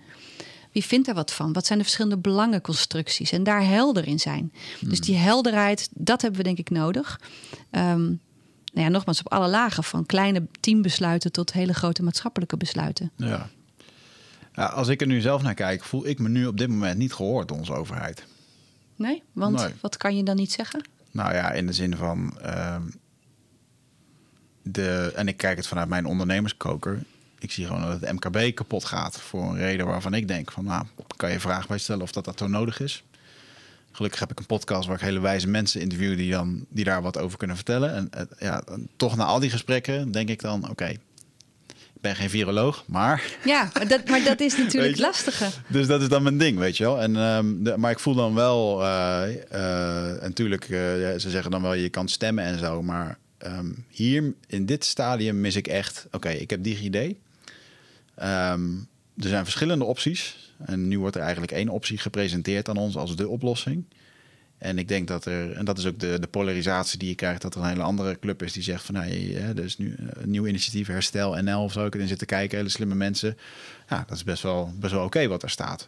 Wie 0.72 0.86
vindt 0.86 1.06
daar 1.06 1.16
wat 1.16 1.34
van? 1.34 1.54
Wat 1.54 1.66
zijn 1.66 1.78
de 1.78 1.84
verschillende 1.84 2.18
belangenconstructies? 2.18 3.32
En 3.32 3.44
daar 3.44 3.66
helder 3.66 4.08
in 4.08 4.20
zijn. 4.20 4.54
Dus 4.82 5.00
die 5.00 5.16
helderheid, 5.16 5.90
dat 5.94 6.22
hebben 6.22 6.40
we 6.40 6.46
denk 6.46 6.58
ik 6.58 6.70
nodig. 6.70 7.20
Ehm, 7.72 8.14
nou 8.78 8.90
ja, 8.90 8.96
nogmaals, 8.96 9.20
op 9.20 9.32
alle 9.32 9.48
lagen. 9.48 9.84
Van 9.84 10.06
kleine 10.06 10.48
teambesluiten 10.60 11.32
tot 11.32 11.54
hele 11.54 11.74
grote 11.74 12.04
maatschappelijke 12.04 12.58
besluiten. 12.58 13.12
Ja. 13.16 13.50
Ja, 14.54 14.66
als 14.66 14.88
ik 14.88 15.02
er 15.02 15.08
nu 15.08 15.22
zelf 15.22 15.42
naar 15.42 15.54
kijk, 15.54 15.84
voel 15.84 16.08
ik 16.08 16.20
me 16.20 16.30
nu 16.30 16.46
op 16.46 16.58
dit 16.58 16.70
moment 16.70 16.98
niet 16.98 17.14
gehoord 17.14 17.48
door 17.48 17.58
onze 17.58 17.74
overheid. 17.74 18.24
Nee? 18.96 19.24
Want 19.32 19.56
Nee. 19.56 19.74
wat 19.82 19.98
kan 19.98 20.18
je 20.18 20.24
dan 20.24 20.36
niet 20.36 20.52
zeggen? 20.52 20.88
Nou 21.12 21.34
ja, 21.34 21.52
in 21.52 21.66
de 21.68 21.74
zin 21.74 21.96
van. 21.96 22.38
ehm, 22.42 22.82
de, 24.64 25.12
en 25.16 25.28
ik 25.28 25.38
kijk 25.38 25.58
het 25.58 25.68
vanuit 25.68 25.90
mijn 25.90 26.06
ondernemerskoker. 26.06 27.04
Ik 27.40 27.52
zie 27.52 27.66
gewoon 27.66 27.82
dat 27.82 28.02
het 28.02 28.12
MKB 28.12 28.56
kapot 28.56 28.86
gaat. 28.86 29.20
Voor 29.22 29.44
een 29.44 29.58
reden 29.58 29.86
waarvan 29.86 30.14
ik 30.14 30.28
denk: 30.28 30.52
van 30.52 30.64
nou, 30.64 30.86
kan 31.16 31.32
je 31.32 31.40
vragen 31.40 31.68
bij 31.68 31.78
stellen 31.78 32.02
of 32.02 32.12
dat 32.12 32.26
dat 32.26 32.40
zo 32.40 32.48
nodig 32.48 32.80
is. 32.80 33.04
Gelukkig 33.98 34.20
heb 34.20 34.32
ik 34.32 34.40
een 34.40 34.46
podcast 34.46 34.88
waar 34.88 34.96
ik 34.96 35.02
hele 35.02 35.20
wijze 35.20 35.48
mensen 35.48 35.82
interview 35.82 36.18
die, 36.18 36.32
dan, 36.32 36.66
die 36.70 36.84
daar 36.84 37.02
wat 37.02 37.18
over 37.18 37.38
kunnen 37.38 37.56
vertellen. 37.56 37.94
En 37.96 38.10
eh, 38.12 38.26
ja, 38.40 38.64
toch 38.96 39.16
na 39.16 39.24
al 39.24 39.40
die 39.40 39.50
gesprekken 39.50 40.12
denk 40.12 40.30
ik 40.30 40.42
dan: 40.42 40.70
oké, 40.70 40.86
ik 40.86 42.02
ben 42.02 42.16
geen 42.16 42.30
viroloog, 42.30 42.84
maar 42.88 43.24
Ja, 43.46 43.70
maar 43.74 43.88
dat, 43.88 44.08
maar 44.10 44.24
dat 44.24 44.40
is 44.40 44.58
natuurlijk 44.64 44.74
Weet 44.74 44.88
het 44.90 44.98
je? 44.98 45.02
lastige. 45.02 45.46
dus 45.68 45.88
dat 45.88 46.02
is 46.02 46.10
dan 46.10 46.24
mijn 46.24 46.38
ding, 46.38 46.58
weet 46.58 46.78
je 46.78 46.84
wel. 46.84 47.02
En, 47.02 47.16
ehm, 47.16 47.64
de, 47.64 47.78
maar 47.78 47.92
ik 47.92 48.00
voel 48.00 48.16
dan 48.16 48.34
wel, 48.34 48.84
eh, 48.84 49.24
eh, 49.52 50.10
en 50.10 50.20
natuurlijk, 50.22 50.66
ze 51.18 51.30
zeggen 51.30 51.52
dan 51.52 51.62
wel 51.62 51.74
je 51.74 51.90
kan 51.90 52.10
stemmen 52.10 52.44
en 52.44 52.60
zo. 52.60 52.84
Maar 52.84 53.18
ehm, 53.38 53.72
hier 53.90 54.34
in 54.48 54.66
dit 54.66 54.86
stadium 54.86 55.42
mis 55.42 55.56
ik 55.56 55.68
echt, 55.68 56.08
oké, 56.12 56.30
ik 56.30 56.50
heb 56.50 56.64
DigiD. 56.64 57.16
Ehm 58.16 58.70
er 59.18 59.30
zijn 59.30 59.44
verschillende 59.44 59.86
opties. 59.86 60.52
En 60.66 60.88
nu 60.88 61.00
wordt 61.00 61.16
er 61.16 61.22
eigenlijk 61.22 61.52
één 61.52 61.70
optie 61.70 61.98
gepresenteerd 61.98 62.70
aan 62.70 62.78
ons 62.78 62.96
als 62.96 63.16
de 63.16 63.28
oplossing. 63.28 63.86
En 64.58 64.78
ik 64.78 64.88
denk 64.88 65.08
dat 65.08 65.26
er, 65.26 65.52
en 65.52 65.66
dat 65.66 65.78
is 65.78 65.86
ook 65.86 66.00
de, 66.00 66.18
de 66.20 66.28
polarisatie 66.28 67.00
die 67.00 67.10
je 67.10 67.16
krijgt, 67.16 67.42
dat 67.42 67.56
er 67.56 67.62
een 67.62 67.68
hele 67.68 67.82
andere 67.82 68.20
club 68.20 68.44
is 68.44 68.54
die 68.54 68.64
zegt 68.64 68.84
van 68.84 68.96
nee, 68.96 69.36
hè, 69.36 69.50
er 69.50 69.64
is 69.64 69.78
nu 69.78 69.96
een 69.98 70.30
nieuw 70.30 70.46
initiatief, 70.46 70.88
Herstel 70.88 71.42
NL 71.42 71.64
of 71.64 71.72
zo, 71.72 71.86
ik 71.86 71.96
in 71.96 72.08
zitten 72.08 72.28
kijken, 72.28 72.58
hele 72.58 72.70
slimme 72.70 72.96
mensen. 72.96 73.38
Ja, 73.90 74.04
dat 74.08 74.18
is 74.18 74.24
best 74.24 74.44
wel, 74.44 74.74
best 74.80 74.94
wel 74.94 75.04
oké 75.04 75.28
wat 75.28 75.44
er 75.44 75.50
staat. 75.50 75.86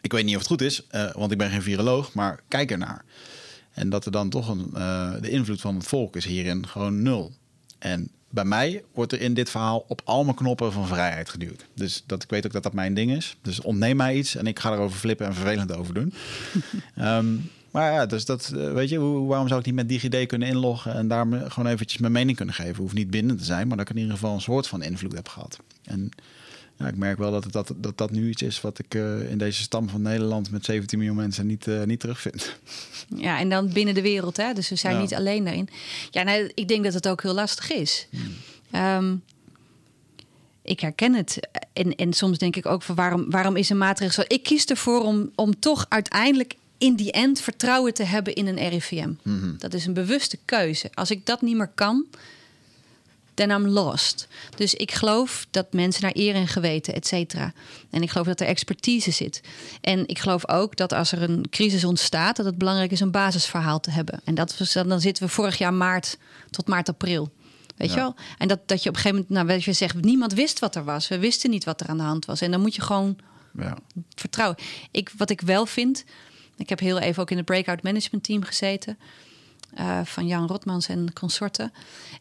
Ik 0.00 0.12
weet 0.12 0.24
niet 0.24 0.34
of 0.34 0.40
het 0.40 0.50
goed 0.50 0.62
is, 0.62 0.86
eh, 0.86 1.12
want 1.14 1.32
ik 1.32 1.38
ben 1.38 1.50
geen 1.50 1.62
viroloog, 1.62 2.14
maar 2.14 2.40
kijk 2.48 2.70
ernaar. 2.70 3.04
En 3.72 3.88
dat 3.88 4.04
er 4.04 4.12
dan 4.12 4.30
toch 4.30 4.48
een, 4.48 4.70
eh, 4.74 5.12
de 5.20 5.30
invloed 5.30 5.60
van 5.60 5.74
het 5.74 5.86
volk 5.86 6.16
is 6.16 6.24
hierin 6.24 6.66
gewoon 6.66 7.02
nul. 7.02 7.32
En 7.78 8.10
bij 8.32 8.44
mij 8.44 8.84
wordt 8.94 9.12
er 9.12 9.20
in 9.20 9.34
dit 9.34 9.50
verhaal 9.50 9.84
op 9.88 10.00
al 10.04 10.24
mijn 10.24 10.36
knoppen 10.36 10.72
van 10.72 10.86
vrijheid 10.86 11.28
geduwd. 11.28 11.66
Dus 11.74 12.02
dat, 12.06 12.22
ik 12.22 12.30
weet 12.30 12.46
ook 12.46 12.52
dat 12.52 12.62
dat 12.62 12.72
mijn 12.72 12.94
ding 12.94 13.12
is. 13.12 13.36
Dus 13.42 13.60
ontneem 13.60 13.96
mij 13.96 14.16
iets 14.16 14.36
en 14.36 14.46
ik 14.46 14.58
ga 14.58 14.72
erover 14.72 14.98
flippen 14.98 15.26
en 15.26 15.34
vervelend 15.34 15.76
over 15.76 15.94
doen. 15.94 16.12
Ehm, 16.94 17.26
maar 17.70 17.92
ja, 17.92 18.06
dus 18.06 18.24
dat, 18.24 18.52
eh, 18.56 18.72
weet 18.72 18.88
je, 18.88 18.98
hoe, 18.98 19.26
waarom 19.28 19.48
zou 19.48 19.60
ik 19.60 19.66
niet 19.66 19.74
met 19.74 19.88
DigiD 19.88 20.26
kunnen 20.26 20.48
inloggen 20.48 20.94
en 20.94 21.08
daar 21.08 21.26
gewoon 21.26 21.72
eventjes 21.72 22.00
mijn 22.00 22.12
mening 22.12 22.36
kunnen 22.36 22.54
geven? 22.54 22.82
Hoeft 22.82 22.94
niet 22.94 23.10
binnen 23.10 23.36
te 23.36 23.44
zijn, 23.44 23.68
maar 23.68 23.76
dat 23.76 23.88
ik 23.88 23.94
in 23.94 24.00
ieder 24.00 24.16
geval 24.16 24.34
een 24.34 24.40
soort 24.40 24.66
van 24.66 24.82
invloed 24.82 25.12
heb 25.12 25.28
gehad. 25.28 25.58
En 25.84 26.10
ja, 26.82 26.88
ik 26.88 26.96
merk 26.96 27.18
wel 27.18 27.30
dat, 27.30 27.44
het, 27.44 27.52
dat, 27.52 27.72
dat 27.76 27.98
dat 27.98 28.10
nu 28.10 28.28
iets 28.28 28.42
is 28.42 28.60
wat 28.60 28.78
ik 28.78 28.94
eh, 28.94 29.30
in 29.30 29.38
deze 29.38 29.62
stam 29.62 29.88
van 29.88 30.02
Nederland 30.02 30.50
met 30.50 30.64
17 30.64 30.98
miljoen 30.98 31.16
mensen 31.16 31.46
niet, 31.46 31.66
eh, 31.66 31.82
niet 31.82 32.00
terugvind. 32.00 32.56
Ja, 33.16 33.38
en 33.38 33.48
dan 33.48 33.72
binnen 33.72 33.94
de 33.94 34.02
wereld, 34.02 34.36
hè? 34.36 34.52
dus 34.52 34.68
we 34.68 34.76
zijn 34.76 34.94
Ja. 34.94 35.00
niet 35.00 35.14
alleen 35.14 35.44
daarin. 35.44 35.68
Ja, 36.10 36.22
nee, 36.22 36.50
ik 36.54 36.68
denk 36.68 36.84
dat 36.84 36.94
het 36.94 37.08
ook 37.08 37.22
heel 37.22 37.34
lastig 37.34 37.70
is. 37.72 38.06
Ehm, 38.70 39.14
ik 40.62 40.80
herken 40.80 41.14
het. 41.14 41.48
En, 41.72 41.94
en 41.94 42.12
soms 42.12 42.38
denk 42.38 42.56
ik 42.56 42.66
ook 42.66 42.82
van 42.82 42.94
waarom, 42.94 43.30
waarom 43.30 43.56
is 43.56 43.68
een 43.70 43.78
maatregel 43.78 44.14
zo? 44.14 44.34
Ik 44.34 44.42
kies 44.42 44.64
ervoor 44.64 45.00
om, 45.04 45.30
om 45.34 45.58
toch 45.58 45.86
uiteindelijk 45.88 46.54
in 46.78 46.94
die 46.96 47.12
end 47.12 47.40
vertrouwen 47.40 47.94
te 47.94 48.04
hebben 48.04 48.34
in 48.34 48.46
een 48.46 48.68
RIVM. 48.68 49.12
Dat 49.58 49.74
is 49.74 49.86
een 49.86 49.92
bewuste 49.94 50.38
keuze. 50.44 50.90
Als 50.94 51.10
ik 51.10 51.26
dat 51.26 51.42
niet 51.42 51.56
meer 51.56 51.70
kan, 51.74 52.06
then 53.34 53.50
I'm 53.50 53.66
lost. 53.68 54.28
Dus 54.56 54.74
ik 54.74 54.92
geloof 54.92 55.46
dat 55.50 55.72
mensen 55.72 56.02
naar 56.02 56.12
eer 56.14 56.34
en 56.34 56.48
geweten, 56.48 56.94
et 56.94 57.06
cetera. 57.06 57.52
En 57.90 58.02
ik 58.02 58.10
geloof 58.10 58.26
dat 58.26 58.40
er 58.40 58.46
expertise 58.46 59.10
zit. 59.10 59.40
En 59.80 60.08
ik 60.08 60.18
geloof 60.18 60.48
ook 60.48 60.76
dat 60.76 60.92
als 60.92 61.12
er 61.12 61.22
een 61.22 61.46
crisis 61.50 61.84
ontstaat, 61.84 62.36
dat 62.36 62.46
het 62.46 62.58
belangrijk 62.58 62.90
is 62.90 63.00
een 63.00 63.10
basisverhaal 63.10 63.80
te 63.80 63.90
hebben. 63.90 64.20
En 64.24 64.34
dat 64.34 64.58
was, 64.58 64.72
dan 64.72 65.00
zitten 65.00 65.24
we 65.24 65.30
vorig 65.30 65.58
jaar 65.58 65.74
maart 65.74 66.18
tot 66.50 66.68
maart, 66.68 66.88
april. 66.88 67.32
Weet 67.76 67.88
Ja. 67.88 67.94
je 67.94 68.00
wel? 68.00 68.14
En 68.38 68.48
dat, 68.48 68.58
dat 68.68 68.82
je 68.82 68.88
op 68.88 68.94
een 68.94 69.00
gegeven 69.00 69.26
moment, 69.28 69.34
nou, 69.34 69.46
weet 69.56 69.64
je 69.64 69.72
zegt, 69.72 70.00
niemand 70.02 70.32
wist 70.32 70.58
wat 70.58 70.76
er 70.76 70.84
was. 70.84 71.08
We 71.08 71.18
wisten 71.18 71.50
niet 71.50 71.64
wat 71.64 71.80
er 71.80 71.86
aan 71.88 71.96
de 71.96 72.02
hand 72.02 72.24
was. 72.24 72.40
En 72.40 72.50
dan 72.50 72.60
moet 72.60 72.74
je 72.74 72.82
gewoon 72.82 73.16
Ja. 73.58 73.76
vertrouwen. 74.14 74.58
Ik, 74.90 75.10
wat 75.16 75.30
ik 75.30 75.40
wel 75.40 75.66
vind, 75.66 76.04
ik 76.56 76.68
heb 76.68 76.78
heel 76.78 76.98
even 76.98 77.22
ook 77.22 77.30
in 77.30 77.36
het 77.36 77.46
breakout 77.46 77.82
management 77.82 78.24
team 78.24 78.42
gezeten. 78.42 78.98
Eh, 79.74 80.00
van 80.04 80.26
Jan 80.26 80.46
Rotmans 80.46 80.88
en 80.88 81.12
consorten. 81.12 81.72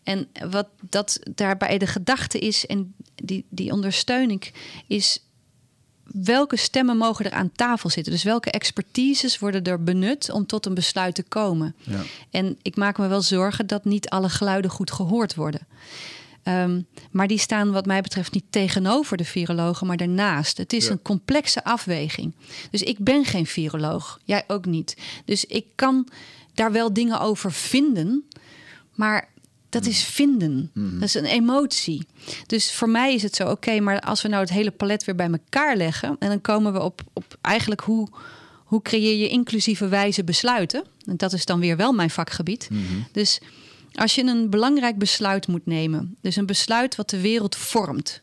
En 0.04 0.28
wat 0.50 0.68
dat 0.90 1.20
daarbij 1.36 1.78
de 1.78 1.88
gedachte 1.88 2.40
is, 2.40 2.66
en 2.66 2.94
die, 3.16 3.46
die 3.50 3.72
ondersteun 3.72 4.32
ik, 4.32 4.52
is 4.88 5.24
welke 6.04 6.58
stemmen 6.58 6.98
mogen 6.98 7.26
er 7.26 7.32
aan 7.32 7.52
tafel 7.52 7.90
zitten? 7.90 8.14
Dus 8.14 8.24
welke 8.24 8.52
expertises 8.52 9.40
worden 9.40 9.64
er 9.64 9.84
benut 9.84 10.32
om 10.32 10.46
tot 10.46 10.66
een 10.66 10.74
besluit 10.74 11.16
te 11.16 11.24
komen? 11.24 11.76
Ja. 11.78 12.02
En 12.30 12.58
ik 12.62 12.76
maak 12.76 12.98
me 12.98 13.08
wel 13.08 13.22
zorgen 13.22 13.68
dat 13.68 13.86
niet 13.86 14.10
alle 14.10 14.30
geluiden 14.30 14.72
goed 14.72 14.92
gehoord 14.92 15.36
worden. 15.36 15.68
Ehm, 16.44 16.82
maar 17.12 17.28
die 17.28 17.38
staan 17.38 17.72
wat 17.72 17.86
mij 17.86 18.02
betreft 18.02 18.34
niet 18.34 18.46
tegenover 18.50 19.18
de 19.18 19.26
virologen, 19.26 19.88
maar 19.88 19.98
daarnaast. 19.98 20.58
Het 20.58 20.74
is 20.74 20.86
Ja. 20.86 20.92
een 20.92 21.02
complexe 21.02 21.64
afweging. 21.64 22.36
Dus 22.72 22.82
ik 22.82 22.98
ben 23.00 23.26
geen 23.26 23.46
viroloog, 23.46 24.20
jij 24.24 24.44
ook 24.48 24.66
niet. 24.66 24.98
Dus 25.26 25.46
ik 25.46 25.66
kan 25.76 26.08
daar 26.54 26.72
wel 26.72 26.94
dingen 26.94 27.20
over 27.20 27.52
vinden, 27.52 28.24
maar 28.96 29.30
Dat 29.70 29.86
is 29.86 30.04
vinden. 30.04 30.72
Dat 30.74 31.04
is 31.04 31.14
een 31.14 31.26
emotie. 31.26 32.08
Dus 32.48 32.72
voor 32.72 32.90
mij 32.90 33.14
is 33.14 33.24
het 33.24 33.36
zo, 33.36 33.50
oké, 33.50 33.80
maar 33.80 34.00
als 34.00 34.22
we 34.22 34.28
nou 34.28 34.42
het 34.42 34.52
hele 34.52 34.72
palet 34.72 35.04
weer 35.04 35.16
bij 35.16 35.30
elkaar 35.30 35.76
leggen... 35.78 36.16
en 36.20 36.30
dan 36.30 36.42
komen 36.42 36.74
we 36.74 36.82
op, 36.82 37.02
op 37.14 37.38
eigenlijk 37.42 37.82
hoe, 37.82 38.08
hoe 38.66 38.82
creëer 38.82 39.18
je 39.18 39.30
inclusieve 39.30 39.88
wijze 39.88 40.24
besluiten. 40.24 40.84
En 41.06 41.18
dat 41.18 41.34
is 41.34 41.46
dan 41.46 41.60
weer 41.60 41.78
wel 41.78 41.94
mijn 41.94 42.10
vakgebied. 42.10 42.68
Dus 43.12 43.40
als 43.94 44.16
je 44.16 44.24
een 44.24 44.50
belangrijk 44.50 44.98
besluit 44.98 45.48
moet 45.48 45.66
nemen... 45.66 46.16
dus 46.22 46.36
een 46.36 46.46
besluit 46.46 46.96
wat 46.96 47.10
de 47.10 47.22
wereld 47.22 47.56
vormt... 47.56 48.22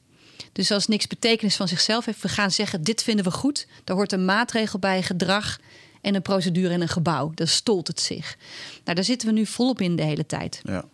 Dus 0.52 0.70
als 0.70 0.86
niks 0.86 1.06
betekenis 1.06 1.56
van 1.56 1.68
zichzelf 1.68 2.04
heeft, 2.04 2.22
we 2.22 2.28
gaan 2.28 2.50
zeggen: 2.50 2.82
dit 2.82 3.02
vinden 3.02 3.24
we 3.24 3.30
goed. 3.30 3.66
Daar 3.84 3.96
hoort 3.96 4.12
een 4.12 4.24
maatregel 4.24 4.78
bij, 4.78 5.02
gedrag 5.02 5.58
en 6.00 6.14
een 6.14 6.22
procedure 6.22 6.74
en 6.74 6.80
een 6.80 6.88
gebouw. 6.88 7.32
Dan 7.34 7.46
stolt 7.46 7.86
het 7.86 8.00
zich. 8.00 8.36
Nou, 8.84 8.96
daar 8.96 9.04
zitten 9.04 9.28
we 9.28 9.34
nu 9.34 9.46
volop 9.46 9.80
in 9.80 9.96
de 9.96 10.02
hele 10.02 10.26
tijd. 10.26 10.60
Ja. 10.64 10.84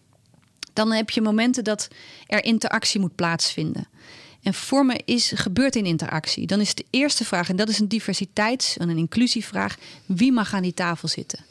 Dan 0.73 0.93
heb 0.93 1.11
je 1.11 1.21
momenten 1.21 1.64
dat 1.64 1.88
er 2.27 2.45
interactie 2.45 3.01
moet 3.01 3.14
plaatsvinden. 3.14 3.88
En 4.43 4.55
vormen 4.55 5.05
is, 5.05 5.33
gebeurt 5.35 5.77
in 5.77 5.87
interactie. 5.87 6.47
Dan 6.47 6.61
is 6.61 6.75
de 6.75 6.85
eerste 6.90 7.25
vraag, 7.25 7.49
en 7.49 7.57
dat 7.57 7.69
is 7.69 7.79
een 7.79 7.88
diversiteits- 7.88 8.77
en 8.77 8.88
een 8.88 8.99
inclusievraag: 8.99 9.77
wie 10.07 10.33
mag 10.33 10.55
aan 10.55 10.62
die 10.62 10.75
tafel 10.75 11.09
zitten? 11.09 11.45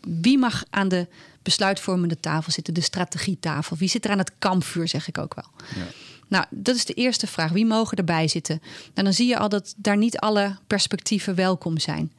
Wie 0.00 0.38
mag 0.38 0.64
aan 0.70 0.88
de 0.88 1.06
besluitvormende 1.42 2.20
tafel 2.20 2.52
zitten, 2.52 2.74
de 2.74 2.80
strategietafel? 2.80 3.76
Wie 3.76 3.88
zit 3.88 4.04
er 4.04 4.10
aan 4.10 4.18
het 4.18 4.32
kampvuur, 4.38 4.88
zeg 4.88 5.08
ik 5.08 5.18
ook 5.18 5.34
wel. 5.34 5.50
Ja. 5.74 5.86
Nou, 6.28 6.44
dat 6.50 6.76
is 6.76 6.84
de 6.84 6.94
eerste 6.94 7.26
vraag. 7.26 7.50
Wie 7.50 7.66
mogen 7.66 7.96
erbij 7.96 8.28
zitten? 8.28 8.60
Nou, 8.94 9.06
dan 9.06 9.12
zie 9.12 9.28
je 9.28 9.38
al 9.38 9.48
dat 9.48 9.74
daar 9.76 9.96
niet 9.96 10.18
alle 10.18 10.56
perspectieven 10.66 11.34
welkom 11.34 11.78
zijn. 11.78 12.12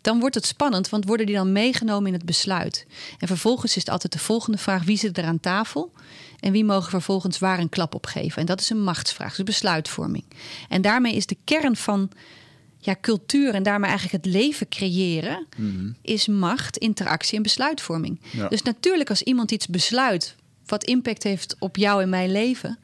Dan 0.00 0.20
wordt 0.20 0.34
het 0.34 0.46
spannend, 0.46 0.88
want 0.88 1.04
worden 1.04 1.26
die 1.26 1.34
dan 1.34 1.52
meegenomen 1.52 2.06
in 2.06 2.12
het 2.12 2.24
besluit? 2.24 2.86
En 3.18 3.26
vervolgens 3.26 3.76
is 3.76 3.82
het 3.82 3.90
altijd 3.90 4.12
de 4.12 4.18
volgende 4.18 4.58
vraag: 4.58 4.84
wie 4.84 4.98
zit 4.98 5.18
er 5.18 5.24
aan 5.24 5.40
tafel? 5.40 5.92
En 6.40 6.52
wie 6.52 6.64
mogen 6.64 6.90
vervolgens 6.90 7.38
waar 7.38 7.58
een 7.58 7.68
klap 7.68 7.94
op 7.94 8.06
geven? 8.06 8.40
En 8.40 8.46
dat 8.46 8.60
is 8.60 8.70
een 8.70 8.82
machtsvraag, 8.82 9.34
dus 9.34 9.44
besluitvorming. 9.44 10.24
En 10.68 10.82
daarmee 10.82 11.14
is 11.14 11.26
de 11.26 11.36
kern 11.44 11.76
van 11.76 12.10
ja, 12.78 12.96
cultuur 13.00 13.54
en 13.54 13.62
daarmee 13.62 13.90
eigenlijk 13.90 14.24
het 14.24 14.34
leven 14.34 14.68
creëren, 14.68 15.46
is 16.02 16.26
macht, 16.26 16.76
interactie 16.76 17.36
en 17.36 17.42
besluitvorming. 17.42 18.20
Ja. 18.30 18.48
Dus 18.48 18.62
natuurlijk, 18.62 19.10
als 19.10 19.22
iemand 19.22 19.50
iets 19.50 19.66
besluit 19.66 20.36
wat 20.66 20.84
impact 20.84 21.22
heeft 21.22 21.56
op 21.58 21.76
jou 21.76 22.02
en 22.02 22.08
mijn 22.08 22.32
leven. 22.32 22.78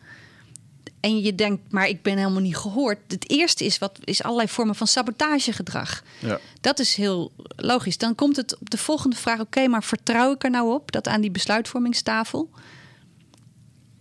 En 1.01 1.21
je 1.21 1.35
denkt, 1.35 1.73
maar 1.73 1.89
ik 1.89 2.03
ben 2.03 2.17
helemaal 2.17 2.41
niet 2.41 2.57
gehoord. 2.57 2.99
Het 3.09 3.31
eerste 3.31 3.65
is, 3.65 3.79
wat, 3.79 3.99
is 4.05 4.23
allerlei 4.23 4.49
vormen 4.49 4.75
van 4.75 4.87
sabotagegedrag. 4.87 6.03
Ja. 6.19 6.41
Dat 6.61 6.79
is 6.79 6.95
heel 6.95 7.33
logisch. 7.57 7.99
Dan 7.99 8.15
komt 8.15 8.37
het 8.37 8.59
op 8.59 8.71
de 8.71 8.79
volgende 8.79 9.17
vraag: 9.17 9.41
oké, 9.41 9.69
maar 9.69 9.85
vertrouw 9.85 10.33
ik 10.33 10.45
er 10.45 10.51
nou 10.51 10.75
op 10.75 10.93
dat 10.93 11.09
aan 11.09 11.21
die 11.21 11.31
besluitvormingstafel 11.31 12.51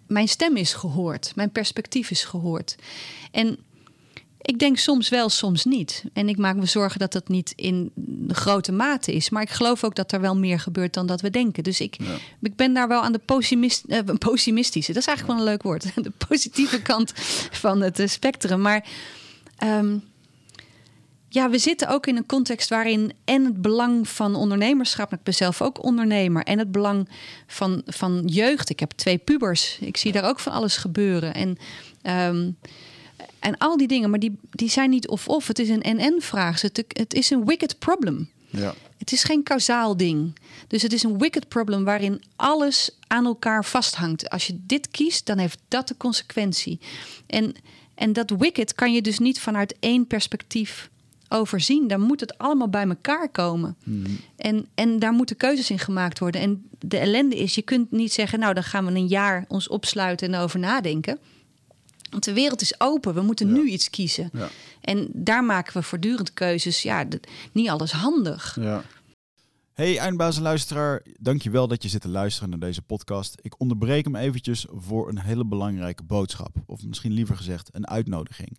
mijn 0.08 0.28
stem 0.28 0.56
is 0.56 0.74
gehoord, 0.74 1.32
mijn 1.36 1.52
perspectief 1.52 2.12
is 2.12 2.24
gehoord? 2.24 2.76
En 3.32 3.58
ik 4.48 4.60
denk 4.60 4.78
soms 4.78 5.10
wel, 5.10 5.30
soms 5.30 5.66
niet. 5.66 6.04
En 6.14 6.30
ik 6.30 6.38
maak 6.38 6.56
me 6.56 6.66
zorgen 6.66 7.00
dat 7.00 7.12
dat 7.12 7.28
niet 7.28 7.54
in 7.56 7.92
grote 8.28 8.72
mate 8.72 9.14
is. 9.14 9.30
Maar 9.30 9.42
ik 9.42 9.50
geloof 9.50 9.84
ook 9.84 9.96
dat 9.96 10.12
er 10.12 10.22
wel 10.22 10.36
meer 10.38 10.60
gebeurt 10.60 10.94
dan 10.94 11.08
dat 11.08 11.22
we 11.22 11.30
denken. 11.30 11.64
Dus 11.64 11.80
ik, 11.82 11.96
Ja. 12.00 12.16
ik 12.42 12.56
ben 12.56 12.74
daar 12.74 12.88
wel 12.88 13.02
aan 13.02 13.12
de 13.12 13.22
pessimist, 13.26 13.84
eh, 13.88 14.00
pessimistische. 14.30 14.94
Dat 14.94 15.02
is 15.02 15.08
eigenlijk 15.08 15.38
wel 15.38 15.48
een 15.48 15.52
leuk 15.54 15.64
woord. 15.64 15.86
De 16.04 16.12
positieve 16.28 16.82
kant 16.82 17.12
van 17.52 17.82
het 17.82 18.00
eh, 18.00 18.08
spectrum. 18.08 18.62
Maar 18.62 18.86
ehm, 19.58 19.98
ja, 21.30 21.50
we 21.50 21.58
zitten 21.58 21.88
ook 21.88 22.08
in 22.08 22.16
een 22.16 22.26
context 22.26 22.70
waarin 22.70 23.12
en 23.26 23.46
het 23.46 23.62
belang 23.62 24.08
van 24.10 24.36
ondernemerschap, 24.36 25.14
ik 25.14 25.24
ben 25.24 25.34
zelf 25.34 25.62
ook 25.62 25.84
ondernemer, 25.84 26.44
en 26.44 26.60
het 26.60 26.72
belang 26.72 27.10
van, 27.48 27.82
van 27.86 28.24
jeugd. 28.26 28.70
Ik 28.70 28.80
heb 28.80 28.92
twee 28.92 29.18
pubers. 29.18 29.78
Ik 29.80 29.98
zie 29.98 30.12
daar 30.12 30.30
ook 30.30 30.40
van 30.40 30.54
alles 30.54 30.78
gebeuren. 30.78 31.34
En, 31.34 31.58
ehm, 32.02 32.52
en 33.48 33.58
al 33.58 33.78
die 33.78 33.88
dingen, 33.88 34.10
maar 34.10 34.20
die, 34.20 34.40
die 34.52 34.70
zijn 34.70 34.90
niet 34.90 35.08
of-of. 35.08 35.48
Het 35.48 35.60
is 35.60 35.70
een 35.70 35.82
en-en-vraag. 35.82 36.62
Het, 36.62 36.84
het 36.88 37.14
is 37.14 37.30
een 37.30 37.46
wicked 37.46 37.80
problem. 37.80 38.30
Ja. 38.50 38.74
Het 38.98 39.12
is 39.12 39.24
geen 39.24 39.44
kausaal 39.44 39.98
ding. 39.98 40.40
Dus 40.68 40.82
het 40.82 40.94
is 40.94 41.04
een 41.04 41.18
wicked 41.18 41.48
problem 41.48 41.84
waarin 41.84 42.24
alles 42.36 42.98
aan 43.08 43.26
elkaar 43.26 43.66
vasthangt. 43.66 44.30
Als 44.30 44.48
je 44.48 44.60
dit 44.66 44.92
kiest, 44.92 45.26
dan 45.26 45.38
heeft 45.38 45.60
dat 45.68 45.88
de 45.88 45.98
consequentie. 45.98 46.80
En, 47.28 47.56
en 47.96 48.14
dat 48.14 48.30
wicked 48.30 48.76
kan 48.76 48.94
je 48.94 49.02
dus 49.02 49.20
niet 49.20 49.40
vanuit 49.40 49.76
één 49.80 50.08
perspectief 50.08 50.90
overzien. 51.30 51.88
Dan 51.88 52.02
moet 52.02 52.20
het 52.20 52.38
allemaal 52.38 52.70
bij 52.70 52.88
elkaar 52.88 53.30
komen. 53.30 53.76
En, 54.36 54.68
en 54.76 55.00
daar 55.00 55.14
moeten 55.14 55.38
keuzes 55.38 55.70
in 55.70 55.80
gemaakt 55.80 56.20
worden. 56.20 56.42
En 56.42 56.70
de 56.80 56.98
ellende 56.98 57.36
is, 57.36 57.56
je 57.56 57.62
kunt 57.62 57.92
niet 57.92 58.14
zeggen... 58.14 58.40
nou, 58.40 58.54
dan 58.54 58.64
gaan 58.64 58.86
we 58.86 58.92
een 58.92 59.08
jaar 59.08 59.46
ons 59.48 59.68
opsluiten 59.68 60.34
en 60.34 60.40
over 60.40 60.60
nadenken. 60.60 61.20
Want 62.10 62.24
de 62.24 62.34
wereld 62.34 62.62
is 62.62 62.80
open. 62.80 63.14
We 63.14 63.22
moeten 63.22 63.48
Ja. 63.48 63.54
nu 63.54 63.68
iets 63.70 63.90
kiezen. 63.90 64.30
Ja. 64.34 64.50
En 64.82 65.10
daar 65.14 65.44
maken 65.44 65.74
we 65.74 65.84
voortdurend 65.84 66.34
keuzes. 66.34 66.82
Ja, 66.82 67.06
niet 67.52 67.70
alles 67.70 67.92
handig. 67.92 68.58
Ja. 68.62 68.84
Hey 69.74 69.98
eindbaas 69.98 70.36
en 70.36 70.42
luisteraar, 70.42 71.02
dankjewel 71.20 71.68
dat 71.68 71.84
je 71.84 71.90
zit 71.90 72.02
te 72.02 72.08
luisteren 72.10 72.50
naar 72.50 72.60
deze 72.60 72.82
podcast. 72.82 73.36
Ik 73.42 73.60
onderbreek 73.60 74.04
hem 74.04 74.16
eventjes 74.16 74.66
voor 74.70 75.10
een 75.10 75.20
hele 75.20 75.46
belangrijke 75.46 76.04
boodschap. 76.04 76.56
Of 76.66 76.84
misschien 76.84 77.12
liever 77.12 77.36
gezegd 77.38 77.76
een 77.76 77.88
uitnodiging. 77.88 78.58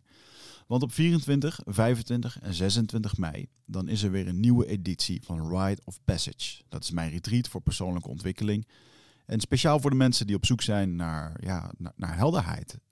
Want 0.66 0.82
op 0.82 0.92
24, 0.92 1.60
25 1.64 2.38
en 2.40 2.54
26 2.54 3.16
mei, 3.16 3.46
dan 3.66 3.88
is 3.88 4.02
er 4.02 4.10
weer 4.10 4.28
een 4.28 4.40
nieuwe 4.40 4.66
editie 4.66 5.20
van 5.24 5.58
Rite 5.58 5.82
of 5.84 5.98
Passage. 6.04 6.62
Dat 6.68 6.82
is 6.82 6.90
mijn 6.90 7.10
retreat 7.10 7.48
voor 7.48 7.60
persoonlijke 7.60 8.08
ontwikkeling. 8.08 8.66
En 9.26 9.40
speciaal 9.40 9.80
voor 9.80 9.90
de 9.90 9.96
mensen 9.96 10.26
die 10.26 10.36
op 10.36 10.46
zoek 10.46 10.62
zijn 10.62 10.96
naar, 10.96 11.36
ja, 11.40 11.70
naar, 11.78 11.92
naar 11.96 12.16
helderheid. 12.16 12.78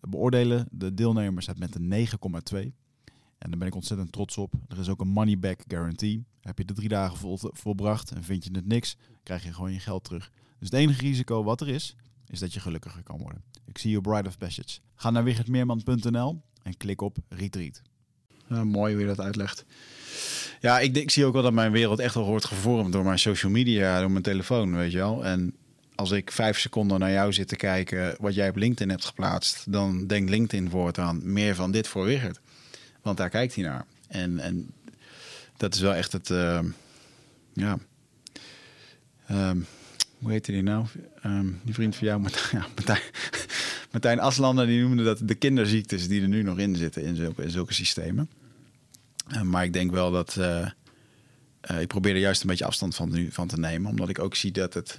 beoordelen 0.00 0.68
de 0.70 0.94
deelnemers 0.94 1.48
met 1.56 1.74
een 1.74 2.06
9,2. 2.54 2.72
En 3.38 3.50
daar 3.50 3.58
ben 3.58 3.68
ik 3.68 3.74
ontzettend 3.74 4.12
trots 4.12 4.36
op. 4.36 4.54
Er 4.68 4.78
is 4.78 4.88
ook 4.88 5.00
een 5.00 5.08
money 5.08 5.38
back 5.38 5.60
guarantee. 5.68 6.24
Heb 6.40 6.58
je 6.58 6.64
de 6.64 6.72
drie 6.72 6.88
dagen 6.88 7.16
vol, 7.16 7.38
volbracht 7.40 8.10
en 8.10 8.24
vind 8.24 8.44
je 8.44 8.50
het 8.52 8.66
niks, 8.66 8.96
krijg 9.22 9.44
je 9.44 9.52
gewoon 9.52 9.72
je 9.72 9.80
geld 9.80 10.04
terug. 10.04 10.30
Dus 10.58 10.70
het 10.70 10.78
enige 10.78 11.00
risico 11.00 11.44
wat 11.44 11.60
er 11.60 11.68
is, 11.68 11.96
is 12.26 12.38
dat 12.38 12.52
je 12.54 12.60
gelukkiger 12.60 13.02
kan 13.02 13.18
worden. 13.18 13.42
Ik 13.66 13.78
zie 13.78 13.90
je 13.90 14.00
Bride 14.00 14.28
of 14.28 14.38
Passage. 14.38 14.78
Ga 14.94 15.10
naar 15.10 15.24
wichertmeerman.nl 15.24 16.42
en 16.62 16.76
klik 16.76 17.00
op 17.00 17.18
retreat. 17.28 17.82
mooi 18.48 18.92
hoe 18.92 19.02
je 19.02 19.08
dat 19.08 19.20
uitlegt. 19.20 19.64
Ja, 20.60 20.78
ik, 20.78 20.96
ik 20.96 21.10
zie 21.10 21.24
ook 21.24 21.32
wel 21.32 21.42
dat 21.42 21.52
mijn 21.52 21.72
wereld 21.72 21.98
echt 21.98 22.14
wel 22.14 22.24
wordt 22.26 22.44
gevormd 22.44 22.92
door 22.92 23.04
mijn 23.04 23.18
social 23.18 23.52
media, 23.52 24.00
door 24.00 24.10
mijn 24.10 24.22
telefoon, 24.22 24.74
weet 24.74 24.92
je 24.92 24.98
wel. 24.98 25.24
En 25.24 25.54
als 25.98 26.10
ik 26.10 26.32
vijf 26.32 26.58
seconden 26.58 26.98
naar 26.98 27.12
jou 27.12 27.32
zit 27.32 27.48
te 27.48 27.56
kijken 27.56 28.16
wat 28.20 28.34
jij 28.34 28.48
op 28.48 28.56
LinkedIn 28.56 28.90
hebt 28.90 29.04
geplaatst, 29.04 29.72
dan 29.72 30.06
denkt 30.06 30.30
LinkedIn 30.30 30.70
voortaan 30.70 31.32
meer 31.32 31.54
van 31.54 31.70
dit 31.70 31.88
voor 31.88 32.04
Wichert. 32.04 32.40
Want 33.02 33.16
daar 33.16 33.30
kijkt 33.30 33.54
hij 33.54 33.64
naar. 33.64 33.86
En, 34.08 34.38
en 34.38 34.70
dat 35.56 35.74
is 35.74 35.80
wel 35.80 35.94
echt 35.94 36.12
het, 36.12 36.30
eh, 36.30 36.60
ja, 37.52 37.78
Ehm, 39.28 39.58
hoe 40.18 40.30
heette 40.30 40.52
die 40.52 40.62
nou? 40.62 40.86
Ehm, 41.22 41.46
die 41.62 41.74
vriend 41.74 41.96
van 41.96 42.06
jou, 42.06 42.20
Martijn, 42.20 42.64
ja, 42.86 42.98
Martijn, 43.92 44.20
Aslander, 44.20 44.66
die 44.66 44.80
noemde 44.80 45.04
dat 45.04 45.20
de 45.22 45.34
kinderziektes 45.34 46.08
die 46.08 46.22
er 46.22 46.28
nu 46.28 46.42
nog 46.42 46.58
in 46.58 46.76
zitten 46.76 47.02
in 47.02 47.16
zulke, 47.16 47.42
in 47.42 47.50
zulke 47.50 47.74
systemen. 47.74 48.30
Maar 49.42 49.64
ik 49.64 49.72
denk 49.72 49.90
wel 49.90 50.10
dat 50.10 50.36
eh, 50.36 50.70
eh, 51.60 51.80
ik 51.80 51.86
probeer 51.86 52.12
er 52.12 52.20
juist 52.20 52.40
een 52.40 52.48
beetje 52.48 52.64
afstand 52.64 52.94
van, 52.94 53.10
nu, 53.10 53.32
van 53.32 53.48
te 53.48 53.58
nemen, 53.58 53.90
omdat 53.90 54.08
ik 54.08 54.18
ook 54.18 54.34
zie 54.34 54.50
dat 54.50 54.74
het, 54.74 54.98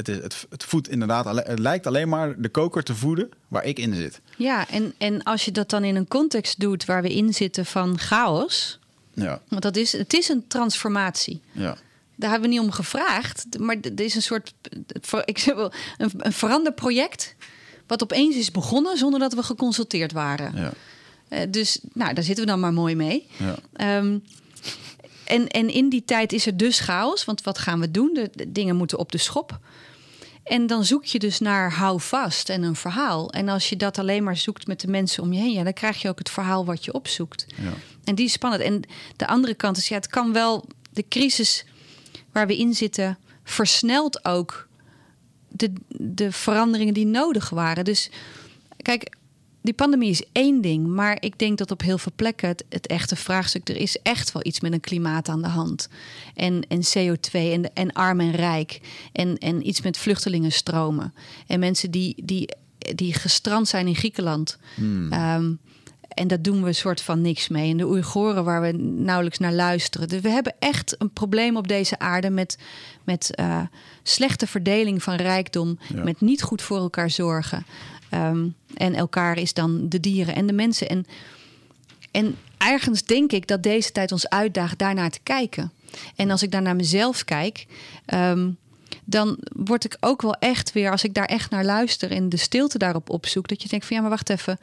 Het, 0.00 0.08
is, 0.08 0.16
het, 0.22 0.46
het 0.50 0.64
voedt 0.64 0.88
inderdaad, 0.88 1.24
het 1.46 1.58
lijkt 1.58 1.86
alleen 1.86 2.08
maar 2.08 2.40
de 2.40 2.48
koker 2.48 2.82
te 2.82 2.94
voeden 2.94 3.28
waar 3.48 3.64
ik 3.64 3.78
in 3.78 3.94
zit. 3.94 4.20
Ja, 4.36 4.68
en, 4.68 4.94
en 4.98 5.22
als 5.22 5.44
je 5.44 5.50
dat 5.52 5.70
dan 5.70 5.84
in 5.84 5.96
een 5.96 6.08
context 6.08 6.60
doet 6.60 6.84
waar 6.84 7.02
we 7.02 7.14
in 7.14 7.34
zitten 7.34 7.66
van 7.66 7.98
chaos. 7.98 8.78
Ja, 9.14 9.40
Want 9.48 9.62
dat 9.62 9.76
is, 9.76 9.92
het 9.92 10.12
is 10.14 10.28
een 10.28 10.44
transformatie. 10.48 11.40
ja. 11.52 11.76
Daar 12.16 12.30
hebben 12.30 12.48
we 12.48 12.54
niet 12.54 12.64
om 12.64 12.70
gevraagd. 12.72 13.46
Maar 13.58 13.76
er 13.82 14.00
is 14.00 14.14
een 14.14 14.22
soort 14.22 14.54
ik 15.24 15.38
zeg 15.38 15.54
wel, 15.54 15.72
een, 15.98 16.10
een 16.16 16.32
veranderproject. 16.32 17.34
Wat 17.86 18.02
opeens 18.02 18.36
is 18.36 18.50
begonnen 18.50 18.96
zonder 18.98 19.20
dat 19.20 19.32
we 19.34 19.42
geconsulteerd 19.42 20.12
waren. 20.12 20.52
ja, 20.56 20.72
Eh, 21.28 21.40
dus 21.50 21.80
nou, 21.92 22.14
daar 22.14 22.24
zitten 22.24 22.44
we 22.44 22.50
dan 22.50 22.60
maar 22.60 22.72
mooi 22.72 22.94
mee. 22.94 23.26
ja. 23.36 23.54
Ehm, 23.72 24.18
en, 25.24 25.48
en 25.48 25.68
in 25.68 25.88
die 25.88 26.04
tijd 26.04 26.32
is 26.32 26.46
er 26.46 26.56
dus 26.56 26.80
chaos. 26.80 27.24
Want 27.24 27.42
wat 27.42 27.58
gaan 27.58 27.80
we 27.80 27.90
doen? 27.90 28.10
De, 28.14 28.30
de 28.34 28.52
dingen 28.52 28.76
moeten 28.76 28.98
op 28.98 29.12
de 29.12 29.18
schop. 29.18 29.58
En 30.50 30.66
dan 30.66 30.84
zoek 30.84 31.04
je 31.04 31.18
dus 31.18 31.38
naar 31.38 31.72
hou 31.72 32.00
vast 32.00 32.48
en 32.48 32.62
een 32.62 32.76
verhaal. 32.76 33.30
En 33.30 33.48
als 33.48 33.68
je 33.68 33.76
dat 33.76 33.98
alleen 33.98 34.24
maar 34.24 34.36
zoekt 34.36 34.66
met 34.66 34.80
de 34.80 34.88
mensen 34.88 35.22
om 35.22 35.32
je 35.32 35.40
heen, 35.40 35.52
ja, 35.52 35.62
dan 35.62 35.72
krijg 35.72 36.02
je 36.02 36.08
ook 36.08 36.18
het 36.18 36.30
verhaal 36.30 36.64
wat 36.64 36.84
je 36.84 36.92
opzoekt. 36.92 37.46
ja. 37.56 37.72
En 38.04 38.14
die 38.14 38.24
is 38.24 38.32
spannend. 38.32 38.62
En 38.62 38.82
de 39.16 39.26
andere 39.26 39.54
kant 39.54 39.76
is, 39.76 39.88
ja, 39.88 39.94
het 39.94 40.06
kan 40.06 40.32
wel 40.32 40.64
de 40.90 41.04
crisis 41.08 41.64
waar 42.32 42.46
we 42.46 42.56
in 42.56 42.74
zitten, 42.74 43.18
versnelt 43.44 44.24
ook 44.24 44.68
de, 45.48 45.72
de 45.88 46.32
veranderingen 46.32 46.94
die 46.94 47.06
nodig 47.06 47.50
waren. 47.50 47.84
Dus 47.84 48.10
kijk, 48.76 49.16
die 49.62 49.74
pandemie 49.74 50.10
is 50.10 50.22
één 50.32 50.60
ding, 50.60 50.86
maar 50.86 51.16
ik 51.20 51.38
denk 51.38 51.58
dat 51.58 51.70
op 51.70 51.80
heel 51.80 51.98
veel 51.98 52.12
plekken 52.16 52.48
het, 52.48 52.64
het 52.68 52.86
echte 52.86 53.16
vraagstuk, 53.16 53.68
er 53.68 53.76
is 53.76 53.96
echt 54.02 54.32
wel 54.32 54.46
iets 54.46 54.60
met 54.60 54.72
een 54.72 54.80
klimaat 54.80 55.28
aan 55.28 55.42
de 55.42 55.48
hand. 55.48 55.88
En, 56.34 56.62
en 56.68 56.80
CO2 56.82 57.30
en, 57.32 57.74
en 57.74 57.92
arm 57.92 58.20
en 58.20 58.32
rijk. 58.32 58.80
En, 59.12 59.38
en 59.38 59.68
iets 59.68 59.80
met 59.80 59.98
vluchtelingenstromen. 59.98 61.14
En 61.46 61.60
mensen 61.60 61.90
die, 61.90 62.14
die, 62.24 62.48
die 62.94 63.14
gestrand 63.14 63.68
zijn 63.68 63.86
in 63.86 63.96
Griekenland. 63.96 64.58
Ehm, 65.10 65.52
en 66.08 66.28
dat 66.28 66.44
doen 66.44 66.62
we 66.62 66.68
een 66.68 66.74
soort 66.74 67.02
van 67.02 67.20
niks 67.20 67.48
mee. 67.48 67.70
En 67.70 67.76
de 67.76 67.86
Oeigoren 67.86 68.44
waar 68.44 68.60
we 68.60 68.72
nauwelijks 68.82 69.38
naar 69.38 69.52
luisteren. 69.52 70.08
Dus 70.08 70.20
we 70.20 70.28
hebben 70.28 70.54
echt 70.58 70.94
een 70.98 71.12
probleem 71.12 71.56
op 71.56 71.68
deze 71.68 71.98
aarde 71.98 72.30
met, 72.30 72.58
met 73.04 73.34
eh, 73.34 73.62
slechte 74.02 74.46
verdeling 74.46 75.02
van 75.02 75.14
rijkdom. 75.14 75.78
Ja. 75.94 76.02
Met 76.04 76.20
niet 76.20 76.42
goed 76.42 76.62
voor 76.62 76.78
elkaar 76.78 77.10
zorgen. 77.10 77.66
Ehm, 78.10 78.48
en 78.74 78.94
elkaar 78.94 79.38
is 79.38 79.54
dan 79.54 79.88
de 79.88 80.00
dieren 80.00 80.34
en 80.34 80.46
de 80.46 80.52
mensen. 80.52 80.88
En, 80.88 81.06
en 82.10 82.36
ergens 82.58 83.02
denk 83.02 83.32
ik 83.32 83.46
dat 83.46 83.62
deze 83.62 83.92
tijd 83.92 84.12
ons 84.12 84.28
uitdaagt 84.28 84.78
daarnaar 84.78 85.10
te 85.10 85.20
kijken. 85.22 85.72
En 86.16 86.30
als 86.30 86.42
ik 86.42 86.50
daar 86.50 86.62
naar 86.62 86.76
mezelf 86.76 87.24
kijk, 87.24 87.66
ehm, 88.06 88.50
dan 89.04 89.38
word 89.56 89.84
ik 89.84 89.96
ook 90.00 90.22
wel 90.22 90.34
echt 90.34 90.72
weer, 90.72 90.90
als 90.90 91.04
ik 91.04 91.14
daar 91.14 91.24
echt 91.24 91.50
naar 91.50 91.64
luister 91.64 92.10
en 92.10 92.28
de 92.28 92.36
stilte 92.36 92.78
daarop 92.78 93.10
opzoek, 93.10 93.48
dat 93.48 93.62
je 93.62 93.68
denkt 93.68 93.86
van 93.86 93.96
ja, 93.96 94.02
maar 94.02 94.10
wacht 94.10 94.30
even. 94.30 94.58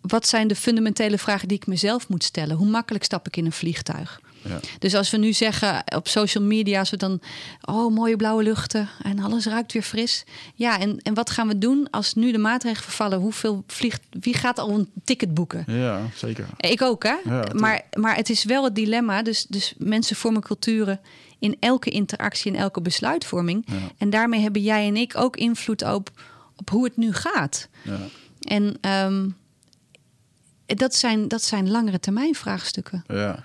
Wat 0.00 0.26
zijn 0.26 0.48
de 0.48 0.54
fundamentele 0.54 1.18
vragen 1.18 1.48
die 1.48 1.56
ik 1.56 1.66
mezelf 1.66 2.08
moet 2.08 2.24
stellen? 2.24 2.56
Hoe 2.56 2.68
makkelijk 2.68 3.04
stap 3.04 3.26
ik 3.26 3.36
in 3.36 3.44
een 3.44 3.52
vliegtuig? 3.52 4.20
Ja. 4.48 4.60
Dus 4.78 4.94
als 4.94 5.10
we 5.10 5.16
nu 5.16 5.32
zeggen 5.32 5.82
op 5.94 6.08
social 6.08 6.44
media, 6.44 6.78
als 6.78 6.90
we 6.90 6.96
dan, 6.96 7.20
oh 7.62 7.94
mooie 7.94 8.16
blauwe 8.16 8.42
luchten 8.42 8.88
en 9.02 9.18
alles 9.18 9.46
ruikt 9.46 9.72
weer 9.72 9.82
fris. 9.82 10.24
Ja, 10.54 10.80
en, 10.80 10.98
en 11.02 11.14
wat 11.14 11.30
gaan 11.30 11.48
we 11.48 11.58
doen 11.58 11.90
als 11.90 12.14
nu 12.14 12.32
de 12.32 12.38
maatregelen 12.38 12.84
vervallen? 12.84 13.18
Hoeveel 13.18 13.64
vliegt, 13.66 14.00
wie 14.10 14.34
gaat 14.34 14.58
al 14.58 14.70
een 14.70 14.90
ticket 15.04 15.34
boeken? 15.34 15.64
Ja, 15.66 16.00
zeker. 16.14 16.46
Ik 16.56 16.82
ook, 16.82 17.04
hè? 17.04 17.16
maar, 17.52 17.82
maar 17.92 18.16
het 18.16 18.30
is 18.30 18.44
wel 18.44 18.64
het 18.64 18.74
dilemma. 18.74 19.22
Dus, 19.22 19.46
dus 19.48 19.74
mensen 19.78 20.16
vormen 20.16 20.42
culturen 20.42 21.00
in 21.38 21.56
elke 21.60 21.90
interactie, 21.90 22.52
in 22.52 22.58
elke 22.58 22.80
besluitvorming. 22.80 23.64
Ja. 23.66 23.74
En 23.98 24.10
daarmee 24.10 24.40
hebben 24.40 24.62
jij 24.62 24.86
en 24.86 24.96
ik 24.96 25.16
ook 25.16 25.36
invloed 25.36 25.82
op, 25.82 26.10
op 26.56 26.70
hoe 26.70 26.84
het 26.84 26.96
nu 26.96 27.12
gaat. 27.12 27.68
Ja. 27.82 27.98
En 28.40 28.76
ehm, 28.80 29.28
dat, 30.66 30.94
zijn, 30.94 31.28
dat 31.28 31.42
zijn 31.42 31.70
langere 31.70 32.00
termijn 32.00 32.34
vraagstukken. 32.34 33.04
Ja. 33.06 33.44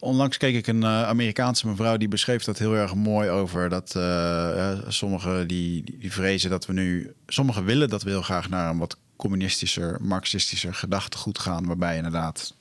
Onlangs 0.00 0.36
keek 0.36 0.54
ik 0.54 0.66
een 0.66 0.82
eh, 0.82 1.02
Amerikaanse 1.02 1.68
mevrouw 1.68 1.96
die 1.96 2.08
beschreef 2.08 2.44
dat 2.44 2.58
heel 2.58 2.74
erg 2.74 2.94
mooi 2.94 3.28
over 3.28 3.68
dat 3.68 3.94
eh, 3.96 4.72
eh, 4.72 4.78
sommigen 4.88 5.48
die, 5.48 5.84
die 5.98 6.12
vrezen 6.12 6.50
dat 6.50 6.66
we 6.66 6.72
nu, 6.72 7.12
sommigen 7.26 7.64
willen 7.64 7.88
dat 7.88 8.02
we 8.02 8.10
heel 8.10 8.22
graag 8.22 8.48
naar 8.48 8.70
een 8.70 8.78
wat 8.78 8.96
communistischer, 9.16 9.98
marxistischer 10.00 10.74
gedachtegoed 10.74 11.38
gaan, 11.38 11.66
waarbij 11.66 11.96
inderdaad 11.96 12.54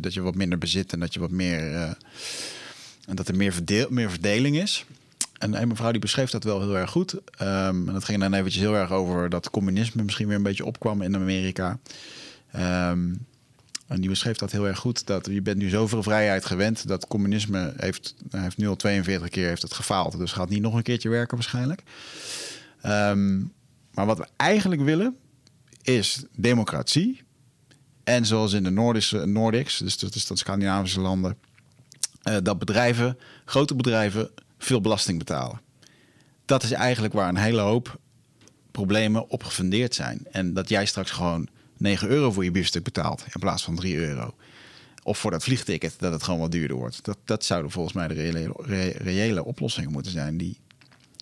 dat, 0.00 0.14
je, 0.14 0.22
wat 0.22 0.34
minder 0.34 0.58
bezit 0.58 0.92
en 0.92 1.00
dat 1.00 1.14
je 1.14 1.20
wat 1.20 1.30
meer 1.30 1.96
en 3.06 3.16
dat 3.16 3.28
er 3.28 3.36
meer, 3.36 3.52
verdeel, 3.52 3.86
meer 3.90 4.10
verdeling 4.10 4.56
is. 4.58 4.84
En 5.38 5.60
een 5.60 5.68
mevrouw 5.68 5.90
die 5.90 6.00
beschreef 6.00 6.30
dat 6.30 6.44
wel 6.44 6.60
heel 6.60 6.76
erg 6.76 6.90
goed. 6.90 7.14
Ehm, 7.36 7.88
en 7.88 7.92
dat 7.92 8.04
ging 8.04 8.20
dan 8.20 8.34
eventjes 8.34 8.62
heel 8.62 8.74
erg 8.74 8.90
over 8.90 9.28
dat 9.28 9.50
communisme 9.50 10.02
misschien 10.02 10.26
weer 10.26 10.36
een 10.36 10.42
beetje 10.42 10.64
opkwam 10.64 11.02
in 11.02 11.14
Amerika. 11.14 11.78
Ehm, 12.52 13.14
en 13.86 14.00
die 14.00 14.08
beschreef 14.08 14.36
dat 14.36 14.52
heel 14.52 14.66
erg 14.66 14.78
goed. 14.78 15.06
Dat 15.06 15.26
je 15.30 15.42
bent 15.42 15.58
nu 15.58 15.68
zoveel 15.68 16.02
vrijheid 16.02 16.44
gewend. 16.44 16.88
Dat 16.88 17.06
communisme 17.06 17.74
heeft, 17.76 18.14
heeft 18.30 18.56
nu 18.56 18.68
al 18.68 18.76
42 18.76 19.28
keer 19.28 19.48
heeft 19.48 19.62
het 19.62 19.74
gefaald. 19.74 20.18
Dus 20.18 20.32
gaat 20.32 20.48
niet 20.48 20.62
nog 20.62 20.74
een 20.74 20.82
keertje 20.82 21.08
werken 21.08 21.36
waarschijnlijk. 21.36 21.82
Ehm, 22.80 23.38
maar 23.90 24.06
wat 24.06 24.18
we 24.18 24.26
eigenlijk 24.36 24.82
willen 24.82 25.16
is 25.82 26.24
democratie. 26.32 27.22
En 28.04 28.26
zoals 28.26 28.52
in 28.52 28.64
de 28.64 28.70
Noordische, 28.70 29.26
Nordics, 29.26 29.78
dus 29.78 29.98
dat 29.98 30.14
is 30.14 30.26
dat 30.26 30.38
Scandinavische 30.38 31.00
landen, 31.00 31.36
eh, 32.22 32.36
dat 32.42 32.58
bedrijven, 32.58 33.18
grote 33.44 33.74
bedrijven, 33.74 34.30
veel 34.58 34.80
belasting 34.80 35.18
betalen. 35.18 35.60
Dat 36.44 36.62
is 36.62 36.72
eigenlijk 36.72 37.14
waar 37.14 37.28
een 37.28 37.36
hele 37.36 37.60
hoop 37.60 37.98
problemen 38.70 39.28
op 39.28 39.44
gefundeerd 39.44 39.94
zijn. 39.94 40.26
En 40.30 40.54
dat 40.54 40.68
jij 40.68 40.86
straks 40.86 41.10
gewoon 41.10 41.48
9 41.76 42.08
euro 42.08 42.32
voor 42.32 42.44
je 42.44 42.50
biefstuk 42.50 42.84
betaalt 42.84 43.24
in 43.34 43.40
plaats 43.40 43.62
van 43.64 43.74
3 43.76 43.96
euro. 43.96 44.34
Of 45.02 45.18
voor 45.18 45.30
dat 45.30 45.42
vliegticket, 45.44 45.94
dat 45.98 46.12
het 46.12 46.22
gewoon 46.22 46.40
wat 46.40 46.52
duurder 46.52 46.76
wordt. 46.76 47.04
Dat, 47.04 47.16
dat 47.24 47.44
zouden 47.44 47.70
volgens 47.70 47.94
mij 47.94 48.08
de 48.08 48.14
reële, 48.14 48.52
re- 48.56 48.94
reële 48.98 49.44
oplossingen 49.44 49.92
moeten 49.92 50.12
zijn 50.12 50.36
die 50.36 50.58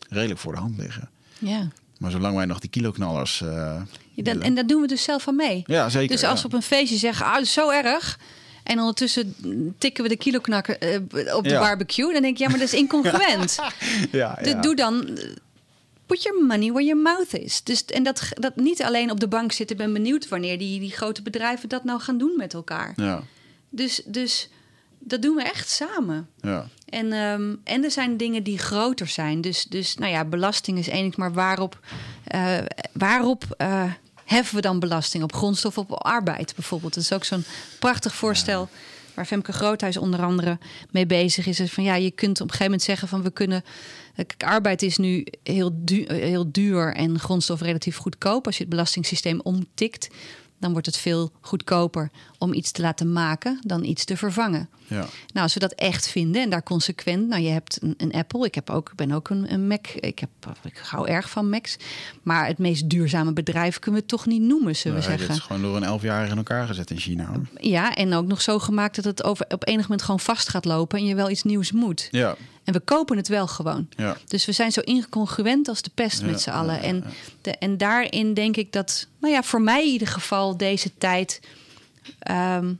redelijk 0.09 0.40
voor 0.40 0.52
de 0.55 0.59
hand 0.61 0.78
liggen. 0.78 1.11
Ja. 1.38 1.68
Maar 1.98 2.11
zolang 2.11 2.36
wij 2.36 2.44
nog 2.44 2.59
die 2.59 2.70
kiloknallers. 2.70 3.38
Ja, 3.38 3.86
dat, 4.14 4.36
en 4.38 4.55
daar 4.55 4.66
doen 4.66 4.80
we 4.80 4.86
dus 4.86 5.02
zelf 5.02 5.22
van 5.22 5.36
mee. 5.36 5.62
ja, 5.66 5.88
zeker. 5.88 6.09
Dus 6.16 6.24
als 6.24 6.40
we 6.40 6.46
op 6.46 6.52
een 6.52 6.62
feestje 6.62 6.96
zeggen, 6.96 7.26
ah, 7.26 7.40
is 7.40 7.52
zo 7.52 7.70
erg. 7.70 8.18
En 8.62 8.78
ondertussen 8.78 9.34
tikken 9.78 10.02
we 10.02 10.09
de 10.09 10.16
kiloknakker 10.16 10.78
eh, 10.78 11.34
op 11.36 11.44
de 11.44 11.48
Ja. 11.50 11.61
barbecue. 11.61 12.12
Dan 12.12 12.22
denk 12.22 12.34
ik, 12.34 12.38
ja, 12.38 12.48
maar 12.48 12.59
dat 12.59 12.66
is 12.72 12.74
incongruent. 12.78 13.59
ja, 14.12 14.34
Dus 14.42 14.52
ja. 14.52 14.61
doe 14.61 14.76
dan, 14.76 15.18
put 16.07 16.22
your 16.22 16.44
money 16.44 16.72
where 16.72 16.84
your 16.84 17.02
mouth 17.02 17.34
is. 17.34 17.62
Dus, 17.62 17.84
en 17.84 18.02
dat, 18.02 18.28
dat 18.34 18.57
niet 18.57 18.82
alleen 18.82 19.11
op 19.11 19.20
de 19.20 19.28
bank 19.28 19.52
zitten. 19.52 19.76
ben 19.76 19.92
benieuwd 19.92 20.28
wanneer 20.28 20.59
die, 20.59 20.80
die 20.80 20.90
grote 20.90 21.22
bedrijven 21.22 21.68
dat 21.68 21.84
nou 21.84 22.00
gaan 22.00 22.18
doen 22.18 22.34
met 22.36 22.55
elkaar. 22.55 22.92
Ja, 22.96 23.22
Dus, 23.70 24.02
dus 24.07 24.48
dat 24.98 25.22
doen 25.22 25.36
we 25.36 25.42
echt 25.42 25.68
samen. 25.68 26.28
ja. 26.40 26.68
En, 26.88 27.12
ehm, 27.12 27.55
en 27.64 27.84
er 27.84 27.90
zijn 27.90 28.16
dingen 28.16 28.42
die 28.42 28.59
groter 28.59 29.07
zijn. 29.07 29.40
Dus, 29.40 29.64
dus 29.64 29.94
nou 29.96 30.12
ja, 30.12 30.24
belasting 30.24 30.78
is 30.78 30.88
één 30.88 31.12
maar 31.16 31.32
waarop, 31.32 31.78
eh, 32.24 32.59
waarop 32.92 33.44
eh, 33.57 33.92
heffen 34.24 34.55
we 34.55 34.61
dan 34.61 34.78
belasting? 34.78 35.24
Op 35.24 35.34
grondstof, 35.34 35.78
op 35.78 35.92
arbeid 35.92 36.55
bijvoorbeeld. 36.55 36.94
Dat 36.94 37.02
is 37.02 37.12
ook 37.12 37.24
zo'n 37.24 37.44
prachtig 37.78 38.14
voorstel 38.14 38.68
waar 39.14 39.26
Femke 39.26 39.52
Groothuis 39.52 39.96
onder 39.96 40.22
andere 40.22 40.59
mee 40.90 41.07
bezig 41.07 41.46
is. 41.46 41.61
Is 41.61 41.72
van 41.72 41.84
ja, 41.84 41.94
je 41.94 42.11
kunt 42.11 42.40
op 42.40 42.46
een 42.46 42.50
gegeven 42.50 42.64
moment 42.64 42.82
zeggen 42.82 43.09
van 43.09 43.22
we 43.22 43.30
kunnen. 43.30 43.64
Kijk, 44.17 44.35
arbeid 44.45 44.83
is 44.83 44.97
nu 44.97 45.27
heel, 45.43 45.71
du- 45.75 46.05
heel 46.12 46.53
duur 46.53 46.95
en 46.95 47.19
grondstof 47.19 47.61
relatief 47.61 47.97
goedkoop. 47.97 48.47
Als 48.47 48.57
je 48.57 48.61
het 48.62 48.71
belastingssysteem 48.71 49.41
omtikt, 49.43 50.09
dan 50.59 50.73
wordt 50.73 50.87
het 50.87 50.97
veel 50.97 51.33
goedkoper 51.41 52.11
om 52.39 52.53
iets 52.53 52.71
te 52.71 52.83
laten 52.83 53.12
maken 53.12 53.59
dan 53.67 53.85
iets 53.85 54.05
te 54.05 54.17
vervangen. 54.17 54.69
ja. 54.87 54.97
Nou, 54.99 55.09
als 55.33 55.55
we 55.55 55.61
dat 55.61 55.73
echt 55.73 56.09
vinden 56.09 56.43
en 56.43 56.51
daar 56.51 56.62
consequent, 56.62 57.29
nou, 57.29 57.43
je 57.43 57.49
hebt 57.49 57.79
een, 57.83 57.95
een 57.97 58.12
Apple, 58.12 58.47
ik 58.47 58.55
heb 58.55 58.71
ook, 58.71 58.93
ben 58.97 59.12
ook 59.12 59.31
een, 59.31 59.53
een 59.53 59.67
Mac, 59.67 59.87
ik, 59.89 60.19
heb, 60.19 60.29
ik 60.65 60.77
hou 60.77 61.09
erg 61.09 61.31
van 61.31 61.49
Macs, 61.49 61.77
maar 62.23 62.47
het 62.47 62.59
meest 62.59 62.89
duurzame 62.91 63.33
bedrijf 63.33 63.79
kunnen 63.79 64.01
we 64.01 64.07
het 64.07 64.17
toch 64.19 64.27
niet 64.27 64.43
noemen, 64.43 64.77
zullen 64.77 65.01
we 65.01 65.09
Nee, 65.09 65.17
zeggen. 65.19 65.35
is 65.37 65.41
gewoon 65.43 65.62
door 65.62 65.77
een 65.77 65.83
elfjarige 65.85 66.31
in 66.31 66.37
elkaar 66.37 66.67
gezet 66.67 66.91
in 66.91 66.99
China. 66.99 67.25
hoor. 67.27 67.43
Ja, 67.61 67.95
en 67.95 68.15
ook 68.15 68.27
nog 68.27 68.43
zo 68.43 68.59
gemaakt 68.59 68.95
dat 68.97 69.05
het 69.05 69.25
over, 69.25 69.47
op 69.49 69.67
enig 69.69 69.83
moment 69.83 70.03
gewoon 70.03 70.21
vast 70.21 70.49
gaat 70.49 70.65
lopen 70.65 70.99
en 70.99 71.05
je 71.07 71.15
wel 71.15 71.31
iets 71.31 71.43
nieuws 71.43 71.73
moet. 71.73 72.09
Ja, 72.11 72.37
En 72.65 72.73
we 72.73 72.81
kopen 72.81 73.17
het 73.17 73.29
wel 73.29 73.47
gewoon. 73.47 73.89
ja. 73.97 74.17
Dus 74.27 74.45
we 74.45 74.53
zijn 74.53 74.73
zo 74.73 74.81
incongruent 74.81 75.69
als 75.69 75.83
de 75.83 75.91
pest 75.95 76.21
Ja, 76.21 76.27
met 76.27 76.41
z'n 76.41 76.51
allen. 76.51 76.81
En, 76.83 77.05
de, 77.43 77.51
en 77.51 77.77
daarin 77.77 78.35
denk 78.35 78.57
ik 78.57 78.73
dat, 78.73 79.07
nou 79.21 79.33
ja, 79.35 79.43
voor 79.43 79.62
mij 79.62 79.85
in 79.85 79.93
ieder 79.93 80.09
geval 80.09 80.57
deze 80.57 80.91
tijd. 80.99 81.41
ehm, 82.19 82.75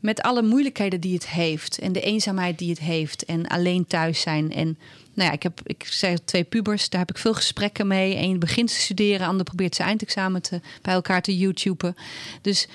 met 0.00 0.22
alle 0.22 0.42
moeilijkheden 0.42 1.00
die 1.00 1.14
het 1.14 1.28
heeft. 1.28 1.78
En 1.78 1.92
de 1.92 2.00
eenzaamheid 2.00 2.58
die 2.58 2.70
het 2.70 2.78
heeft. 2.78 3.24
En 3.24 3.46
alleen 3.46 3.86
thuis 3.86 4.20
zijn. 4.20 4.52
En 4.52 4.78
nou 5.14 5.28
ja, 5.28 5.34
ik 5.34 5.42
heb, 5.42 5.60
ik 5.64 5.84
zei 5.86 6.16
twee 6.24 6.44
pubers, 6.44 6.88
daar 6.88 7.00
heb 7.00 7.10
ik 7.10 7.18
veel 7.18 7.34
gesprekken 7.34 7.86
mee. 7.86 8.16
Eén 8.16 8.38
begint 8.38 8.68
te 8.68 8.74
studeren, 8.80 9.26
ander 9.26 9.44
probeert 9.44 9.74
zijn 9.74 9.88
eindexamen 9.88 10.42
te, 10.42 10.60
bij 10.82 10.94
elkaar 10.94 11.22
te 11.22 11.38
YouTuben. 11.38 11.96
Dus 12.42 12.68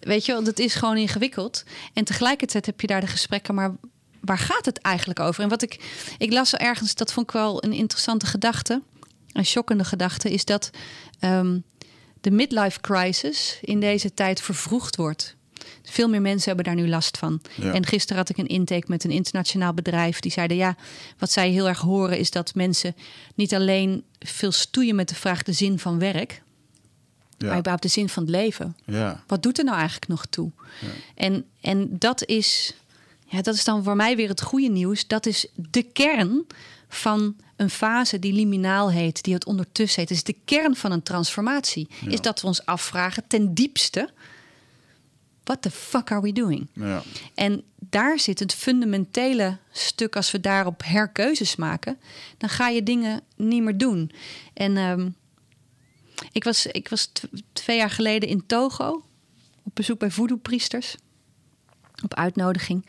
weet 0.00 0.26
je 0.26 0.32
wel, 0.32 0.44
dat 0.44 0.58
is 0.58 0.74
gewoon 0.74 0.96
ingewikkeld. 0.96 1.64
En 1.92 2.04
tegelijkertijd 2.04 2.66
heb 2.66 2.80
je 2.80 2.86
daar 2.86 3.00
de 3.00 3.06
gesprekken, 3.06 3.54
maar 3.54 3.74
waar 4.24 4.38
gaat 4.38 4.64
het 4.64 4.78
eigenlijk 4.78 5.20
over? 5.20 5.42
En 5.42 5.48
wat 5.48 5.62
ik, 5.62 5.80
ik 6.18 6.32
las 6.32 6.54
ergens, 6.54 6.94
dat 6.94 7.12
vond 7.12 7.26
ik 7.26 7.32
wel 7.32 7.64
een 7.64 7.72
interessante 7.72 8.26
gedachte, 8.26 8.82
een 9.32 9.44
shockende 9.46 9.84
gedachte, 9.84 10.30
is 10.32 10.44
dat 10.44 10.70
ehm, 11.18 11.58
de 12.20 12.30
midlife 12.30 12.80
crisis 12.80 13.58
in 13.62 13.80
deze 13.80 14.14
tijd 14.14 14.40
vervroegd 14.40 14.96
wordt. 14.96 15.36
Veel 15.82 16.08
meer 16.08 16.20
mensen 16.20 16.46
hebben 16.46 16.64
daar 16.64 16.82
nu 16.84 16.88
last 16.88 17.18
van. 17.18 17.40
Ja. 17.56 17.72
En 17.72 17.86
gisteren 17.86 18.16
had 18.16 18.28
ik 18.28 18.38
een 18.38 18.46
intake 18.46 18.84
met 18.86 19.04
een 19.04 19.10
internationaal 19.10 19.74
bedrijf. 19.74 20.20
Die 20.20 20.32
zeiden 20.32 20.56
ja, 20.56 20.76
wat 21.18 21.30
zij 21.32 21.50
heel 21.50 21.68
erg 21.68 21.80
horen 21.80 22.18
is 22.18 22.30
dat 22.30 22.54
mensen 22.54 22.96
niet 23.34 23.54
alleen 23.54 24.04
veel 24.18 24.52
stoeien 24.52 24.94
met 24.94 25.08
de 25.08 25.14
vraag 25.14 25.42
de 25.42 25.52
zin 25.52 25.78
van 25.78 25.98
werk, 25.98 26.42
maar 27.38 27.50
Ja. 27.50 27.56
überhaupt 27.58 27.82
de 27.82 27.88
zin 27.88 28.08
van 28.08 28.22
het 28.22 28.32
leven. 28.32 28.76
Ja. 28.84 29.22
Wat 29.26 29.42
doet 29.42 29.58
er 29.58 29.64
nou 29.64 29.76
eigenlijk 29.76 30.08
nog 30.08 30.26
toe? 30.26 30.50
En, 31.14 31.44
en 31.60 31.98
dat 31.98 32.24
is, 32.26 32.74
ja, 33.34 33.42
dat 33.42 33.54
is 33.54 33.64
dan 33.64 33.84
voor 33.84 33.96
mij 33.96 34.16
weer 34.16 34.28
het 34.28 34.42
goede 34.42 34.68
nieuws. 34.68 35.06
Dat 35.06 35.26
is 35.26 35.46
de 35.54 35.82
kern 35.82 36.46
van 36.88 37.36
een 37.56 37.70
fase 37.70 38.18
die 38.18 38.32
liminaal 38.32 38.90
heet, 38.90 39.22
die 39.22 39.34
het 39.34 39.46
ondertussen 39.46 40.00
heet. 40.00 40.08
Het 40.08 40.18
is 40.18 40.24
de 40.24 40.36
kern 40.44 40.76
van 40.76 40.92
een 40.92 41.02
transformatie. 41.02 41.88
Ja. 42.00 42.10
Is 42.10 42.20
dat 42.20 42.40
we 42.40 42.46
ons 42.46 42.66
afvragen 42.66 43.26
ten 43.26 43.54
diepste: 43.54 44.10
what 45.44 45.62
the 45.62 45.70
fuck 45.70 46.10
are 46.10 46.20
we 46.20 46.32
doing? 46.32 46.68
Ja. 46.72 47.02
En 47.34 47.62
daar 47.78 48.18
zit 48.18 48.38
het 48.38 48.54
fundamentele 48.54 49.56
stuk. 49.72 50.16
Als 50.16 50.30
we 50.30 50.40
daarop 50.40 50.82
herkeuzes 50.84 51.56
maken, 51.56 51.98
dan 52.38 52.48
ga 52.48 52.68
je 52.68 52.82
dingen 52.82 53.20
niet 53.36 53.62
meer 53.62 53.78
doen. 53.78 54.10
En 54.54 54.76
ehm, 54.76 55.08
ik 56.32 56.44
was, 56.44 56.66
ik 56.66 56.88
was 56.88 57.06
tw- 57.12 57.24
twee 57.52 57.76
jaar 57.76 57.90
geleden 57.90 58.28
in 58.28 58.46
Togo 58.46 59.04
op 59.62 59.74
bezoek 59.74 59.98
bij 59.98 60.10
voodoo-priesters. 60.10 60.96
Op 62.02 62.14
uitnodiging. 62.14 62.86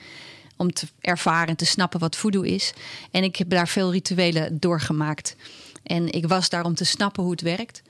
Om 0.57 0.73
te 0.73 0.87
ervaren 1.01 1.47
en 1.47 1.55
te 1.55 1.65
snappen 1.65 1.99
wat 1.99 2.15
voodoo 2.15 2.41
is. 2.41 2.73
En 3.11 3.23
ik 3.23 3.35
heb 3.35 3.49
daar 3.49 3.67
veel 3.67 3.91
rituelen 3.91 4.59
doorgemaakt. 4.59 5.35
En 5.83 6.11
ik 6.11 6.27
was 6.27 6.49
daar 6.49 6.63
om 6.65 6.75
te 6.75 6.85
snappen 6.85 7.23
hoe 7.23 7.31
het 7.31 7.41
werkt. 7.41 7.81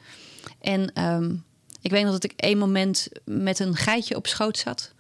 En 0.62 0.94
ehm, 0.94 1.34
ik 1.82 1.92
weet 1.92 2.04
nog 2.04 2.12
dat 2.12 2.24
ik 2.24 2.34
één 2.36 2.58
moment 2.58 3.08
met 3.26 3.60
een 3.60 3.76
geitje 3.76 4.16
op 4.16 4.28
schoot 4.28 4.58
zat. 4.58 4.92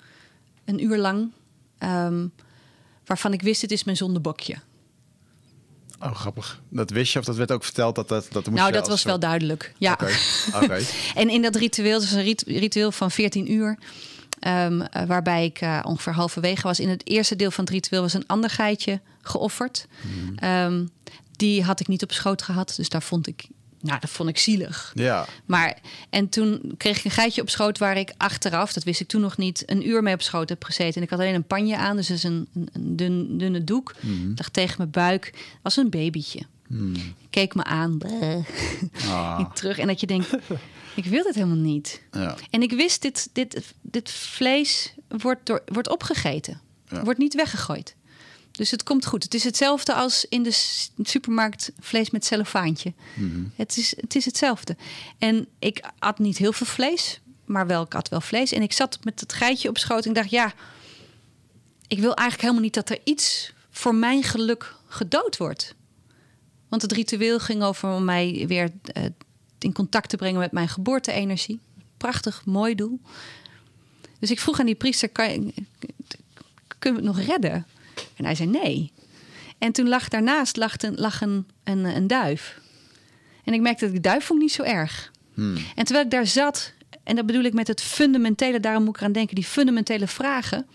Een 0.66 0.84
uur 0.84 0.97
lang. 0.97 1.32
ehm, 1.78 2.28
waarvan 3.05 3.34
ik 3.34 3.41
wist, 3.41 3.61
het 3.61 3.72
is 3.72 3.84
mijn 3.84 3.97
zondebokje. 3.97 4.55
Oh, 5.99 6.16
grappig. 6.16 6.61
Dat 6.70 6.89
wist 6.89 7.13
je 7.13 7.20
of 7.20 7.26
dat 7.26 7.36
werd 7.36 7.51
ook 7.51 7.63
verteld 7.63 7.95
dat 7.95 8.07
dat, 8.07 8.28
dat 8.32 8.45
moest 8.45 8.57
nou, 8.57 8.72
dat 8.72 8.88
was 8.88 9.03
wel 9.03 9.20
duidelijk. 9.20 9.74
Ja. 9.78 9.93
Oké. 10.53 10.80
En 11.16 11.30
in 11.30 11.41
dat 11.41 11.55
ritueel, 11.55 12.01
is 12.01 12.11
een 12.11 12.24
rit- 12.24 12.43
ritueel 12.47 12.91
van 12.91 13.11
14 13.11 13.51
uur. 13.51 13.78
Ehm, 14.45 14.81
eh, 14.81 15.03
waarbij 15.03 15.45
ik 15.45 15.61
eh, 15.61 15.79
ongeveer 15.83 16.13
halverwege 16.13 16.61
was. 16.61 16.79
In 16.79 16.89
het 16.89 17.07
eerste 17.07 17.35
deel 17.35 17.51
van 17.51 17.63
het 17.63 17.73
ritueel 17.73 18.01
was 18.01 18.13
een 18.13 18.27
ander 18.27 18.49
geitje 18.49 18.99
geofferd. 19.21 19.87
Ehm, 20.35 20.85
die 21.31 21.63
had 21.63 21.79
ik 21.79 21.87
niet 21.87 22.03
op 22.03 22.11
schoot 22.11 22.41
gehad. 22.41 22.73
Dus 22.75 22.89
daar 22.89 23.03
vond 23.03 23.27
ik, 23.27 23.47
nou, 23.81 23.99
dat 23.99 24.09
vond 24.09 24.29
ik 24.29 24.37
zielig. 24.37 24.91
Ja. 24.95 25.25
Maar, 25.45 25.77
en 26.09 26.29
toen 26.29 26.73
kreeg 26.77 26.97
ik 26.97 27.03
een 27.03 27.11
geitje 27.11 27.41
op 27.41 27.49
schoot 27.49 27.77
waar 27.77 27.97
ik 27.97 28.13
achteraf, 28.17 28.73
dat 28.73 28.83
wist 28.83 28.99
ik 28.99 29.07
toen 29.07 29.21
nog 29.21 29.37
niet, 29.37 29.63
een 29.65 29.87
uur 29.87 30.03
mee 30.03 30.13
op 30.13 30.21
schoot 30.21 30.49
heb 30.49 30.63
gezeten. 30.63 30.95
En 30.95 31.01
ik 31.01 31.09
had 31.09 31.19
alleen 31.19 31.35
een 31.35 31.47
panje 31.47 31.77
aan, 31.77 31.95
dus 31.95 32.07
dat 32.07 32.17
is 32.17 32.23
een, 32.23 32.47
dun, 32.79 33.37
dunne 33.37 33.63
doek. 33.63 33.95
Lag 34.35 34.49
tegen 34.49 34.75
mijn 34.77 34.91
buik. 34.91 35.33
Was 35.61 35.77
een 35.77 35.89
babytje. 35.89 36.41
Keek 37.30 37.55
me 37.55 37.63
aan. 37.63 37.97
Ah. 39.07 39.39
Ik 39.47 39.53
terug. 39.53 39.78
En 39.78 39.88
dat 39.88 39.99
je 39.99 40.07
denkt, 40.07 40.30
ik 40.95 41.05
wil 41.05 41.24
dit 41.24 41.36
helemaal 41.36 41.55
niet. 41.55 42.01
Ja. 42.11 42.36
En 42.49 42.61
ik 42.61 42.72
wist, 42.72 43.01
dit, 43.01 43.30
dit, 43.32 43.74
dit 43.82 44.11
vlees 44.11 44.93
wordt, 45.07 45.45
door, 45.45 45.63
wordt 45.66 45.89
opgegeten. 45.89 46.61
Ja. 46.89 47.03
Wordt 47.03 47.20
niet 47.20 47.34
weggegooid. 47.34 47.95
Dus 48.51 48.72
het 48.72 48.84
komt 48.84 49.05
goed. 49.05 49.24
Het 49.24 49.34
is 49.34 49.43
hetzelfde 49.43 49.93
als 49.93 50.26
in 50.30 50.43
de 50.43 50.51
supermarkt 51.01 51.72
vlees 51.80 52.09
met 52.09 52.26
cellofaantje. 52.26 52.93
Het, 53.55 53.78
is, 53.78 53.93
het 53.99 54.16
is 54.16 54.26
hetzelfde. 54.26 54.76
En 55.18 55.47
ik 55.59 55.89
at 55.99 56.20
niet 56.20 56.38
heel 56.38 56.53
veel 56.53 56.68
vlees, 56.68 57.22
maar 57.45 57.68
wel, 57.68 57.84
ik 57.84 57.95
at 57.95 58.09
wel 58.09 58.22
vlees. 58.22 58.51
En 58.51 58.61
ik 58.61 58.74
zat 58.74 58.99
met 59.03 59.20
het 59.20 59.34
geitje 59.34 59.70
op 59.70 59.78
schoot 59.78 60.03
en 60.03 60.09
ik 60.09 60.16
dacht, 60.16 60.30
ja, 60.30 60.53
ik 61.88 61.99
wil 61.99 62.13
eigenlijk 62.13 62.41
helemaal 62.41 62.61
niet 62.61 62.74
dat 62.74 62.89
er 62.89 62.99
iets 63.03 63.53
voor 63.70 63.95
mijn 63.95 64.24
geluk 64.24 64.76
gedood 64.88 65.38
wordt. 65.38 65.74
Want 66.70 66.82
het 66.82 66.91
ritueel 66.91 67.39
ging 67.39 67.63
over 67.63 67.89
om 67.89 68.05
mij 68.05 68.45
weer 68.47 68.70
eh, 68.84 69.03
in 69.59 69.74
contact 69.74 70.09
te 70.09 70.18
brengen 70.18 70.39
met 70.39 70.51
mijn 70.51 70.70
geboorte-energie. 70.70 71.59
Prachtig, 71.97 72.45
mooi 72.45 72.76
doel. 72.76 72.99
Dus 74.20 74.32
ik 74.32 74.39
vroeg 74.39 74.59
aan 74.59 74.66
die 74.66 74.76
priester, 74.76 75.09
kan 75.09 75.32
je, 75.32 75.53
kunnen 76.80 77.01
we 77.01 77.07
het 77.07 77.18
nog 77.18 77.26
redden? 77.26 77.66
En 78.16 78.26
hij 78.26 78.36
zei 78.36 78.49
nee. 78.49 78.91
En 79.57 79.72
toen 79.72 79.88
lag 79.88 80.07
daarnaast 80.07 80.57
lag 80.57 80.82
een, 80.82 80.95
lag 80.95 81.22
een, 81.22 81.47
een, 81.63 81.86
een 81.86 82.07
duif. 82.07 82.59
En 83.43 83.53
ik 83.53 83.61
merkte 83.61 83.84
dat 83.84 83.93
die 83.93 84.01
duif 84.01 84.26
vond 84.26 84.39
ik 84.39 84.45
niet 84.45 84.55
zo 84.55 84.63
erg. 84.63 85.11
En 85.76 85.84
terwijl 85.84 86.05
ik 86.05 86.11
daar 86.11 86.28
zat, 86.28 86.74
en 87.05 87.15
dat 87.15 87.25
bedoel 87.25 87.43
ik 87.43 87.53
met 87.53 87.67
het 87.67 87.81
fundamentele, 87.81 88.59
daarom 88.59 88.83
moet 88.83 88.95
ik 88.95 88.99
eraan 89.01 89.11
denken, 89.11 89.35
die 89.35 89.43
fundamentele 89.43 90.07
vragen, 90.07 90.67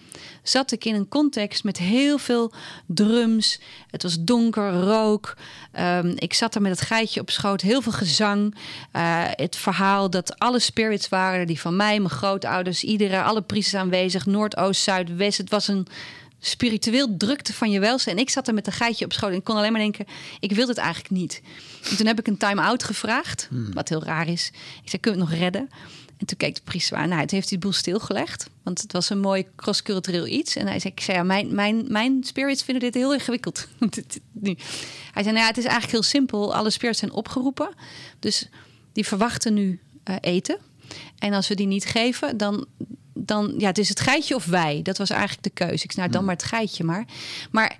zat 0.42 0.72
ik 0.72 0.84
in 0.84 0.94
een 0.94 1.08
context 1.08 1.64
met 1.64 1.78
heel 1.78 2.18
veel 2.18 2.52
drums. 2.86 3.60
Het 3.90 4.02
was 4.02 4.16
donker, 4.20 4.70
rook. 4.72 5.36
Ehm, 5.72 6.12
ik 6.16 6.34
zat 6.34 6.54
er 6.54 6.62
met 6.62 6.70
het 6.70 6.80
geitje 6.80 7.20
op 7.20 7.30
schoot, 7.30 7.60
heel 7.60 7.82
veel 7.82 7.92
gezang. 7.92 8.54
Eh, 8.92 9.22
het 9.30 9.56
verhaal 9.56 10.10
dat 10.10 10.38
alle 10.38 10.58
spirits 10.58 11.08
waren, 11.08 11.46
die 11.46 11.60
van 11.60 11.76
mij, 11.76 11.98
mijn 11.98 12.10
grootouders, 12.10 12.84
iedereen, 12.84 13.22
alle 13.22 13.42
priesters 13.42 13.82
aanwezig, 13.82 14.26
Noord, 14.26 14.56
Oost, 14.56 14.82
Zuid, 14.82 15.16
West. 15.16 15.38
Het 15.38 15.50
was 15.50 15.68
een 15.68 15.86
spiritueel 16.40 17.16
drukte 17.16 17.52
van 17.52 17.70
je 17.70 17.80
welzijn. 17.80 18.16
En 18.16 18.22
ik 18.22 18.30
zat 18.30 18.48
er 18.48 18.54
met 18.54 18.66
een 18.66 18.72
geitje 18.72 19.04
op 19.04 19.12
schoot 19.12 19.30
en 19.30 19.36
ik 19.36 19.44
kon 19.44 19.56
alleen 19.56 19.72
maar 19.72 19.80
denken, 19.80 20.06
ik 20.40 20.52
wil 20.52 20.66
dit 20.66 20.78
eigenlijk 20.78 21.10
niet. 21.10 21.42
En 21.90 21.96
toen 21.96 22.06
heb 22.06 22.18
ik 22.18 22.26
een 22.26 22.36
time-out 22.36 22.84
gevraagd, 22.84 23.48
wat 23.72 23.88
heel 23.88 24.02
raar 24.02 24.28
is. 24.28 24.50
Ik 24.82 24.90
zei, 24.90 25.02
kun 25.02 25.12
je 25.12 25.18
het 25.18 25.28
nog 25.28 25.38
redden? 25.38 25.68
En 26.20 26.26
toen 26.26 26.36
keek 26.36 26.54
de 26.54 26.60
priester 26.64 26.96
aan. 26.96 27.08
Nou, 27.08 27.20
het 27.20 27.30
heeft 27.30 27.48
die 27.48 27.58
boel 27.58 27.72
stilgelegd. 27.72 28.50
Want 28.62 28.82
het 28.82 28.92
was 28.92 29.10
een 29.10 29.20
mooi 29.20 29.46
cross-cultureel 29.56 30.26
iets. 30.26 30.56
En 30.56 30.66
hij 30.66 30.78
zei, 30.78 30.92
ik 30.92 31.00
zei 31.00 31.16
ja, 31.16 31.22
mijn, 31.22 31.54
mijn, 31.54 31.84
mijn 31.88 32.24
spirits 32.24 32.62
vinden 32.62 32.82
dit 32.82 32.94
heel 32.94 33.14
ingewikkeld. 33.14 33.68
Nu. 34.32 34.56
Hij 35.12 35.22
zei, 35.22 35.34
nou 35.34 35.38
ja, 35.38 35.46
het 35.46 35.58
is 35.58 35.64
eigenlijk 35.64 35.92
heel 35.92 36.02
simpel. 36.02 36.54
Alle 36.54 36.70
spirits 36.70 36.98
zijn 36.98 37.12
opgeroepen. 37.12 37.68
Dus 38.18 38.48
die 38.92 39.06
verwachten 39.06 39.54
nu 39.54 39.80
eh, 40.04 40.14
eten. 40.20 40.58
En 41.18 41.32
als 41.32 41.48
we 41.48 41.54
die 41.54 41.66
niet 41.66 41.84
geven, 41.84 42.36
dan, 42.36 42.66
dan... 43.14 43.54
Ja, 43.58 43.66
het 43.66 43.78
is 43.78 43.88
het 43.88 44.00
geitje 44.00 44.34
of 44.34 44.44
wij. 44.44 44.82
Dat 44.82 44.98
was 44.98 45.10
eigenlijk 45.10 45.42
de 45.42 45.64
keuze. 45.64 45.84
Ik 45.84 45.92
zei, 45.92 45.96
nou, 45.96 46.10
dan 46.10 46.24
maar 46.24 46.34
het 46.34 46.44
geitje 46.44 46.84
maar. 46.84 47.04
Maar 47.50 47.76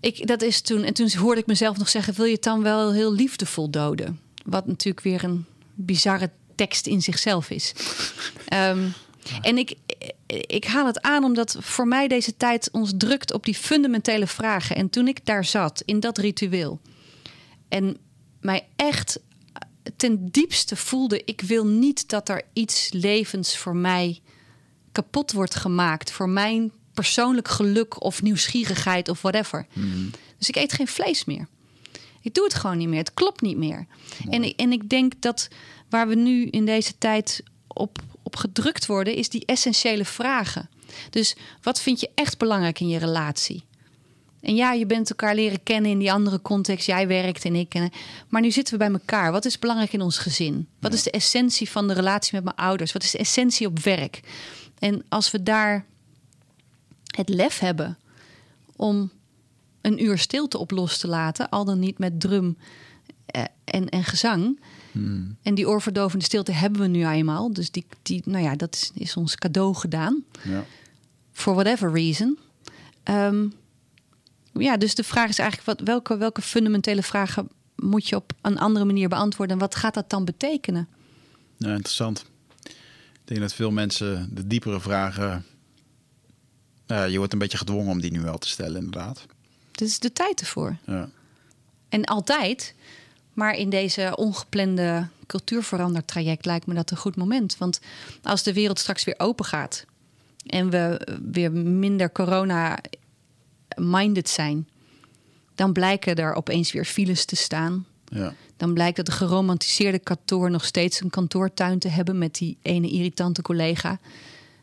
ik, 0.00 0.26
dat 0.26 0.42
is 0.42 0.60
toen... 0.60 0.82
En 0.82 0.94
toen 0.94 1.10
hoorde 1.16 1.40
ik 1.40 1.46
mezelf 1.46 1.78
nog 1.78 1.88
zeggen... 1.88 2.14
wil 2.14 2.24
je 2.24 2.34
het 2.34 2.42
dan 2.42 2.62
wel 2.62 2.92
heel 2.92 3.12
liefdevol 3.12 3.70
doden? 3.70 4.20
Wat 4.44 4.66
natuurlijk 4.66 5.04
weer 5.04 5.24
een 5.24 5.46
bizarre 5.74 6.30
tekst 6.58 6.86
in 6.86 7.02
zichzelf 7.02 7.50
is. 7.50 7.72
Ehm, 8.48 8.88
en 9.40 9.58
ik, 9.58 9.76
ik 10.46 10.64
haal 10.64 10.86
het 10.86 11.02
aan 11.02 11.24
omdat 11.24 11.56
voor 11.60 11.88
mij 11.88 12.08
deze 12.08 12.36
tijd 12.36 12.68
ons 12.72 12.92
drukt 12.96 13.32
op 13.32 13.44
die 13.44 13.54
fundamentele 13.54 14.26
vragen. 14.26 14.76
En 14.76 14.90
toen 14.90 15.08
ik 15.08 15.26
daar 15.26 15.44
zat, 15.44 15.82
in 15.84 16.00
dat 16.00 16.18
ritueel... 16.18 16.80
en 17.68 17.96
mij 18.40 18.68
echt 18.76 19.20
ten 19.96 20.28
diepste 20.30 20.76
voelde... 20.76 21.22
ik 21.24 21.40
wil 21.40 21.66
niet 21.66 22.08
dat 22.08 22.28
er 22.28 22.42
iets 22.52 22.88
levens 22.92 23.56
voor 23.56 23.76
mij 23.76 24.20
kapot 24.92 25.32
wordt 25.32 25.54
gemaakt... 25.54 26.10
voor 26.12 26.28
mijn 26.28 26.72
persoonlijk 26.94 27.48
geluk 27.48 28.02
of 28.02 28.22
nieuwsgierigheid 28.22 29.08
of 29.08 29.22
whatever. 29.22 29.66
Dus 30.38 30.48
ik 30.48 30.56
eet 30.56 30.72
geen 30.72 30.88
vlees 30.88 31.24
meer. 31.24 31.48
Ik 32.20 32.34
doe 32.34 32.44
het 32.44 32.54
gewoon 32.54 32.78
niet 32.78 32.88
meer. 32.88 32.98
Het 32.98 33.14
klopt 33.14 33.40
niet 33.40 33.56
meer. 33.56 33.86
En, 34.30 34.54
en 34.56 34.72
ik 34.72 34.88
denk 34.88 35.12
dat 35.20 35.48
waar 35.88 36.08
we 36.08 36.14
nu 36.14 36.46
in 36.46 36.64
deze 36.64 36.98
tijd 36.98 37.42
op, 37.66 37.98
op 38.22 38.36
gedrukt 38.36 38.86
worden, 38.86 39.14
is 39.14 39.28
die 39.28 39.46
essentiële 39.46 40.04
vragen. 40.04 40.68
Dus 41.10 41.36
wat 41.62 41.80
vind 41.80 42.00
je 42.00 42.10
echt 42.14 42.38
belangrijk 42.38 42.80
in 42.80 42.88
je 42.88 42.98
relatie? 42.98 43.66
En 44.40 44.54
ja, 44.54 44.72
je 44.72 44.86
bent 44.86 45.10
elkaar 45.10 45.34
leren 45.34 45.62
kennen 45.62 45.90
in 45.90 45.98
die 45.98 46.12
andere 46.12 46.42
context. 46.42 46.86
Jij 46.86 47.08
werkt 47.08 47.44
en 47.44 47.54
ik. 47.54 47.74
En, 47.74 47.90
maar 48.28 48.40
nu 48.40 48.50
zitten 48.50 48.72
we 48.72 48.78
bij 48.78 48.92
elkaar. 48.92 49.32
Wat 49.32 49.44
is 49.44 49.58
belangrijk 49.58 49.92
in 49.92 50.00
ons 50.00 50.18
gezin? 50.18 50.68
Wat 50.80 50.92
is 50.92 51.02
de 51.02 51.10
essentie 51.10 51.70
van 51.70 51.88
de 51.88 51.94
relatie 51.94 52.34
met 52.34 52.44
mijn 52.44 52.56
ouders? 52.56 52.92
Wat 52.92 53.02
is 53.02 53.10
de 53.10 53.18
essentie 53.18 53.66
op 53.66 53.78
werk? 53.78 54.20
En 54.78 55.04
als 55.08 55.30
we 55.30 55.42
daar 55.42 55.84
het 57.16 57.28
lef 57.28 57.58
hebben 57.58 57.98
om 58.76 59.10
een 59.80 60.04
uur 60.04 60.18
stilte 60.18 60.58
op 60.58 60.70
los 60.70 60.98
te 60.98 61.08
laten, 61.08 61.48
al 61.48 61.64
dan 61.64 61.78
niet 61.78 61.98
met 61.98 62.20
drum 62.20 62.58
eh, 63.26 63.42
en, 63.64 63.88
en 63.88 64.04
gezang. 64.04 64.60
En 65.42 65.54
die 65.54 65.68
oorverdovende 65.68 66.24
stilte 66.24 66.52
hebben 66.52 66.80
we 66.80 66.86
nu 66.86 67.06
eenmaal. 67.06 67.52
Dus 67.52 67.70
die, 67.70 67.86
die, 68.02 68.22
nou 68.24 68.44
ja, 68.44 68.56
dat 68.56 68.74
is, 68.74 68.90
is 68.94 69.16
ons 69.16 69.36
cadeau 69.36 69.74
gedaan. 69.74 70.24
Ja. 70.42 70.64
For 71.32 71.54
whatever 71.54 71.92
reason. 71.92 72.38
Ehm, 73.02 73.48
ja, 74.52 74.76
dus 74.76 74.94
de 74.94 75.04
vraag 75.04 75.28
is 75.28 75.38
eigenlijk: 75.38 75.68
wat, 75.68 75.86
welke, 75.88 76.16
welke 76.16 76.42
fundamentele 76.42 77.02
vragen 77.02 77.48
moet 77.76 78.08
je 78.08 78.16
op 78.16 78.32
een 78.42 78.58
andere 78.58 78.84
manier 78.84 79.08
beantwoorden? 79.08 79.54
En 79.54 79.62
wat 79.62 79.74
gaat 79.74 79.94
dat 79.94 80.10
dan 80.10 80.24
betekenen? 80.24 80.88
Ja, 81.56 81.68
interessant. 81.68 82.24
Ik 83.12 83.34
denk 83.34 83.40
dat 83.40 83.54
veel 83.54 83.70
mensen 83.70 84.30
de 84.32 84.46
diepere 84.46 84.80
vragen 84.80 85.44
je 86.88 87.18
wordt 87.18 87.32
een 87.32 87.38
beetje 87.38 87.58
gedwongen 87.58 87.90
om 87.90 88.00
die 88.00 88.10
nu 88.10 88.20
wel 88.20 88.38
te 88.38 88.48
stellen, 88.48 88.76
inderdaad. 88.76 89.26
Dit 89.72 89.88
is 89.88 89.98
de 89.98 90.12
tijd 90.12 90.40
ervoor. 90.40 90.76
Ja. 90.86 91.08
En 91.88 92.04
altijd. 92.04 92.74
Maar 93.38 93.56
in 93.56 93.70
deze 93.70 94.12
ongeplande 94.16 95.06
cultuurverandertraject 95.26 96.44
lijkt 96.44 96.66
me 96.66 96.74
dat 96.74 96.90
een 96.90 96.96
goed 96.96 97.16
moment. 97.16 97.58
Want 97.58 97.80
als 98.22 98.42
de 98.42 98.52
wereld 98.52 98.78
straks 98.78 99.04
weer 99.04 99.14
open 99.18 99.44
gaat 99.44 99.84
en 100.46 100.70
we 100.70 101.08
weer 101.32 101.52
minder 101.52 102.12
corona-minded 102.12 104.28
zijn, 104.28 104.68
dan 105.54 105.72
blijken 105.72 106.14
er 106.14 106.34
opeens 106.34 106.72
weer 106.72 106.84
files 106.84 107.24
te 107.24 107.36
staan. 107.36 107.86
Ja. 108.04 108.34
Dan 108.56 108.74
blijkt 108.74 108.96
dat 108.96 109.06
de 109.06 109.12
geromantiseerde 109.12 109.98
kantoor 109.98 110.50
nog 110.50 110.64
steeds 110.64 111.00
een 111.00 111.10
kantoortuin 111.10 111.78
te 111.78 111.88
hebben 111.88 112.18
met 112.18 112.34
die 112.34 112.56
ene 112.62 112.90
irritante 112.90 113.42
collega. 113.42 113.98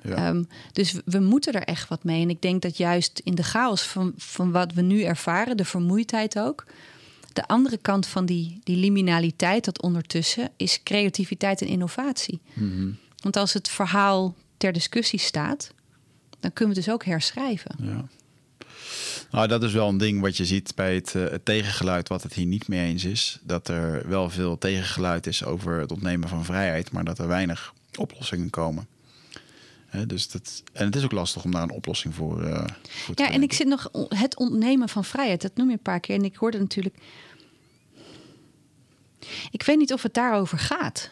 Ja. 0.02 0.16
Ehm, 0.16 0.44
dus 0.72 0.92
we, 0.92 1.02
we 1.06 1.20
moeten 1.20 1.54
er 1.54 1.64
echt 1.64 1.90
wat 1.90 2.04
mee. 2.04 2.22
En 2.22 2.30
ik 2.30 2.42
denk 2.42 2.62
dat 2.62 2.78
juist 2.78 3.22
in 3.24 3.36
de 3.36 3.44
chaos 3.44 3.82
van, 3.82 4.14
van 4.18 4.52
wat 4.52 4.74
we 4.74 4.82
nu 4.82 5.04
ervaren, 5.04 5.58
de 5.58 5.66
vermoeidheid 5.66 6.40
ook. 6.40 6.66
De 7.36 7.48
andere 7.48 7.78
kant 7.78 8.08
van 8.08 8.26
die, 8.26 8.60
die 8.64 8.78
liminaliteit, 8.78 9.66
dat 9.66 9.82
ondertussen, 9.82 10.50
is 10.58 10.84
creativiteit 10.84 11.62
en 11.62 11.68
innovatie. 11.68 12.40
Mhm. 12.54 12.92
Want 13.22 13.38
als 13.38 13.54
het 13.54 13.70
verhaal 13.70 14.36
ter 14.58 14.74
discussie 14.74 15.20
staat, 15.20 15.74
dan 16.40 16.54
kunnen 16.54 16.76
we 16.76 16.82
het 16.82 16.86
dus 16.86 16.94
ook 16.94 17.06
herschrijven. 17.06 17.76
Ja. 17.82 18.06
Nou, 19.32 19.48
dat 19.48 19.64
is 19.64 19.74
wel 19.74 19.90
een 19.90 19.98
ding 19.98 20.22
wat 20.22 20.38
je 20.38 20.46
ziet 20.46 20.76
bij 20.76 20.96
het, 20.96 21.16
eh, 21.16 21.30
het 21.30 21.46
tegengeluid, 21.46 22.08
wat 22.08 22.24
het 22.24 22.34
hier 22.34 22.46
niet 22.46 22.68
mee 22.68 22.86
eens 22.88 23.04
is. 23.04 23.40
Dat 23.44 23.68
er 23.68 24.10
wel 24.10 24.30
veel 24.30 24.58
tegengeluid 24.58 25.28
is 25.28 25.44
over 25.44 25.80
het 25.80 25.92
ontnemen 25.92 26.30
van 26.30 26.46
vrijheid, 26.46 26.92
maar 26.92 27.04
dat 27.04 27.20
er 27.20 27.28
weinig 27.28 27.74
oplossingen 27.98 28.50
komen. 28.50 28.88
Dus 30.08 30.30
dat, 30.32 30.64
en 30.74 30.86
het 30.86 30.96
is 30.96 31.04
ook 31.04 31.12
lastig 31.12 31.44
om 31.44 31.52
daar 31.52 31.64
een 31.64 31.70
oplossing 31.72 32.16
voor, 32.16 32.44
eh, 32.44 32.68
voor 32.84 33.16
te 33.16 33.24
Ja, 33.24 33.30
en 33.32 33.42
ik 33.44 33.54
zit 33.54 33.68
nog 33.68 33.90
het 34.08 34.38
ontnemen 34.38 34.90
van 34.90 35.06
vrijheid. 35.06 35.42
Dat 35.42 35.56
noem 35.56 35.68
je 35.68 35.74
een 35.74 35.80
paar 35.82 36.00
keer. 36.00 36.16
En 36.16 36.24
ik 36.24 36.36
hoorde 36.36 36.60
natuurlijk. 36.60 36.96
Ik 39.52 39.64
weet 39.64 39.78
niet 39.78 39.94
of 39.94 40.04
het 40.04 40.14
daarover 40.14 40.60
gaat. 40.60 41.10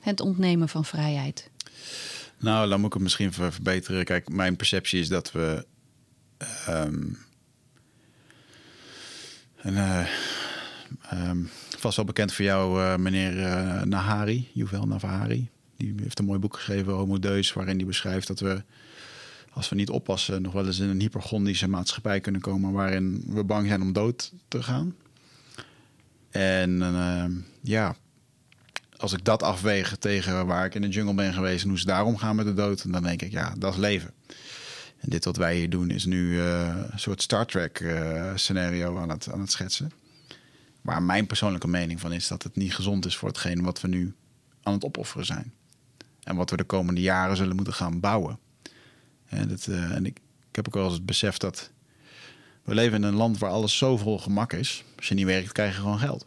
Het 0.00 0.20
ontnemen 0.20 0.68
van 0.68 0.84
vrijheid. 0.84 1.50
Nou, 2.38 2.68
dan 2.68 2.78
moet 2.78 2.86
ik 2.88 2.92
het 2.94 3.02
misschien 3.02 3.32
ver- 3.32 3.52
verbeteren. 3.52 4.04
Kijk, 4.04 4.28
mijn 4.28 4.56
perceptie 4.56 5.00
is 5.00 5.08
dat 5.08 5.32
we. 5.32 5.66
ehm, 6.66 7.02
en, 9.56 9.76
eh, 9.76 10.06
ehm, 11.10 11.38
vast 11.78 11.96
wel 11.96 12.04
bekend 12.04 12.32
voor 12.32 12.44
jou, 12.44 12.82
eh, 12.82 12.96
meneer 12.96 13.32
Nahari, 13.86 14.50
Yuval 14.52 14.86
Navahari. 14.86 15.48
Die 15.76 15.94
heeft 16.02 16.18
een 16.18 16.24
mooi 16.24 16.38
boek 16.38 16.54
geschreven, 16.54 16.92
Homo 16.92 17.18
Deus, 17.18 17.52
waarin 17.52 17.76
hij 17.76 17.86
beschrijft 17.86 18.26
dat 18.26 18.40
we, 18.40 18.62
als 19.50 19.68
we 19.68 19.76
niet 19.76 19.90
oppassen, 19.90 20.42
nog 20.42 20.52
wel 20.52 20.66
eens 20.66 20.78
in 20.78 20.88
een 20.88 21.00
hypergondische 21.00 21.68
maatschappij 21.68 22.20
kunnen 22.20 22.40
komen 22.40 22.72
waarin 22.72 23.24
we 23.26 23.44
bang 23.44 23.66
zijn 23.66 23.82
om 23.82 23.92
dood 23.92 24.32
te 24.48 24.62
gaan. 24.62 24.94
En 26.30 26.82
ehm, 26.82 27.32
ja, 27.60 27.96
als 28.96 29.12
ik 29.12 29.24
dat 29.24 29.42
afweeg 29.42 29.96
tegen 29.96 30.46
waar 30.46 30.64
ik 30.64 30.74
in 30.74 30.82
de 30.82 30.88
jungle 30.88 31.14
ben 31.14 31.32
geweest 31.32 31.62
en 31.62 31.68
hoe 31.68 31.78
ze 31.78 31.86
daarom 31.86 32.16
gaan 32.16 32.36
met 32.36 32.46
de 32.46 32.54
dood, 32.54 32.92
dan 32.92 33.02
denk 33.02 33.22
ik, 33.22 33.30
ja, 33.30 33.54
dat 33.58 33.72
is 33.72 33.78
leven. 33.78 34.14
En 34.98 35.08
dit 35.10 35.24
wat 35.24 35.36
wij 35.36 35.56
hier 35.56 35.70
doen 35.70 35.90
is 35.90 36.04
nu 36.04 36.40
eh, 36.40 36.76
een 36.90 36.98
soort 36.98 37.22
Star 37.22 37.46
Trek 37.46 37.80
eh, 37.80 38.32
scenario 38.34 38.98
aan 38.98 39.08
het, 39.08 39.32
aan 39.32 39.40
het 39.40 39.50
schetsen. 39.50 39.92
Waar 40.80 41.02
mijn 41.02 41.26
persoonlijke 41.26 41.68
mening 41.68 42.00
van 42.00 42.12
is 42.12 42.28
dat 42.28 42.42
het 42.42 42.56
niet 42.56 42.74
gezond 42.74 43.06
is 43.06 43.16
voor 43.16 43.28
hetgeen 43.28 43.62
wat 43.62 43.80
we 43.80 43.88
nu 43.88 44.14
aan 44.62 44.72
het 44.72 44.84
opofferen 44.84 45.26
zijn. 45.26 45.52
En 46.26 46.36
wat 46.36 46.50
we 46.50 46.56
de 46.56 46.64
komende 46.64 47.00
jaren 47.00 47.36
zullen 47.36 47.56
moeten 47.56 47.74
gaan 47.74 48.00
bouwen. 48.00 48.38
En, 49.26 49.48
dat, 49.48 49.66
eh, 49.66 49.90
en 49.90 50.06
ik, 50.06 50.18
ik 50.50 50.56
heb 50.56 50.66
ook 50.66 50.74
wel 50.74 50.84
eens 50.84 50.94
het 50.94 51.06
besef 51.06 51.36
dat 51.36 51.70
we 52.64 52.74
leven 52.74 52.96
in 52.96 53.02
een 53.02 53.14
land 53.14 53.38
waar 53.38 53.50
alles 53.50 53.76
zo 53.78 53.96
vol 53.96 54.18
gemak 54.18 54.52
is. 54.52 54.84
Als 54.96 55.08
je 55.08 55.14
niet 55.14 55.24
werkt, 55.26 55.52
krijg 55.52 55.74
je 55.74 55.80
gewoon 55.80 55.98
geld. 55.98 56.26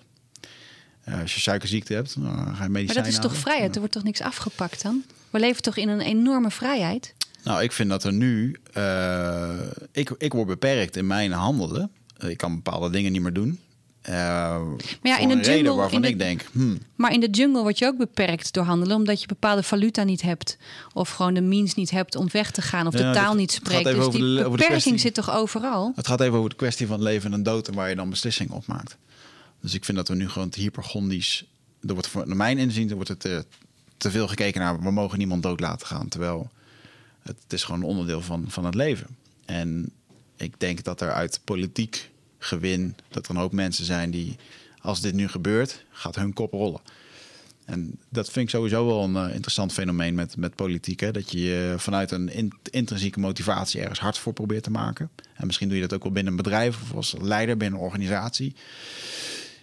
Eh, 1.03 1.21
als 1.21 1.33
je 1.33 1.39
suikerziekte 1.39 1.93
hebt, 1.93 2.15
dan 2.21 2.25
ga 2.55 2.63
je 2.63 2.69
medicijnen 2.69 2.85
Maar 2.85 2.95
dat 2.95 3.05
is 3.07 3.19
toch 3.19 3.35
vrijheid? 3.37 3.73
Er 3.73 3.79
wordt 3.79 3.93
toch 3.93 4.03
niks 4.03 4.21
afgepakt 4.21 4.81
dan? 4.81 5.03
We 5.29 5.39
leven 5.39 5.61
toch 5.61 5.77
in 5.77 5.89
een 5.89 6.01
enorme 6.01 6.51
vrijheid? 6.51 7.13
Nou, 7.43 7.63
ik 7.63 7.71
vind 7.71 7.89
dat 7.89 8.03
er 8.03 8.13
nu. 8.13 8.55
eh, 8.73 9.59
ik, 9.91 10.09
ik 10.17 10.33
word 10.33 10.47
beperkt 10.47 10.95
in 10.95 11.07
mijn 11.07 11.31
handelen. 11.31 11.91
Ik 12.17 12.37
kan 12.37 12.55
bepaalde 12.55 12.89
dingen 12.89 13.11
niet 13.11 13.21
meer 13.21 13.33
doen. 13.33 13.59
Eh 14.09 14.15
ja, 14.15 14.59
voor 15.15 15.21
in 15.21 15.27
de 15.27 15.35
reden 15.35 15.53
jungle- 15.55 15.73
waarvan 15.75 15.95
in 15.95 16.01
de- 16.01 16.07
ik 16.07 16.19
denk. 16.19 16.45
hmm, 16.51 16.77
Maar 16.95 17.13
in 17.13 17.19
de 17.19 17.29
jungle 17.29 17.61
word 17.61 17.77
je 17.79 17.85
ook 17.85 17.97
beperkt 17.97 18.53
door 18.53 18.63
handelen, 18.63 18.95
omdat 18.95 19.21
je 19.21 19.27
bepaalde 19.27 19.63
valuta 19.63 20.03
niet 20.03 20.21
hebt. 20.21 20.57
Of 20.93 21.09
gewoon 21.09 21.33
de 21.33 21.41
means 21.41 21.73
niet 21.75 21.89
hebt 21.89 22.15
om 22.15 22.27
weg 22.31 22.51
te 22.51 22.61
gaan. 22.61 22.87
Of 22.87 22.97
Ja, 22.97 23.07
de 23.11 23.19
taal 23.19 23.33
niet 23.35 23.51
spreekt. 23.51 23.83
Dus 23.83 23.95
over 23.95 24.19
die 24.19 24.35
de- 24.43 24.49
beperking 24.49 24.99
zit 24.99 25.13
toch 25.13 25.31
overal? 25.31 25.91
het 25.95 26.07
gaat 26.07 26.21
even 26.21 26.37
over 26.37 26.49
de 26.49 26.55
kwestie 26.55 26.87
van 26.87 27.01
leven 27.03 27.33
en 27.33 27.43
dood 27.43 27.67
en 27.67 27.73
waar 27.73 27.89
je 27.89 27.95
dan 27.95 28.09
beslissingen 28.09 28.53
op 28.53 28.65
maakt. 28.67 28.97
Dus 29.61 29.73
ik 29.73 29.85
vind 29.85 29.97
dat 29.97 30.07
we 30.07 30.15
nu 30.15 30.29
gewoon 30.29 30.49
te 30.49 30.59
hypergondisch. 30.59 31.45
Er 31.87 31.93
wordt 31.93 32.07
voor, 32.07 32.27
naar 32.27 32.35
mijn 32.37 32.57
inzien 32.57 32.89
er 32.89 32.95
wordt 32.95 33.09
het 33.09 33.19
te, 33.19 33.45
te 33.97 34.11
veel 34.11 34.27
gekeken 34.27 34.61
naar. 34.61 34.81
We 34.81 34.91
mogen 34.91 35.17
niemand 35.17 35.43
dood 35.43 35.59
laten 35.59 35.87
gaan. 35.87 36.07
Terwijl 36.07 36.49
het, 37.21 37.35
het 37.43 37.53
is 37.53 37.63
gewoon 37.63 37.79
een 37.81 37.87
onderdeel 37.87 38.21
van, 38.21 38.45
van 38.47 38.65
het 38.65 38.75
leven. 38.75 39.07
En 39.45 39.91
ik 40.37 40.53
denk 40.57 40.83
dat 40.83 41.01
er 41.01 41.11
uit 41.11 41.39
politiek 41.43 42.08
gewin. 42.39 42.95
dat 43.09 43.25
er 43.25 43.31
een 43.31 43.41
hoop 43.41 43.51
mensen 43.51 43.85
zijn 43.85 44.11
die. 44.11 44.35
als 44.81 45.01
dit 45.01 45.13
nu 45.13 45.27
gebeurt, 45.27 45.85
gaat 45.91 46.15
hun 46.15 46.33
kop 46.33 46.51
rollen. 46.51 46.81
En 47.65 47.99
dat 48.09 48.29
vind 48.31 48.45
ik 48.45 48.51
sowieso 48.51 48.85
wel 48.85 49.03
een 49.03 49.15
eh, 49.15 49.33
interessant 49.33 49.73
fenomeen 49.73 50.15
met, 50.15 50.37
met 50.37 50.55
politiek. 50.55 50.99
Hè? 50.99 51.11
Dat 51.11 51.31
je 51.31 51.39
je 51.39 51.73
vanuit 51.77 52.11
een 52.11 52.29
in- 52.29 52.53
intrinsieke 52.69 53.19
motivatie 53.19 53.81
ergens 53.81 53.99
hard 53.99 54.17
voor 54.17 54.33
probeert 54.33 54.63
te 54.63 54.71
maken. 54.71 55.09
En 55.33 55.45
misschien 55.45 55.67
doe 55.67 55.77
je 55.77 55.83
dat 55.83 55.93
ook 55.93 56.03
wel 56.03 56.11
binnen 56.11 56.31
een 56.31 56.43
bedrijf 56.43 56.81
of 56.81 56.93
als 56.95 57.15
leider 57.21 57.57
binnen 57.57 57.79
een 57.79 57.85
organisatie. 57.85 58.55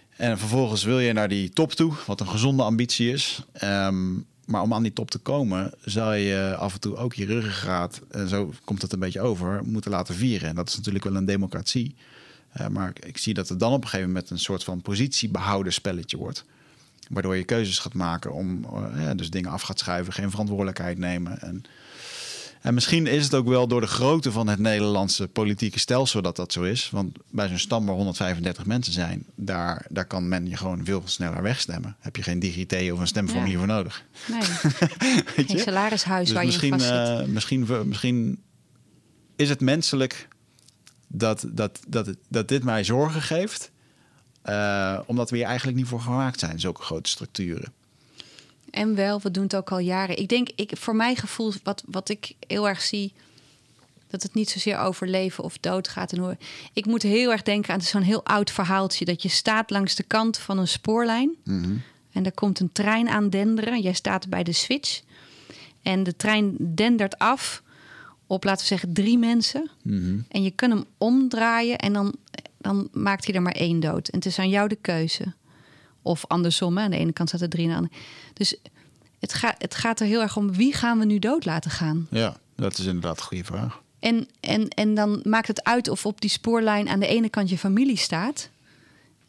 En 0.09 0.37
vervolgens 0.37 0.83
wil 0.83 0.99
je 0.99 1.13
naar 1.13 1.27
die 1.27 1.49
top 1.49 1.71
toe, 1.71 1.93
wat 2.05 2.19
een 2.19 2.27
gezonde 2.27 2.63
ambitie 2.63 3.11
is. 3.11 3.43
Ehm, 3.51 4.13
maar 4.45 4.61
om 4.61 4.73
aan 4.73 4.83
die 4.83 4.93
top 4.93 5.11
te 5.11 5.19
komen, 5.19 5.73
zal 5.81 6.13
je 6.13 6.55
af 6.57 6.73
en 6.73 6.79
toe 6.79 6.95
ook 6.95 7.13
je 7.13 7.25
ruggengraat, 7.25 8.01
en 8.11 8.27
zo 8.27 8.53
komt 8.63 8.81
het 8.81 8.93
een 8.93 8.99
beetje 8.99 9.21
over, 9.21 9.63
moeten 9.63 9.91
laten 9.91 10.15
vieren. 10.15 10.49
En 10.49 10.55
dat 10.55 10.69
is 10.69 10.75
natuurlijk 10.75 11.03
wel 11.03 11.15
een 11.15 11.25
democratie. 11.25 11.95
Eh, 12.57 12.67
maar 12.67 12.89
ik, 12.89 13.05
ik 13.05 13.17
zie 13.17 13.33
dat 13.33 13.49
het 13.49 13.59
dan 13.59 13.73
op 13.73 13.81
een 13.83 13.89
gegeven 13.89 14.11
moment 14.11 14.29
een 14.29 14.39
soort 14.39 14.63
van 14.63 14.81
positiebehouden 14.81 15.73
spelletje 15.73 16.17
wordt. 16.17 16.45
Waardoor 17.09 17.35
je 17.35 17.43
keuzes 17.43 17.79
gaat 17.79 17.93
maken 17.93 18.33
om 18.33 18.63
eh, 18.63 19.01
ja, 19.03 19.13
dus 19.13 19.29
dingen 19.29 19.51
af 19.51 19.61
gaat 19.61 19.79
schuiven, 19.79 20.13
geen 20.13 20.29
verantwoordelijkheid 20.29 20.97
nemen. 20.97 21.41
En, 21.41 21.63
en 22.61 22.73
misschien 22.73 23.07
is 23.07 23.23
het 23.23 23.33
ook 23.33 23.47
wel 23.47 23.67
door 23.67 23.81
de 23.81 23.87
grootte 23.87 24.31
van 24.31 24.47
het 24.47 24.59
Nederlandse 24.59 25.27
politieke 25.27 25.79
stelsel 25.79 26.21
dat 26.21 26.35
dat 26.35 26.51
zo 26.51 26.63
is. 26.63 26.89
Want 26.89 27.17
bij 27.29 27.47
zo'n 27.47 27.57
stam 27.57 27.85
waar 27.85 27.95
135 27.95 28.65
mensen 28.65 28.93
zijn, 28.93 29.25
daar, 29.35 29.85
daar 29.89 30.05
kan 30.05 30.27
men 30.27 30.49
je 30.49 30.57
gewoon 30.57 30.85
veel 30.85 31.01
sneller 31.05 31.41
wegstemmen. 31.41 31.95
Heb 31.99 32.15
je 32.15 32.23
geen 32.23 32.39
digité 32.39 32.89
of 32.93 32.99
een 32.99 33.07
stemformulier 33.07 33.51
Ja. 33.51 33.57
voor 33.57 33.67
nodig. 33.67 34.03
Nee, 34.27 34.39
Weet 35.35 35.51
geen 35.51 35.59
salarishuis 35.59 36.25
Dus 36.25 36.35
waar 36.35 36.45
je 36.45 36.61
in 36.61 36.69
misschien, 36.69 36.95
eh, 36.95 37.25
misschien, 37.25 37.87
misschien 37.87 38.41
is 39.35 39.49
het 39.49 39.61
menselijk 39.61 40.27
dat, 41.07 41.45
dat, 41.47 41.79
dat, 41.87 42.09
dat 42.27 42.47
dit 42.47 42.63
mij 42.63 42.83
zorgen 42.83 43.21
geeft. 43.21 43.71
eh, 44.41 44.99
omdat 45.05 45.29
we 45.29 45.35
hier 45.37 45.45
eigenlijk 45.45 45.77
niet 45.77 45.87
voor 45.87 46.01
gemaakt 46.01 46.39
zijn, 46.39 46.59
zulke 46.59 46.81
grote 46.81 47.09
structuren. 47.09 47.73
En 48.69 48.95
wel, 48.95 49.21
we 49.21 49.31
doen 49.31 49.43
het 49.43 49.55
ook 49.55 49.71
al 49.71 49.79
jaren. 49.79 50.17
Ik 50.17 50.29
denk, 50.29 50.49
ik, 50.55 50.71
voor 50.77 50.95
mijn 50.95 51.15
gevoel, 51.15 51.53
wat, 51.63 51.83
wat 51.85 52.09
ik 52.09 52.31
heel 52.47 52.67
erg 52.67 52.81
zie, 52.81 53.13
dat 54.07 54.23
het 54.23 54.33
niet 54.33 54.49
zozeer 54.49 54.77
over 54.79 55.07
leven 55.07 55.43
of 55.43 55.57
dood 55.57 55.87
gaat. 55.87 56.11
En 56.11 56.17
hoe, 56.19 56.37
ik 56.73 56.85
moet 56.85 57.01
heel 57.01 57.31
erg 57.31 57.43
denken 57.43 57.73
aan 57.73 57.81
zo'n 57.81 58.01
heel 58.01 58.25
oud 58.25 58.51
verhaaltje. 58.51 59.05
Dat 59.05 59.21
je 59.21 59.29
staat 59.29 59.69
langs 59.69 59.95
de 59.95 60.03
kant 60.03 60.37
van 60.37 60.57
een 60.57 60.67
spoorlijn. 60.67 61.35
En 62.11 62.25
er 62.25 62.31
komt 62.33 62.59
een 62.59 62.71
trein 62.71 63.09
aan 63.09 63.29
denderen. 63.29 63.81
Jij 63.81 63.93
staat 63.93 64.29
bij 64.29 64.43
de 64.43 64.51
switch. 64.51 65.01
En 65.81 66.03
de 66.03 66.15
trein 66.15 66.55
dendert 66.75 67.17
af 67.17 67.61
op, 68.27 68.43
laten 68.43 68.61
we 68.61 68.67
zeggen, 68.67 68.93
drie 68.93 69.17
mensen. 69.17 69.69
En 70.29 70.43
je 70.43 70.51
kunt 70.51 70.73
hem 70.73 70.83
omdraaien 70.97 71.77
en 71.77 71.93
dan, 71.93 72.15
dan 72.57 72.89
maakt 72.91 73.25
hij 73.25 73.35
er 73.35 73.41
maar 73.41 73.55
één 73.55 73.79
dood. 73.79 74.07
En 74.07 74.17
het 74.17 74.25
is 74.25 74.39
aan 74.39 74.49
jou 74.49 74.67
de 74.67 74.77
keuze. 74.81 75.33
Of 76.01 76.25
andersom, 76.27 76.77
hè. 76.77 76.83
aan 76.83 76.91
de 76.91 76.97
ene 76.97 77.13
kant 77.13 77.29
staat 77.29 77.41
er 77.41 77.49
drie 77.49 77.65
aan 77.65 77.71
de 77.71 77.77
andere. 77.77 77.95
Dus 78.33 78.57
het, 79.19 79.33
gaat 79.33 79.55
het 79.57 79.75
gaat 79.75 79.99
er 79.99 80.07
heel 80.07 80.21
erg 80.21 80.37
om 80.37 80.53
wie 80.53 80.73
gaan 80.73 80.99
we 80.99 81.05
nu 81.05 81.19
dood 81.19 81.45
laten 81.45 81.71
gaan. 81.71 82.07
Ja, 82.09 82.37
dat 82.55 82.77
is 82.77 82.85
inderdaad 82.85 83.17
een 83.17 83.23
goede 83.23 83.43
vraag. 83.43 83.81
En, 83.99 84.27
en, 84.39 84.67
en 84.67 84.93
dan 84.93 85.19
maakt 85.23 85.47
het 85.47 85.63
uit 85.63 85.89
of 85.89 86.05
op 86.05 86.21
die 86.21 86.29
spoorlijn 86.29 86.89
aan 86.89 86.99
de 86.99 87.07
ene 87.07 87.29
kant 87.29 87.49
je 87.49 87.57
familie 87.57 87.97
staat. 87.97 88.49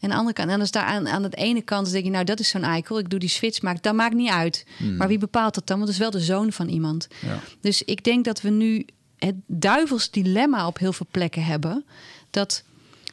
En 0.00 0.04
aan 0.04 0.10
de 0.10 0.16
andere 0.16 0.34
kant, 0.34 0.50
en 0.50 0.60
als 0.60 0.70
daar 0.70 0.84
aan, 0.84 1.08
aan 1.08 1.22
de 1.22 1.36
ene 1.36 1.62
kant 1.62 1.90
denk 1.90 2.04
je, 2.04 2.10
nou 2.10 2.24
dat 2.24 2.40
is 2.40 2.48
zo'n 2.48 2.62
eikel, 2.62 2.98
ik 2.98 3.10
doe 3.10 3.18
die 3.18 3.28
switch, 3.28 3.62
maakt, 3.62 3.82
dat 3.82 3.94
maakt 3.94 4.14
niet 4.14 4.30
uit. 4.30 4.66
Maar 4.96 5.08
wie 5.08 5.18
bepaalt 5.18 5.54
dat 5.54 5.66
dan? 5.66 5.76
Want 5.76 5.88
het 5.88 5.98
is 5.98 6.04
wel 6.04 6.20
de 6.20 6.26
zoon 6.26 6.52
van 6.52 6.68
iemand. 6.68 7.08
Ja. 7.20 7.40
Dus 7.60 7.82
ik 7.82 8.04
denk 8.04 8.24
dat 8.24 8.40
we 8.40 8.50
nu 8.50 8.86
het 9.18 9.34
duivels 9.46 10.10
dilemma 10.10 10.66
op 10.66 10.78
heel 10.78 10.92
veel 10.92 11.06
plekken 11.10 11.44
hebben. 11.44 11.84
Dat 12.30 12.62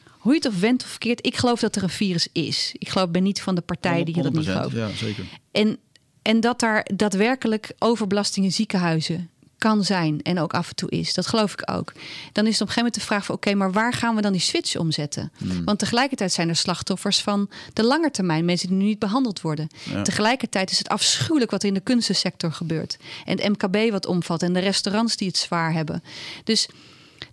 hoe 0.08 0.32
je 0.32 0.38
het 0.38 0.48
of 0.48 0.60
went 0.60 0.82
of 0.82 0.88
verkeerd, 0.88 1.26
ik 1.26 1.36
geloof 1.36 1.60
dat 1.60 1.76
er 1.76 1.82
een 1.82 1.88
virus 1.88 2.28
is. 2.32 2.74
Ik 2.78 2.88
geloof, 2.88 3.10
ben 3.10 3.22
niet 3.22 3.42
van 3.42 3.54
de 3.54 3.60
partij 3.60 4.04
die 4.04 4.22
dat 4.22 4.32
niet 4.32 4.46
100%, 4.46 4.50
gelooft. 4.50 4.74
Ja, 4.74 4.88
zeker. 4.88 5.24
En, 5.50 5.78
en 6.22 6.40
dat 6.40 6.60
daar 6.60 6.88
daadwerkelijk 6.94 7.72
overbelastingen 7.78 8.52
ziekenhuizen 8.52 9.30
kan 9.66 9.84
zijn 9.84 10.22
en 10.22 10.38
ook 10.38 10.54
af 10.54 10.68
en 10.68 10.74
toe 10.74 10.90
is. 10.90 11.14
Dat 11.14 11.26
geloof 11.26 11.52
ik 11.52 11.70
ook. 11.70 11.92
Dan 12.32 12.46
is 12.46 12.52
het 12.52 12.60
op 12.62 12.68
een 12.68 12.74
gegeven 12.74 12.76
moment 12.76 12.94
de 12.94 13.00
vraag 13.00 13.24
van... 13.24 13.34
oké, 13.34 13.54
maar 13.54 13.72
waar 13.72 13.92
gaan 13.92 14.14
we 14.14 14.22
dan 14.22 14.32
die 14.32 14.40
switch 14.40 14.76
omzetten? 14.76 15.32
Want 15.64 15.78
tegelijkertijd 15.78 16.32
zijn 16.32 16.48
er 16.48 16.56
slachtoffers 16.56 17.20
van 17.20 17.50
de 17.72 17.84
langetermijn. 17.84 18.44
Mensen 18.44 18.68
die 18.68 18.76
nu 18.76 18.84
niet 18.84 18.98
behandeld 18.98 19.40
worden. 19.40 19.68
Tegelijkertijd 20.02 20.70
is 20.70 20.78
het 20.78 20.88
afschuwelijk 20.88 21.50
wat 21.50 21.62
er 21.62 21.68
in 21.68 21.74
de 21.74 21.80
kunstensector 21.80 22.52
gebeurt. 22.52 22.96
En 23.24 23.40
het 23.40 23.48
MKB 23.48 23.90
wat 23.90 24.06
omvalt 24.06 24.42
en 24.42 24.52
de 24.52 24.60
restaurants 24.60 25.16
die 25.16 25.28
het 25.28 25.36
zwaar 25.36 25.72
hebben. 25.72 26.02
Dus 26.44 26.68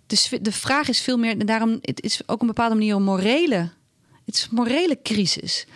de, 0.06 0.38
de 0.42 0.52
vraag 0.52 0.88
is 0.88 1.00
veel 1.00 1.16
meer... 1.16 1.38
en 1.38 1.46
daarom 1.46 1.78
het 1.80 2.02
is 2.02 2.20
ook 2.22 2.34
op 2.34 2.40
een 2.40 2.46
bepaalde 2.46 2.74
manier 2.74 2.94
een 2.94 3.02
morele... 3.02 3.70
het 4.24 4.34
is 4.34 4.42
een 4.50 4.56
morele 4.56 4.98
crisis 5.02 5.66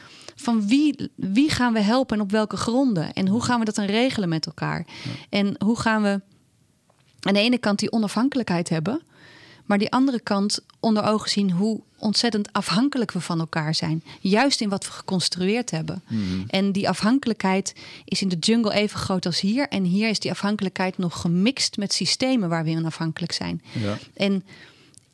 van 0.41 0.67
wie, 0.67 1.11
wie 1.15 1.51
gaan 1.51 1.73
we 1.73 1.81
helpen 1.81 2.17
en 2.17 2.23
op 2.23 2.31
welke 2.31 2.57
gronden? 2.57 3.13
En 3.13 3.29
hoe 3.29 3.43
gaan 3.43 3.59
we 3.59 3.65
dat 3.65 3.75
dan 3.75 3.87
regelen 3.87 4.29
met 4.29 4.47
elkaar? 4.47 4.87
En 5.29 5.55
hoe 5.65 5.79
gaan 5.79 6.03
we 6.03 6.21
aan 7.21 7.35
de 7.35 7.41
ene 7.41 7.59
kant 7.59 7.79
die 7.79 7.93
onafhankelijkheid 7.93 8.69
hebben, 8.69 9.03
maar 9.65 9.79
die 9.79 9.91
andere 9.91 10.21
kant 10.21 10.61
onder 10.81 11.05
ogen 11.05 11.31
zien 11.31 11.51
hoe 11.51 11.81
ontzettend 11.99 12.53
afhankelijk 12.53 13.13
we 13.13 13.21
van 13.21 13.39
elkaar 13.39 13.75
zijn. 13.75 14.03
Juist 14.21 14.61
in 14.61 14.69
wat 14.69 14.85
we 14.85 14.91
geconstrueerd 14.91 15.71
hebben. 15.71 16.03
Mhm. 16.09 16.23
En 16.47 16.73
die 16.73 16.89
afhankelijkheid 16.89 17.75
is 18.05 18.23
in 18.23 18.29
de 18.29 18.37
jungle 18.37 18.73
even 18.73 18.99
groot 18.99 19.27
als 19.27 19.41
hier. 19.41 19.69
En 19.69 19.85
hier 19.85 20.09
is 20.09 20.19
die 20.19 20.31
afhankelijkheid 20.31 20.99
nog 20.99 21.21
gemixt 21.21 21.77
met 21.77 21.93
systemen 21.93 22.49
waar 22.49 22.65
we 22.65 22.71
in 22.71 22.85
afhankelijk 22.85 23.33
zijn. 23.33 23.63
Ja. 23.73 23.99
En 24.15 24.45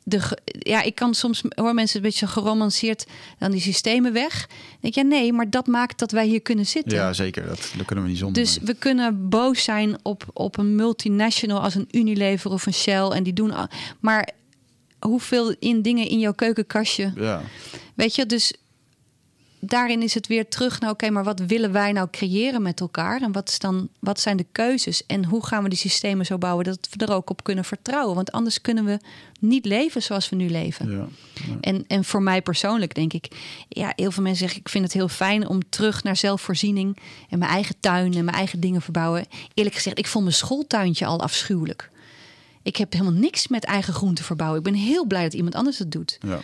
de, 0.07 0.37
ja, 0.45 0.81
ik 0.81 0.95
kan 0.95 1.13
soms 1.13 1.41
hoor 1.49 1.73
mensen 1.73 1.95
een 1.97 2.01
beetje 2.01 2.27
geromanceerd 2.27 3.05
dan 3.39 3.51
die 3.51 3.61
systemen 3.61 4.13
weg. 4.13 4.47
Dan 4.47 4.57
denk 4.81 4.95
ik, 4.95 5.01
ja, 5.01 5.01
nee, 5.01 5.33
maar 5.33 5.49
dat 5.49 5.67
maakt 5.67 5.99
dat 5.99 6.11
wij 6.11 6.25
hier 6.27 6.41
kunnen 6.41 6.65
zitten. 6.65 6.97
ja, 6.97 7.13
zeker. 7.13 7.45
Dat, 7.47 7.71
dat 7.77 7.85
kunnen 7.85 8.03
we 8.05 8.09
niet 8.11 8.19
zonder. 8.19 8.43
Dus 8.43 8.57
we 8.61 8.73
kunnen 8.73 9.29
boos 9.29 9.63
zijn 9.63 9.97
op, 10.03 10.23
op 10.33 10.57
een 10.57 10.75
multinational 10.75 11.61
als 11.61 11.75
een 11.75 11.87
Unilever 11.91 12.51
of 12.51 12.65
een 12.65 12.73
Shell. 12.73 13.07
En 13.07 13.23
die 13.23 13.33
doen. 13.33 13.51
al- 13.51 13.67
Maar 13.99 14.29
hoeveel 14.99 15.55
in 15.59 15.81
dingen 15.81 16.07
in 16.07 16.19
jouw 16.19 16.33
keukenkastje. 16.33 17.11
Ja, 17.15 17.41
Weet 17.95 18.15
je, 18.15 18.25
dus 18.25 18.53
daarin 19.59 20.01
is 20.01 20.13
het 20.13 20.27
weer 20.27 20.47
terug 20.47 20.79
naar 20.79 20.89
oké, 20.89 21.09
maar 21.09 21.23
wat 21.23 21.39
willen 21.39 21.71
wij 21.71 21.91
nou 21.91 22.07
creëren 22.11 22.61
met 22.61 22.79
elkaar? 22.79 23.21
En 23.21 23.31
wat, 23.31 23.49
is 23.49 23.59
dan, 23.59 23.89
wat 23.99 24.19
zijn 24.19 24.37
de 24.37 24.45
keuzes? 24.51 25.05
En 25.05 25.25
hoe 25.25 25.45
gaan 25.45 25.63
we 25.63 25.69
die 25.69 25.77
systemen 25.77 26.25
zo 26.25 26.37
bouwen 26.37 26.65
dat 26.65 26.87
we 26.91 27.05
er 27.05 27.13
ook 27.13 27.29
op 27.29 27.43
kunnen 27.43 27.65
vertrouwen? 27.65 28.15
Want 28.15 28.31
anders 28.31 28.61
kunnen 28.61 28.85
we 28.85 28.99
niet 29.39 29.65
leven 29.65 30.01
zoals 30.01 30.29
we 30.29 30.35
nu 30.35 30.49
leven. 30.49 30.91
ja. 30.91 31.07
En, 31.61 31.83
en 31.87 32.03
voor 32.03 32.21
mij 32.21 32.41
persoonlijk 32.41 32.95
denk 32.95 33.13
ik, 33.13 33.27
ja, 33.69 33.93
heel 33.95 34.11
veel 34.11 34.23
mensen 34.23 34.41
zeggen: 34.41 34.59
ik 34.59 34.69
vind 34.69 34.83
het 34.83 34.93
heel 34.93 35.07
fijn 35.07 35.47
om 35.47 35.69
terug 35.69 36.03
naar 36.03 36.17
zelfvoorziening 36.17 36.97
en 37.29 37.39
mijn 37.39 37.51
eigen 37.51 37.75
tuin 37.79 38.13
en 38.13 38.25
mijn 38.25 38.37
eigen 38.37 38.59
dingen 38.59 38.81
verbouwen. 38.81 39.25
Eerlijk 39.53 39.75
gezegd, 39.75 39.97
ik 39.99 40.07
vond 40.07 40.23
mijn 40.23 40.35
schooltuintje 40.35 41.05
al 41.05 41.21
afschuwelijk. 41.21 41.89
Ik 42.63 42.77
heb 42.77 42.91
helemaal 42.91 43.13
niks 43.13 43.47
met 43.47 43.63
eigen 43.63 43.93
groenten 43.93 44.25
verbouwen. 44.25 44.59
Ik 44.59 44.63
ben 44.65 44.73
heel 44.73 45.05
blij 45.05 45.23
dat 45.23 45.33
iemand 45.33 45.55
anders 45.55 45.79
het 45.79 45.91
doet. 45.91 46.17
ja. 46.21 46.39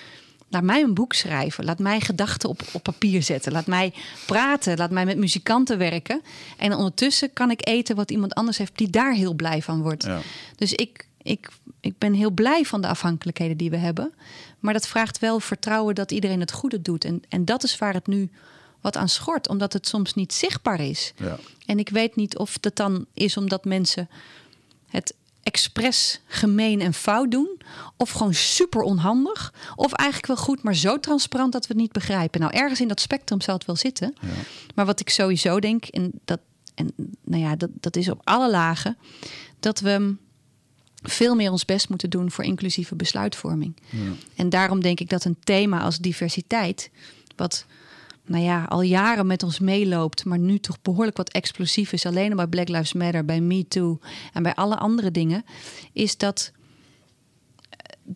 Laat 0.52 0.64
mij 0.64 0.82
een 0.82 0.93
boek 0.93 1.14
schrijven. 1.14 1.66
Laat 1.66 1.80
mij 1.80 1.99
gedachten 1.99 2.49
op, 2.49 2.62
op 2.74 2.84
papier 2.84 3.24
zetten. 3.24 3.52
Laat 3.52 3.68
mij 3.68 3.93
praten. 4.26 4.78
Laat 4.78 4.91
mij 4.91 5.06
met 5.06 5.18
muzikanten 5.18 5.78
werken. 5.78 6.22
En 6.58 6.74
ondertussen 6.74 7.34
kan 7.34 7.52
ik 7.52 7.68
eten 7.68 7.95
wat 7.95 8.12
iemand 8.12 8.34
anders 8.34 8.58
heeft 8.58 8.78
die 8.78 8.89
daar 8.89 9.14
heel 9.14 9.34
blij 9.34 9.62
van 9.62 9.82
wordt. 9.82 10.04
Ja. 10.04 10.20
Dus 10.56 10.74
ik, 10.74 11.08
ik, 11.22 11.49
ik 11.80 11.97
ben 11.97 12.14
heel 12.14 12.32
blij 12.32 12.64
van 12.64 12.82
de 12.82 12.88
afhankelijkheden 12.88 13.58
die 13.58 13.70
we 13.70 13.78
hebben. 13.78 14.14
Maar 14.60 14.74
dat 14.74 14.88
vraagt 14.88 15.20
wel 15.20 15.39
vertrouwen 15.39 15.95
dat 15.95 16.12
iedereen 16.12 16.39
het 16.39 16.52
goede 16.52 16.82
doet. 16.82 17.06
En, 17.06 17.22
en 17.30 17.45
dat 17.45 17.64
is 17.64 17.78
waar 17.78 17.93
het 17.93 18.08
nu 18.08 18.30
wat 18.82 18.97
aan 18.97 19.10
schort, 19.10 19.49
omdat 19.49 19.74
het 19.74 19.88
soms 19.88 20.14
niet 20.14 20.34
zichtbaar 20.34 20.80
is. 20.80 21.14
Ja. 21.16 21.39
En 21.66 21.80
ik 21.80 21.89
weet 21.89 22.16
niet 22.16 22.38
of 22.38 22.58
dat 22.60 22.76
dan 22.76 23.06
is 23.14 23.38
omdat 23.38 23.66
mensen 23.66 24.10
het 24.88 25.14
expres 25.43 26.21
gemeen 26.25 26.81
en 26.81 26.93
fout 26.93 27.31
doen. 27.31 27.61
Of 27.97 28.09
gewoon 28.09 28.33
super 28.33 28.81
onhandig. 28.81 29.53
Of 29.75 29.93
eigenlijk 29.93 30.27
wel 30.27 30.45
goed, 30.45 30.63
maar 30.63 30.75
zo 30.75 30.99
transparant 30.99 31.51
dat 31.51 31.67
we 31.67 31.73
het 31.73 31.81
niet 31.81 31.91
begrijpen. 31.91 32.39
Nou, 32.39 32.53
ergens 32.53 32.81
in 32.81 32.87
dat 32.87 32.99
spectrum 32.99 33.41
zal 33.41 33.53
het 33.53 33.65
wel 33.65 33.75
zitten. 33.75 34.13
Maar 34.75 34.85
wat 34.85 34.99
ik 34.99 35.09
sowieso 35.09 35.59
denk, 35.59 35.85
en 35.85 36.11
dat, 36.25 36.39
en, 36.75 36.91
nou 37.23 37.41
ja, 37.41 37.55
dat, 37.55 37.69
dat 37.73 37.95
is 37.95 38.09
op 38.09 38.21
alle 38.23 38.49
lagen, 38.49 38.97
dat 39.59 39.79
we 39.79 40.15
veel 41.01 41.35
meer 41.35 41.51
ons 41.51 41.65
best 41.65 41.89
moeten 41.89 42.09
doen 42.09 42.31
voor 42.31 42.43
inclusieve 42.43 42.95
besluitvorming. 42.95 43.75
En 44.35 44.49
daarom 44.49 44.81
denk 44.81 44.99
ik 44.99 45.09
dat 45.09 45.25
een 45.25 45.37
thema 45.43 45.81
als 45.81 45.97
diversiteit, 45.97 46.89
wat 47.35 47.65
nou 48.32 48.43
ja, 48.43 48.63
al 48.63 48.82
jaren 48.82 49.27
met 49.27 49.43
ons 49.43 49.59
meeloopt, 49.59 50.25
maar 50.25 50.39
nu 50.39 50.59
toch 50.59 50.82
behoorlijk 50.82 51.17
wat 51.17 51.32
explosief 51.32 51.91
is, 51.91 52.05
alleen 52.05 52.29
al 52.29 52.36
bij 52.36 52.47
Black 52.47 52.67
Lives 52.67 52.93
Matter, 52.93 53.25
bij 53.25 53.41
Me 53.41 53.67
Too 53.67 53.99
en 54.34 54.43
bij 54.43 54.55
alle 54.55 54.77
andere 54.77 55.11
dingen, 55.11 55.43
is 55.93 56.17
dat 56.17 56.51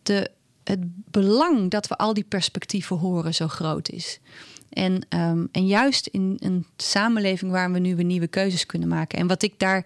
de, 0.04 0.32
het 0.64 0.80
belang 1.12 1.72
dat 1.72 1.88
we 1.88 1.98
al 1.98 2.14
die 2.14 2.24
perspectieven 2.24 2.98
horen 2.98 3.34
zo 3.34 3.48
groot 3.48 3.90
is. 3.90 4.20
En, 4.70 5.06
ehm, 5.10 5.46
en 5.52 5.68
juist 5.68 6.08
in 6.08 6.38
een 6.40 6.66
samenleving 6.78 7.52
waar 7.52 7.72
we 7.72 7.80
nu 7.80 7.96
weer 7.96 8.06
nieuwe 8.06 8.28
keuzes 8.28 8.66
kunnen 8.66 8.88
maken. 8.88 9.20
En 9.20 9.28
wat 9.28 9.44
ik 9.44 9.60
daar. 9.60 9.86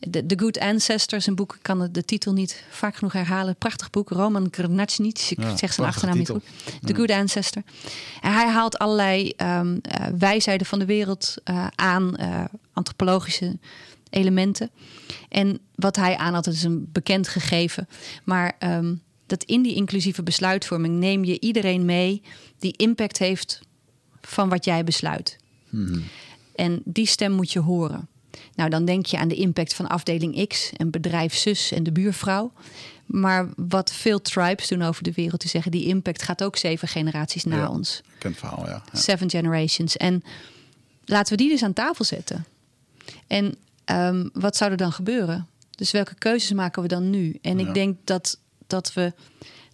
The 0.00 0.34
Good 0.36 0.58
Ancestors, 0.58 1.26
een 1.26 1.34
boek, 1.34 1.54
ik 1.54 1.62
kan 1.62 1.88
de 1.92 2.04
titel 2.04 2.32
niet 2.32 2.64
vaak 2.70 2.96
genoeg 2.96 3.12
herhalen. 3.12 3.56
Prachtig 3.56 3.90
boek, 3.90 4.08
Roman 4.08 4.50
Krnacnic. 4.50 5.18
Ik 5.30 5.40
Ja, 5.40 5.56
zeg 5.56 5.72
zijn 5.72 5.86
achternaam 5.86 6.18
niet 6.18 6.28
goed. 6.28 6.44
The 6.84 6.94
Good 6.94 7.10
Ancestor. 7.10 7.62
En 8.20 8.32
hij 8.32 8.48
haalt 8.48 8.78
allerlei 8.78 9.32
eh, 9.36 9.60
wijsheden 10.18 10.66
van 10.66 10.78
de 10.78 10.84
wereld 10.84 11.34
eh, 11.44 11.66
aan, 11.74 12.16
eh, 12.16 12.44
antropologische 12.72 13.58
elementen. 14.10 14.70
En 15.28 15.60
wat 15.74 15.96
hij 15.96 16.16
aanhaalt, 16.16 16.46
is 16.46 16.62
een 16.62 16.88
bekend 16.92 17.28
gegeven. 17.28 17.88
Maar 18.24 18.56
ehm, 18.58 18.94
dat 19.26 19.44
in 19.44 19.62
die 19.62 19.74
inclusieve 19.74 20.22
besluitvorming 20.22 20.94
neem 20.94 21.24
je 21.24 21.40
iedereen 21.40 21.84
mee 21.84 22.22
die 22.58 22.76
impact 22.76 23.18
heeft 23.18 23.60
van 24.20 24.48
wat 24.48 24.64
jij 24.64 24.84
besluit. 24.84 25.36
En 26.54 26.82
die 26.84 27.06
stem 27.06 27.32
moet 27.32 27.52
je 27.52 27.60
horen. 27.60 28.08
Nou, 28.54 28.70
dan 28.70 28.84
denk 28.84 29.06
je 29.06 29.18
aan 29.18 29.28
de 29.28 29.34
impact 29.34 29.74
van 29.74 29.86
afdeling 29.86 30.46
X 30.48 30.72
en 30.76 30.90
bedrijf 30.90 31.34
zus 31.34 31.72
en 31.72 31.82
de 31.82 31.92
buurvrouw. 31.92 32.52
Maar 33.06 33.48
wat 33.56 33.92
veel 33.92 34.22
tribes 34.22 34.68
doen 34.68 34.82
over 34.82 35.02
de 35.02 35.12
wereld, 35.12 35.40
die 35.40 35.50
zeggen 35.50 35.70
die 35.70 35.86
impact 35.86 36.22
gaat 36.22 36.42
ook 36.42 36.56
zeven 36.56 36.88
generaties 36.88 37.44
na 37.44 37.56
Ja. 37.56 37.68
ons. 37.68 38.00
Het 38.18 38.36
verhaal, 38.36 38.66
ja. 38.66 38.82
ja. 38.92 38.98
Seven 38.98 39.30
generations. 39.30 39.96
En 39.96 40.22
laten 41.04 41.36
we 41.36 41.42
die 41.42 41.50
dus 41.50 41.62
aan 41.62 41.72
tafel 41.72 42.04
zetten. 42.04 42.44
En 43.26 43.54
ehm, 43.84 44.28
wat 44.32 44.56
zou 44.56 44.70
er 44.70 44.76
dan 44.76 44.92
gebeuren? 44.92 45.46
Dus 45.70 45.90
welke 45.90 46.14
keuzes 46.14 46.52
maken 46.52 46.82
we 46.82 46.88
dan 46.88 47.10
nu? 47.10 47.38
En 47.42 47.58
Ja. 47.58 47.66
ik 47.68 47.74
denk 47.74 47.96
dat, 48.04 48.38
dat 48.66 48.92
we 48.92 49.12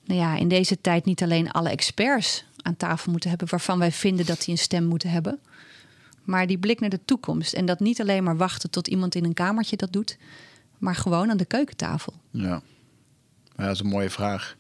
nou 0.05 0.21
ja, 0.21 0.37
in 0.37 0.49
deze 0.49 0.81
tijd 0.81 1.05
niet 1.05 1.23
alleen 1.23 1.51
alle 1.51 1.69
experts 1.69 2.45
aan 2.63 2.77
tafel 2.77 3.11
moeten 3.11 3.29
hebben 3.31 3.49
waarvan 3.49 3.79
wij 3.79 3.93
vinden 3.93 4.27
dat 4.27 4.41
die 4.41 4.51
een 4.51 4.59
stem 4.59 4.85
moeten 4.85 5.11
hebben. 5.11 5.39
Maar 6.25 6.47
die 6.47 6.59
blik 6.59 6.81
naar 6.81 6.91
de 6.91 7.05
toekomst. 7.05 7.53
En 7.53 7.67
dat 7.67 7.81
niet 7.81 8.01
alleen 8.01 8.25
maar 8.25 8.37
wachten 8.37 8.71
tot 8.71 8.89
iemand 8.89 9.15
in 9.15 9.25
een 9.25 9.35
kamertje 9.35 9.77
dat 9.77 9.93
doet, 9.93 10.17
maar 10.79 10.95
gewoon 10.95 11.31
aan 11.31 11.37
de 11.37 11.45
keukentafel. 11.45 12.13
Ja. 12.31 12.63
ja, 13.57 13.65
dat 13.65 13.75
is 13.75 13.81
een 13.81 13.87
mooie 13.87 14.11
vraag. 14.11 14.57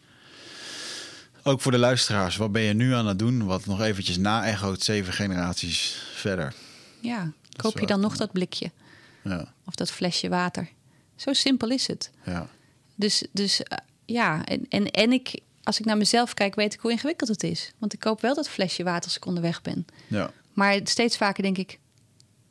Ook 1.43 1.61
voor 1.61 1.73
de 1.73 1.79
luisteraars, 1.79 2.37
wat 2.37 2.53
ben 2.53 2.63
je 2.63 2.73
nu 2.73 2.93
aan 2.95 3.07
het 3.07 3.19
doen? 3.19 3.45
Wat 3.45 3.67
nog 3.67 3.81
eventjes 3.81 4.17
na 4.19 4.45
echoot 4.45 4.83
zeven 4.83 5.13
generaties 5.13 6.03
verder. 6.15 6.55
Ja, 7.01 7.33
koop 7.57 7.79
je 7.79 7.87
dan 7.87 8.01
nog 8.01 8.17
dat 8.17 8.33
blikje 8.33 8.71
Ja, 9.23 9.53
of 9.67 9.75
dat 9.75 9.91
flesje 9.91 10.29
water? 10.29 10.69
Zo 11.17 11.33
simpel 11.33 11.71
is 11.71 11.87
het. 11.87 12.11
ja, 12.25 12.49
Dus, 12.95 13.27
dus 13.33 13.63
eh, 13.63 13.79
ja, 14.05 14.45
en, 14.45 14.67
en, 14.69 14.91
en 14.91 15.13
ik, 15.13 15.41
als 15.63 15.79
ik 15.79 15.85
naar 15.85 15.97
mezelf 15.97 16.35
kijk, 16.35 16.55
weet 16.55 16.75
ik 16.75 16.81
hoe 16.81 16.91
ingewikkeld 16.91 17.31
het 17.31 17.43
is. 17.43 17.73
Want 17.79 17.93
ik 17.93 18.01
koop 18.01 18.21
wel 18.21 18.35
dat 18.35 18.49
flesje 18.49 18.83
water 18.85 19.05
als 19.05 19.17
ik 19.17 19.27
onderweg 19.27 19.63
ben. 19.63 19.87
ja. 20.07 20.31
Maar 20.55 20.81
steeds 20.85 21.17
vaker 21.17 21.43
denk 21.43 21.59
ik, 21.59 21.73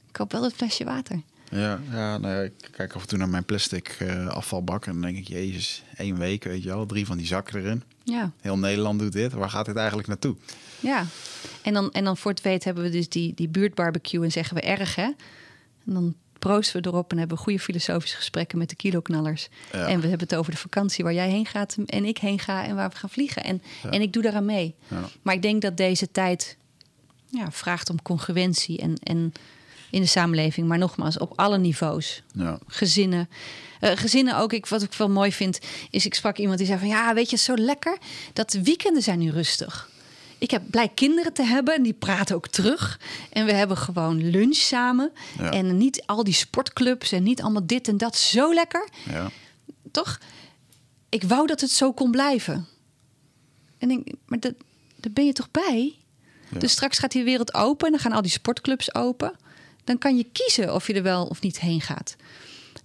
ik 0.07 0.11
koop 0.11 0.31
wel 0.31 0.41
dat 0.41 0.53
flesje 0.53 0.83
water. 0.83 1.21
Ja, 1.49 1.79
ja, 1.91 2.17
nou 2.17 2.33
ja, 2.35 2.41
ik 2.41 2.53
kijk 2.71 2.93
af 2.93 3.01
en 3.01 3.07
toe 3.07 3.17
naar 3.17 3.29
mijn 3.29 3.45
plastic 3.45 3.87
eh, 3.99 4.27
afvalbak 4.27 4.85
en 4.85 4.91
dan 4.91 5.01
denk 5.01 5.17
ik, 5.17 5.27
jezus, 5.27 5.83
één 5.97 6.17
week, 6.17 6.43
weet 6.43 6.63
je 6.63 6.69
wel, 6.69 6.85
drie 6.85 7.05
van 7.05 7.17
die 7.17 7.25
zakken 7.25 7.59
erin. 7.59 7.83
Ja, 8.03 8.31
Heel 8.41 8.57
Nederland 8.57 8.99
doet 8.99 9.11
dit. 9.11 9.33
Waar 9.33 9.49
gaat 9.49 9.65
dit 9.65 9.75
eigenlijk 9.75 10.07
naartoe? 10.07 10.35
ja. 10.79 11.05
En 11.61 11.73
dan, 11.73 11.91
en 11.91 12.03
dan 12.03 12.17
voor 12.17 12.31
het 12.31 12.41
weet 12.41 12.63
hebben 12.63 12.83
we 12.83 12.89
dus 12.89 13.09
die, 13.09 13.33
die 13.33 13.47
buurtbarbecue 13.47 14.23
en 14.23 14.31
zeggen 14.31 14.55
we 14.55 14.61
erg, 14.61 14.95
hè? 14.95 15.03
En 15.85 15.93
dan 15.93 16.15
proosten 16.39 16.81
we 16.81 16.87
erop 16.87 17.11
en 17.11 17.17
hebben 17.17 17.37
we 17.37 17.43
goede 17.43 17.59
filosofische 17.59 18.15
gesprekken 18.15 18.57
met 18.57 18.69
de 18.69 18.75
kiloknallers. 18.75 19.49
Ja. 19.71 19.87
En 19.87 19.99
we 19.99 20.07
hebben 20.07 20.27
het 20.27 20.35
over 20.35 20.51
de 20.51 20.57
vakantie 20.57 21.03
waar 21.03 21.13
jij 21.13 21.29
heen 21.29 21.45
gaat 21.45 21.77
en 21.85 22.05
ik 22.05 22.17
heen 22.17 22.39
ga 22.39 22.65
en 22.65 22.75
waar 22.75 22.89
we 22.89 22.95
gaan 22.95 23.09
vliegen. 23.09 23.43
En, 23.43 23.61
en 23.89 24.01
ik 24.01 24.13
doe 24.13 24.23
daaraan 24.23 24.45
mee. 24.45 24.75
Ja. 24.87 25.09
Maar 25.21 25.33
ik 25.33 25.41
denk 25.41 25.61
dat 25.61 25.77
deze 25.77 26.11
tijd 26.11 26.57
ja, 27.33 27.51
vraagt 27.51 27.89
om 27.89 28.01
congruentie 28.01 28.77
en, 28.79 28.95
en 29.03 29.33
in 29.89 30.01
de 30.01 30.07
samenleving, 30.07 30.67
maar 30.67 30.77
nogmaals 30.77 31.17
op 31.17 31.33
alle 31.35 31.57
niveaus. 31.57 32.23
Ja, 32.33 32.59
Gezinnen. 32.67 33.29
Eh, 33.79 33.91
gezinnen 33.95 34.37
ook, 34.37 34.53
ik, 34.53 34.65
wat 34.65 34.81
ik 34.81 34.93
wel 34.93 35.09
mooi 35.09 35.31
vind, 35.31 35.59
is 35.89 36.05
ik 36.05 36.13
sprak 36.13 36.37
iemand 36.37 36.57
die 36.57 36.67
zei 36.67 36.79
van 36.79 36.87
ja, 36.87 37.13
weet 37.13 37.29
je, 37.29 37.37
zo 37.37 37.55
lekker 37.55 37.97
dat 38.33 38.51
de 38.51 38.63
weekenden 38.63 39.01
zijn 39.03 39.19
nu 39.19 39.31
rustig. 39.31 39.89
ik 40.37 40.51
heb 40.51 40.61
blij 40.69 40.89
kinderen 40.89 41.33
te 41.33 41.43
hebben. 41.43 41.75
En 41.75 41.83
die 41.83 41.93
praten 41.93 42.35
ook 42.35 42.47
terug. 42.47 42.99
En 43.29 43.45
we 43.45 43.53
hebben 43.53 43.77
gewoon 43.77 44.29
lunch 44.29 44.55
samen. 44.55 45.11
Ja. 45.37 45.51
En 45.51 45.77
niet 45.77 46.03
al 46.05 46.23
die 46.23 46.33
sportclubs 46.33 47.11
en 47.11 47.23
niet 47.23 47.41
allemaal 47.41 47.65
dit 47.65 47.87
en 47.87 47.97
dat. 47.97 48.17
Zo 48.17 48.53
lekker. 48.53 48.89
Ja. 49.09 49.31
Toch? 49.91 50.19
Ik 51.09 51.23
wou 51.23 51.47
dat 51.47 51.61
het 51.61 51.71
zo 51.71 51.93
kon 51.93 52.11
blijven. 52.11 52.67
En 53.77 53.91
ik, 53.91 54.13
maar 54.25 54.39
dat, 54.39 54.53
daar 54.95 55.11
ben 55.11 55.25
je 55.25 55.33
toch 55.33 55.51
bij? 55.51 55.95
Ja. 56.53 56.59
Dus 56.59 56.71
straks 56.71 56.97
gaat 56.97 57.11
die 57.11 57.23
wereld 57.23 57.53
open. 57.53 57.85
En 57.85 57.91
dan 57.91 58.01
gaan 58.01 58.11
al 58.11 58.21
die 58.21 58.31
sportclubs 58.31 58.95
open. 58.95 59.35
Dan 59.83 59.97
kan 59.97 60.17
je 60.17 60.25
kiezen 60.31 60.73
of 60.73 60.87
je 60.87 60.93
er 60.93 61.03
wel 61.03 61.25
of 61.25 61.41
niet 61.41 61.59
heen 61.59 61.81
gaat. 61.81 62.15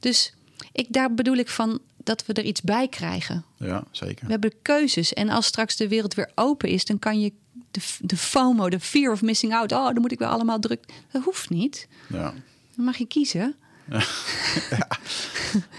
Dus 0.00 0.32
ik, 0.72 0.86
daar 0.88 1.14
bedoel 1.14 1.36
ik 1.36 1.48
van 1.48 1.80
dat 1.96 2.26
we 2.26 2.32
er 2.32 2.44
iets 2.44 2.62
bij 2.62 2.88
krijgen. 2.88 3.44
ja, 3.56 3.84
zeker. 3.90 4.24
We 4.24 4.30
hebben 4.30 4.52
keuzes. 4.62 5.12
En 5.12 5.28
als 5.28 5.46
straks 5.46 5.76
de 5.76 5.88
wereld 5.88 6.14
weer 6.14 6.30
open 6.34 6.68
is, 6.68 6.84
dan 6.84 6.98
kan 6.98 7.20
je 7.20 7.32
de, 7.70 7.80
de 8.00 8.16
FOMO, 8.16 8.68
de 8.68 8.80
fear 8.80 9.12
of 9.12 9.22
missing 9.22 9.54
out. 9.54 9.72
Oh, 9.72 9.84
dan 9.84 10.00
moet 10.00 10.12
ik 10.12 10.18
wel 10.18 10.30
allemaal 10.30 10.58
druk. 10.58 10.84
Dat 11.12 11.22
hoeft 11.22 11.50
niet. 11.50 11.88
Ja. 12.08 12.34
Dan 12.76 12.84
mag 12.84 12.96
je 12.96 13.06
kiezen. 13.06 13.54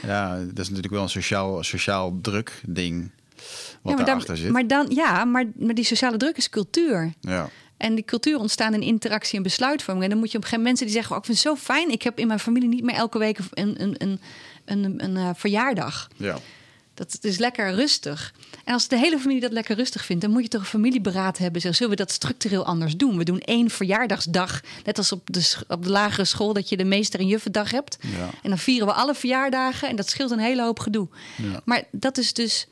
ja, 0.02 0.38
dat 0.38 0.60
is 0.60 0.68
natuurlijk 0.68 0.94
wel 0.94 1.04
een 1.04 1.10
sociaal, 1.10 1.64
sociaal 1.64 2.20
druk 2.22 2.62
ding 2.68 3.12
wat 3.82 4.08
ja, 4.08 4.16
maar, 4.16 4.38
zit. 4.38 4.52
maar 4.52 4.68
dan, 4.68 4.88
ja, 4.90 5.26
maar, 5.26 5.46
maar 5.56 5.74
die 5.74 5.84
sociale 5.84 6.18
druk 6.18 6.38
is 6.38 6.50
cultuur. 6.50 7.14
Ja. 7.22 7.50
En 7.80 7.96
die 7.96 8.06
cultuur 8.06 8.38
ontstaat 8.38 8.74
in 8.74 8.82
interactie 8.82 9.38
en 9.38 9.44
besluitvorming. 9.44 10.04
En 10.04 10.10
dan 10.10 10.20
moet 10.20 10.32
je 10.32 10.38
op 10.38 10.44
een 10.44 10.50
gegeven 10.50 10.66
moment 10.66 10.80
mensen 10.80 10.86
die 10.86 10.96
zeggen: 10.96 11.12
oh, 11.12 11.18
Ik 11.18 11.26
vind 11.26 11.38
het 11.38 11.48
zo 11.48 11.74
fijn. 11.74 11.92
Ik 11.92 12.04
heb 12.04 12.20
in 12.20 12.28
mijn 12.28 12.40
familie 12.40 12.70
niet 12.70 12.84
meer 12.84 12.96
elke 12.96 13.18
week 13.18 13.40
een, 13.54 13.82
een, 13.82 13.96
een, 13.98 14.20
een, 14.66 15.04
een, 15.04 15.18
eh, 15.18 15.30
verjaardag. 15.36 16.10
Ja. 16.16 16.38
Dat 16.94 17.12
het 17.12 17.24
is 17.24 17.38
lekker 17.38 17.74
rustig. 17.74 18.34
En 18.64 18.74
als 18.74 18.88
de 18.88 18.98
hele 18.98 19.20
familie 19.20 19.42
dat 19.42 19.52
lekker 19.52 19.76
rustig 19.76 20.06
vindt, 20.06 20.22
dan 20.22 20.32
moet 20.32 20.42
je 20.42 20.48
toch 20.48 20.62
een 20.62 20.68
familieberaad 20.68 21.38
hebben. 21.38 21.62
Zeg, 21.62 21.76
zullen 21.76 21.92
we 21.92 21.98
dat 21.98 22.12
structureel 22.12 22.66
anders 22.66 22.96
doen? 22.96 23.18
We 23.18 23.24
doen 23.24 23.40
één 23.40 23.70
verjaardagsdag, 23.70 24.62
net 24.86 24.98
als 24.98 25.12
op 25.12 25.22
de, 25.26 25.54
op 25.68 25.84
de 25.84 25.90
lagere 25.90 26.26
school, 26.26 26.54
dat 26.54 26.70
je 26.70 26.78
de 26.78 26.84
meester- 26.84 27.20
en 27.20 27.28
juffendag 27.28 27.72
hebt. 27.72 27.98
Ja. 28.02 28.30
En 28.42 28.50
dan 28.50 28.58
vieren 28.58 28.88
we 28.88 28.94
alle 28.94 29.16
verjaardagen 29.16 29.90
en 29.90 29.96
dat 29.96 30.10
scheelt 30.10 30.32
een 30.32 30.40
hele 30.40 30.62
hoop 30.62 30.80
gedoe. 30.80 31.08
Ja. 31.38 31.62
Maar 31.66 31.84
dat 31.92 32.18
is 32.18 32.34
dus, 32.34 32.68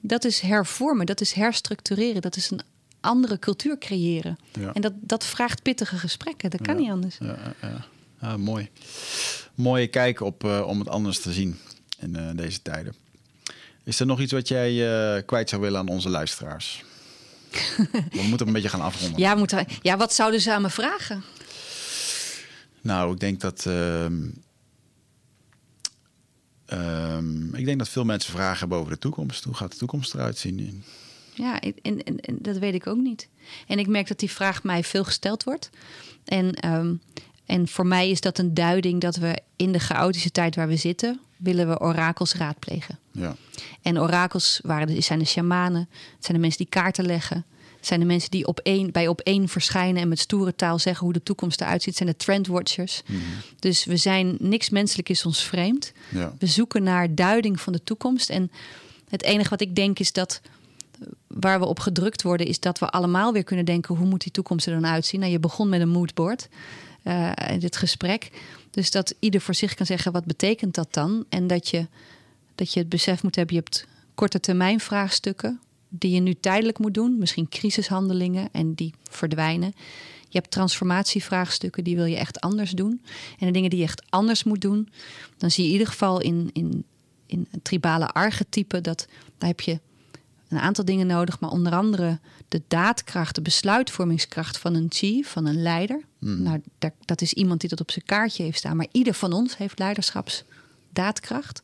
dat 0.00 0.24
is 0.24 0.40
hervormen, 0.40 1.06
dat 1.06 1.20
is 1.20 1.32
herstructureren, 1.32 2.22
dat 2.22 2.36
is 2.36 2.50
een 2.50 2.60
andere 3.02 3.38
cultuur 3.38 3.78
creëren. 3.78 4.38
Ja. 4.52 4.72
En 4.72 4.80
dat, 4.80 4.92
dat 5.00 5.24
vraagt 5.24 5.62
pittige 5.62 5.98
gesprekken, 5.98 6.50
dat 6.50 6.60
kan 6.62 6.74
Ja. 6.74 6.80
niet 6.80 6.90
anders. 6.90 7.18
Ja. 7.20 7.54
Ah, 8.20 8.34
mooi. 8.36 8.68
Mooie 9.54 9.86
kijk 9.86 10.20
op 10.20 10.44
eh, 10.44 10.64
om 10.66 10.78
het 10.78 10.88
anders 10.88 11.20
te 11.20 11.32
zien 11.32 11.58
in 11.98 12.16
eh, 12.16 12.28
deze 12.34 12.62
tijden. 12.62 12.94
Is 13.84 14.00
er 14.00 14.06
nog 14.06 14.20
iets 14.20 14.32
wat 14.32 14.48
jij 14.48 14.70
eh, 15.16 15.22
kwijt 15.26 15.48
zou 15.48 15.62
willen 15.62 15.78
aan 15.78 15.88
onze 15.88 16.08
luisteraars? 16.08 16.84
We 18.12 18.22
moeten 18.28 18.46
een 18.46 18.52
beetje 18.52 18.68
gaan 18.68 18.80
afronden. 18.80 19.20
Ja, 19.20 19.34
moeten, 19.34 19.66
ja, 19.82 19.96
wat 19.96 20.14
zouden 20.14 20.40
ze 20.40 20.52
aan 20.52 20.62
me 20.62 20.70
vragen? 20.70 21.22
Nou, 22.80 23.12
ik 23.12 23.20
denk 23.20 23.40
dat. 23.40 23.66
ehm, 23.66 24.28
ehm, 26.66 27.54
ik 27.54 27.64
denk 27.64 27.78
dat 27.78 27.88
veel 27.88 28.04
mensen 28.04 28.32
vragen 28.32 28.58
hebben 28.58 28.78
over 28.78 28.92
de 28.92 28.98
toekomst. 28.98 29.44
Hoe 29.44 29.54
gaat 29.54 29.72
de 29.72 29.78
toekomst 29.78 30.14
eruit 30.14 30.38
zien? 30.38 30.84
Ja, 31.34 31.60
en, 31.60 31.74
en, 31.82 32.20
en 32.20 32.38
dat 32.40 32.58
weet 32.58 32.74
ik 32.74 32.86
ook 32.86 32.98
niet. 32.98 33.28
En 33.66 33.78
ik 33.78 33.86
merk 33.86 34.08
dat 34.08 34.18
die 34.18 34.30
vraag 34.30 34.62
mij 34.62 34.84
veel 34.84 35.04
gesteld 35.04 35.44
wordt. 35.44 35.70
En, 36.24 36.54
ehm, 36.54 36.94
en 37.46 37.68
voor 37.68 37.86
mij 37.86 38.10
is 38.10 38.20
dat 38.20 38.38
een 38.38 38.54
duiding 38.54 39.00
dat 39.00 39.16
we 39.16 39.38
in 39.56 39.72
de 39.72 39.78
chaotische 39.78 40.30
tijd 40.30 40.56
waar 40.56 40.68
we 40.68 40.76
zitten, 40.76 41.20
willen 41.36 41.68
we 41.68 41.80
orakels 41.80 42.34
raadplegen. 42.34 42.98
Ja, 43.10 43.36
En 43.82 43.98
orakels 44.00 44.60
waren 44.62 44.86
de, 44.86 45.00
zijn 45.00 45.18
de 45.18 45.24
shamanen, 45.24 45.88
het 45.90 46.24
zijn 46.24 46.36
de 46.36 46.42
mensen 46.42 46.58
die 46.58 46.68
kaarten 46.68 47.06
leggen. 47.06 47.44
Het 47.76 47.86
zijn 47.90 48.00
de 48.00 48.06
mensen 48.06 48.30
die 48.30 48.46
op 48.46 48.58
één, 48.58 48.92
bij 48.92 49.08
op 49.08 49.20
één 49.20 49.48
verschijnen 49.48 50.02
en 50.02 50.08
met 50.08 50.18
stoere 50.18 50.54
taal 50.54 50.78
zeggen 50.78 51.04
hoe 51.04 51.12
de 51.12 51.22
toekomst 51.22 51.60
eruit 51.60 51.82
ziet. 51.82 51.98
Het 51.98 52.06
zijn 52.06 52.08
de 52.08 52.24
trendwatchers. 52.24 53.02
Dus 53.58 53.84
we 53.84 53.96
zijn, 53.96 54.36
niks 54.38 54.70
menselijk 54.70 55.08
is 55.08 55.26
ons 55.26 55.44
vreemd. 55.44 55.92
ja, 56.10 56.34
We 56.38 56.46
zoeken 56.46 56.82
naar 56.82 57.14
duiding 57.14 57.60
van 57.60 57.72
de 57.72 57.84
toekomst. 57.84 58.30
En 58.30 58.50
het 59.08 59.22
enige 59.22 59.50
wat 59.50 59.60
ik 59.60 59.74
denk 59.74 59.98
is 59.98 60.12
dat 60.12 60.40
waar 61.40 61.58
we 61.58 61.66
op 61.66 61.80
gedrukt 61.80 62.22
worden, 62.22 62.46
is 62.46 62.60
dat 62.60 62.78
we 62.78 62.90
allemaal 62.90 63.32
weer 63.32 63.44
kunnen 63.44 63.64
denken: 63.64 63.96
hoe 63.96 64.06
moet 64.06 64.22
die 64.22 64.32
toekomst 64.32 64.66
er 64.66 64.72
dan 64.72 64.86
uitzien? 64.86 65.20
Nou, 65.20 65.32
je 65.32 65.40
begon 65.40 65.68
met 65.68 65.80
een 65.80 65.88
moodboard 65.88 66.48
in 67.48 67.58
dit 67.58 67.76
gesprek. 67.76 68.30
Dus 68.70 68.90
dat 68.90 69.14
ieder 69.18 69.40
voor 69.40 69.54
zich 69.54 69.74
kan 69.74 69.86
zeggen: 69.86 70.12
wat 70.12 70.24
betekent 70.24 70.74
dat 70.74 70.94
dan? 70.94 71.24
En 71.28 71.46
dat 71.46 71.68
je, 71.68 71.86
dat 72.54 72.72
je 72.72 72.80
het 72.80 72.88
besef 72.88 73.22
moet 73.22 73.36
hebben: 73.36 73.54
je 73.54 73.60
hebt 73.60 73.86
korte 74.14 74.40
termijn 74.40 74.80
vraagstukken 74.80 75.60
die 75.88 76.10
je 76.10 76.20
nu 76.20 76.34
tijdelijk 76.34 76.78
moet 76.78 76.94
doen, 76.94 77.18
misschien 77.18 77.48
crisishandelingen 77.48 78.48
en 78.52 78.74
die 78.74 78.94
verdwijnen. 79.10 79.72
Je 80.28 80.38
hebt 80.38 80.50
transformatievraagstukken, 80.50 81.84
die 81.84 81.96
wil 81.96 82.04
je 82.04 82.16
echt 82.16 82.40
anders 82.40 82.70
doen. 82.70 83.02
En 83.38 83.46
de 83.46 83.52
dingen 83.52 83.70
die 83.70 83.78
je 83.78 83.84
echt 83.84 84.02
anders 84.08 84.44
moet 84.44 84.60
doen, 84.60 84.88
dan 85.36 85.50
zie 85.50 85.62
je 85.62 85.68
in 85.68 85.74
ieder 85.74 85.92
geval 85.92 86.20
in, 86.20 86.50
in, 86.52 86.84
in 87.26 87.48
tribale 87.62 88.08
archetype 88.08 88.80
dat 88.80 89.06
daar 89.38 89.48
heb 89.48 89.60
je 89.60 89.80
een 90.52 90.60
aantal 90.60 90.84
dingen 90.84 91.06
nodig, 91.06 91.40
maar 91.40 91.50
onder 91.50 91.72
andere 91.72 92.18
de 92.48 92.62
daadkracht, 92.68 93.34
de 93.34 93.42
besluitvormingskracht 93.42 94.58
van 94.58 94.74
een 94.74 94.86
chief, 94.88 95.28
van 95.28 95.46
een 95.46 95.62
leider. 95.62 96.02
Nou, 96.18 96.60
daar, 96.78 96.92
dat 97.04 97.20
is 97.20 97.32
iemand 97.32 97.60
die 97.60 97.68
dat 97.68 97.80
op 97.80 97.90
zijn 97.90 98.04
kaartje 98.04 98.42
heeft 98.42 98.58
staan, 98.58 98.76
maar 98.76 98.86
ieder 98.92 99.14
van 99.14 99.32
ons 99.32 99.56
heeft 99.56 99.78
leiderschapsdaadkracht. 99.78 101.62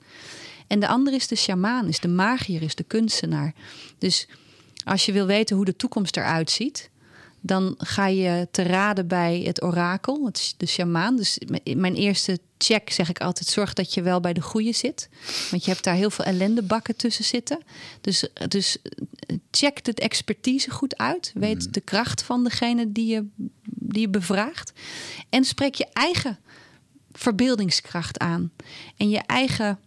En 0.66 0.80
de 0.80 0.88
andere 0.88 1.16
is 1.16 1.28
de 1.28 1.36
sjamaan, 1.36 1.88
is 1.88 2.00
de 2.00 2.08
magier, 2.08 2.62
is 2.62 2.74
de 2.74 2.84
kunstenaar. 2.84 3.54
Dus 3.98 4.28
als 4.84 5.06
je 5.06 5.12
wil 5.12 5.26
weten 5.26 5.56
hoe 5.56 5.64
de 5.64 5.76
toekomst 5.76 6.16
eruit 6.16 6.50
ziet, 6.50 6.90
dan 7.40 7.74
ga 7.78 8.06
je 8.06 8.48
te 8.50 8.62
raden 8.62 9.06
bij 9.06 9.42
het 9.44 9.62
orakel, 9.62 10.24
het 10.24 10.54
de 10.56 10.66
sjamaan. 10.66 11.16
Dus 11.16 11.38
mijn 11.76 11.94
eerste 11.94 12.38
check 12.58 12.90
zeg 12.90 13.08
ik 13.08 13.20
altijd: 13.20 13.48
zorg 13.48 13.72
dat 13.72 13.94
je 13.94 14.02
wel 14.02 14.20
bij 14.20 14.32
de 14.32 14.40
goede 14.40 14.72
zit. 14.72 15.08
Want 15.50 15.64
je 15.64 15.70
hebt 15.70 15.84
daar 15.84 15.94
heel 15.94 16.10
veel 16.10 16.24
ellendebakken 16.24 16.96
tussen 16.96 17.24
zitten. 17.24 17.58
Dus, 18.00 18.28
dus 18.48 18.76
check 19.50 19.84
de 19.84 19.94
expertise 19.94 20.70
goed 20.70 20.96
uit. 20.96 21.30
Weet 21.34 21.74
de 21.74 21.80
kracht 21.80 22.22
van 22.22 22.44
degene 22.44 22.92
die 22.92 23.06
je, 23.06 23.26
die 23.64 24.00
je 24.00 24.08
bevraagt. 24.08 24.72
En 25.28 25.44
spreek 25.44 25.74
je 25.74 25.86
eigen 25.92 26.38
verbeeldingskracht 27.12 28.18
aan. 28.18 28.52
En 28.96 29.08
je 29.08 29.20
eigen 29.26 29.78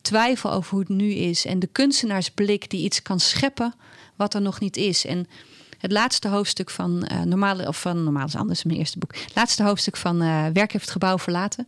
twijfel 0.00 0.52
over 0.52 0.70
hoe 0.70 0.80
het 0.80 0.88
nu 0.88 1.10
is. 1.10 1.44
En 1.44 1.58
de 1.58 1.66
kunstenaarsblik 1.66 2.70
die 2.70 2.84
iets 2.84 3.02
kan 3.02 3.20
scheppen 3.20 3.74
wat 4.16 4.34
er 4.34 4.40
nog 4.40 4.60
niet 4.60 4.76
is. 4.76 5.04
En 5.04 5.26
het 5.82 5.92
laatste 5.92 6.28
hoofdstuk 6.28 6.70
van 6.70 7.08
uh, 7.12 7.22
Normale, 7.22 7.68
of 7.68 7.80
van 7.80 8.04
Normaal 8.04 8.26
is 8.26 8.36
anders, 8.36 8.62
mijn 8.62 8.78
eerste 8.78 8.98
boek. 8.98 9.14
Het 9.14 9.34
laatste 9.34 9.62
hoofdstuk 9.62 9.96
van 9.96 10.22
uh, 10.22 10.46
Werk 10.52 10.72
heeft 10.72 10.84
het 10.84 10.90
gebouw 10.90 11.18
verlaten. 11.18 11.66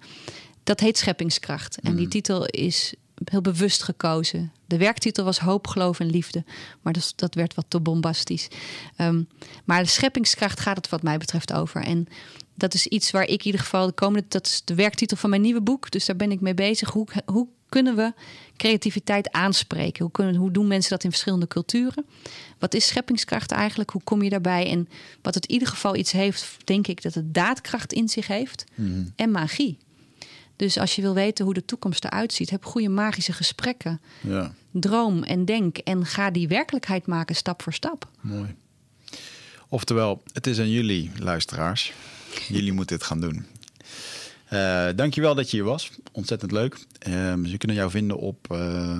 Dat 0.62 0.81
heet 0.81 0.99
Scheppingskracht. 0.99 1.81
En 1.81 1.97
die 1.97 2.09
titel 2.09 2.47
is 2.47 2.95
heel 3.25 3.41
bewust 3.41 3.83
gekozen. 3.83 4.53
De 4.67 4.77
werktitel 4.77 5.25
was 5.25 5.39
Hoop, 5.39 5.67
Geloof 5.67 6.01
en 6.01 6.11
Liefde. 6.11 6.45
Maar 6.83 6.93
dat, 6.93 7.12
dat 7.17 7.35
werd 7.35 7.55
wat 7.55 7.65
te 7.69 7.81
bombastisch. 7.81 8.49
Um, 8.99 9.29
maar 9.65 9.83
de 9.83 9.89
scheppingskracht 9.89 10.61
gaat 10.61 10.77
het 10.77 10.89
wat 10.89 11.03
mij 11.03 11.19
betreft 11.19 11.53
over. 11.53 11.83
En 11.83 12.07
dat 12.55 12.75
is 12.75 12.87
iets 12.87 13.11
waar 13.11 13.23
ik 13.23 13.39
in 13.39 13.45
ieder 13.47 13.61
geval 13.61 13.87
de 13.87 13.93
komende... 13.93 14.29
Dat 14.29 14.47
is 14.47 14.62
de 14.65 14.75
werktitel 14.75 15.17
van 15.17 15.31
mijn 15.31 15.43
nieuwe 15.43 15.62
boek. 15.62 15.91
Dus 15.91 16.05
daar 16.07 16.17
ben 16.17 16.31
ik 16.31 16.41
mee 16.41 16.55
bezig. 16.55 16.91
Hoe, 16.91 17.07
hoe 17.25 17.49
kunnen 17.69 17.97
we 17.97 18.12
creativiteit 18.57 19.33
aanspreken? 19.33 20.03
Hoe, 20.03 20.13
kunnen, 20.13 20.35
hoe 20.35 20.51
doen 20.51 20.67
mensen 20.67 20.91
dat 20.91 21.05
in 21.05 21.11
verschillende 21.11 21.47
culturen? 21.47 22.05
Wat 22.59 22.75
is 22.75 22.87
scheppingskracht 22.87 23.51
eigenlijk? 23.51 23.91
Hoe 23.91 24.03
kom 24.05 24.23
je 24.23 24.31
daarbij? 24.31 24.71
En 24.71 24.89
wat 25.23 25.35
het 25.35 25.47
in 25.47 25.53
ieder 25.53 25.69
geval 25.69 25.97
iets 25.97 26.13
heeft, 26.13 26.57
denk 26.65 26.87
ik, 26.87 27.03
dat 27.03 27.15
het 27.15 27.35
daadkracht 27.35 27.93
in 27.93 28.09
zich 28.09 28.27
heeft. 28.27 28.65
Mm-hmm. 28.75 29.13
En 29.17 29.31
magie. 29.31 29.79
Dus 30.57 30.79
als 30.79 30.97
je 30.97 31.03
wil 31.03 31.15
weten 31.15 31.45
hoe 31.45 31.55
de 31.55 31.65
toekomst 31.65 32.05
eruit 32.05 32.33
ziet, 32.33 32.51
heb 32.51 32.65
goede 32.65 32.89
magische 32.89 33.33
gesprekken. 33.33 34.01
Ja. 34.21 34.55
Droom 34.71 35.23
en 35.23 35.45
denk 35.45 35.79
en 35.79 36.07
ga 36.07 36.31
die 36.31 36.49
werkelijkheid 36.49 37.07
maken 37.07 37.35
stap 37.35 37.63
voor 37.63 37.73
stap. 37.73 38.09
Mooi. 38.21 38.55
Oftewel, 39.69 40.23
het 40.33 40.47
is 40.47 40.59
aan 40.59 40.71
jullie, 40.71 41.11
luisteraars. 41.19 41.93
Jullie 42.49 42.73
moeten 42.73 42.97
het 42.97 43.05
gaan 43.05 43.21
doen. 43.21 43.47
Uh, 44.55 44.89
dankjewel 44.97 45.35
dat 45.35 45.51
je 45.51 45.57
hier 45.57 45.67
was. 45.67 45.91
Ontzettend 46.13 46.53
leuk. 46.53 46.75
Uh, 47.09 47.15
ze 47.45 47.57
kunnen 47.57 47.77
jou 47.77 47.91
vinden 47.91 48.17
op... 48.17 48.47
Uh, 48.53 48.99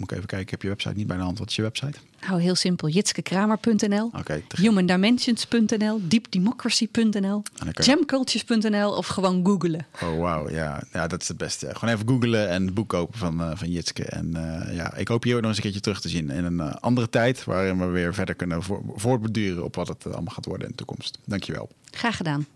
moet 0.00 0.10
ik 0.10 0.16
even 0.16 0.26
kijken, 0.26 0.46
ik 0.46 0.50
heb 0.50 0.62
je 0.62 0.68
website 0.68 0.94
niet 0.94 1.06
bij 1.06 1.16
de 1.16 1.22
hand. 1.22 1.38
Wat 1.38 1.48
is 1.48 1.56
je 1.56 1.62
website? 1.62 1.98
Nou, 2.28 2.40
heel 2.40 2.54
simpel. 2.54 2.88
jitskekramer.nl, 2.88 4.10
okay, 4.18 4.44
humandimensions.nl, 4.56 6.00
deepdemocracy.nl, 6.02 7.42
jamcultures.nl 7.72 8.96
of 8.96 9.06
gewoon 9.06 9.46
googlen. 9.46 9.86
Oh, 10.02 10.18
wauw. 10.18 10.50
Ja. 10.50 10.82
ja, 10.92 11.06
dat 11.06 11.22
is 11.22 11.28
het 11.28 11.36
beste. 11.36 11.74
Gewoon 11.74 11.94
even 11.94 12.08
googlen 12.08 12.48
en 12.48 12.64
het 12.64 12.74
boek 12.74 12.88
kopen 12.88 13.18
van, 13.18 13.40
uh, 13.40 13.50
van 13.54 13.70
Jitske. 13.70 14.04
En 14.04 14.26
uh, 14.36 14.76
ja, 14.76 14.94
ik 14.94 15.08
hoop 15.08 15.24
je 15.24 15.34
ook 15.34 15.40
nog 15.40 15.48
eens 15.48 15.56
een 15.56 15.62
keertje 15.62 15.80
terug 15.80 16.00
te 16.00 16.08
zien 16.08 16.30
in 16.30 16.44
een 16.44 16.58
uh, 16.60 16.74
andere 16.74 17.08
tijd... 17.08 17.44
waarin 17.44 17.78
we 17.78 17.86
weer 17.86 18.14
verder 18.14 18.34
kunnen 18.34 18.62
vo 18.62 18.82
voortbeduren 18.96 19.64
op 19.64 19.74
wat 19.74 19.88
het 19.88 20.06
allemaal 20.06 20.34
gaat 20.34 20.46
worden 20.46 20.64
in 20.64 20.70
de 20.70 20.84
toekomst. 20.84 21.18
Dankjewel. 21.24 21.68
Graag 21.90 22.16
gedaan. 22.16 22.46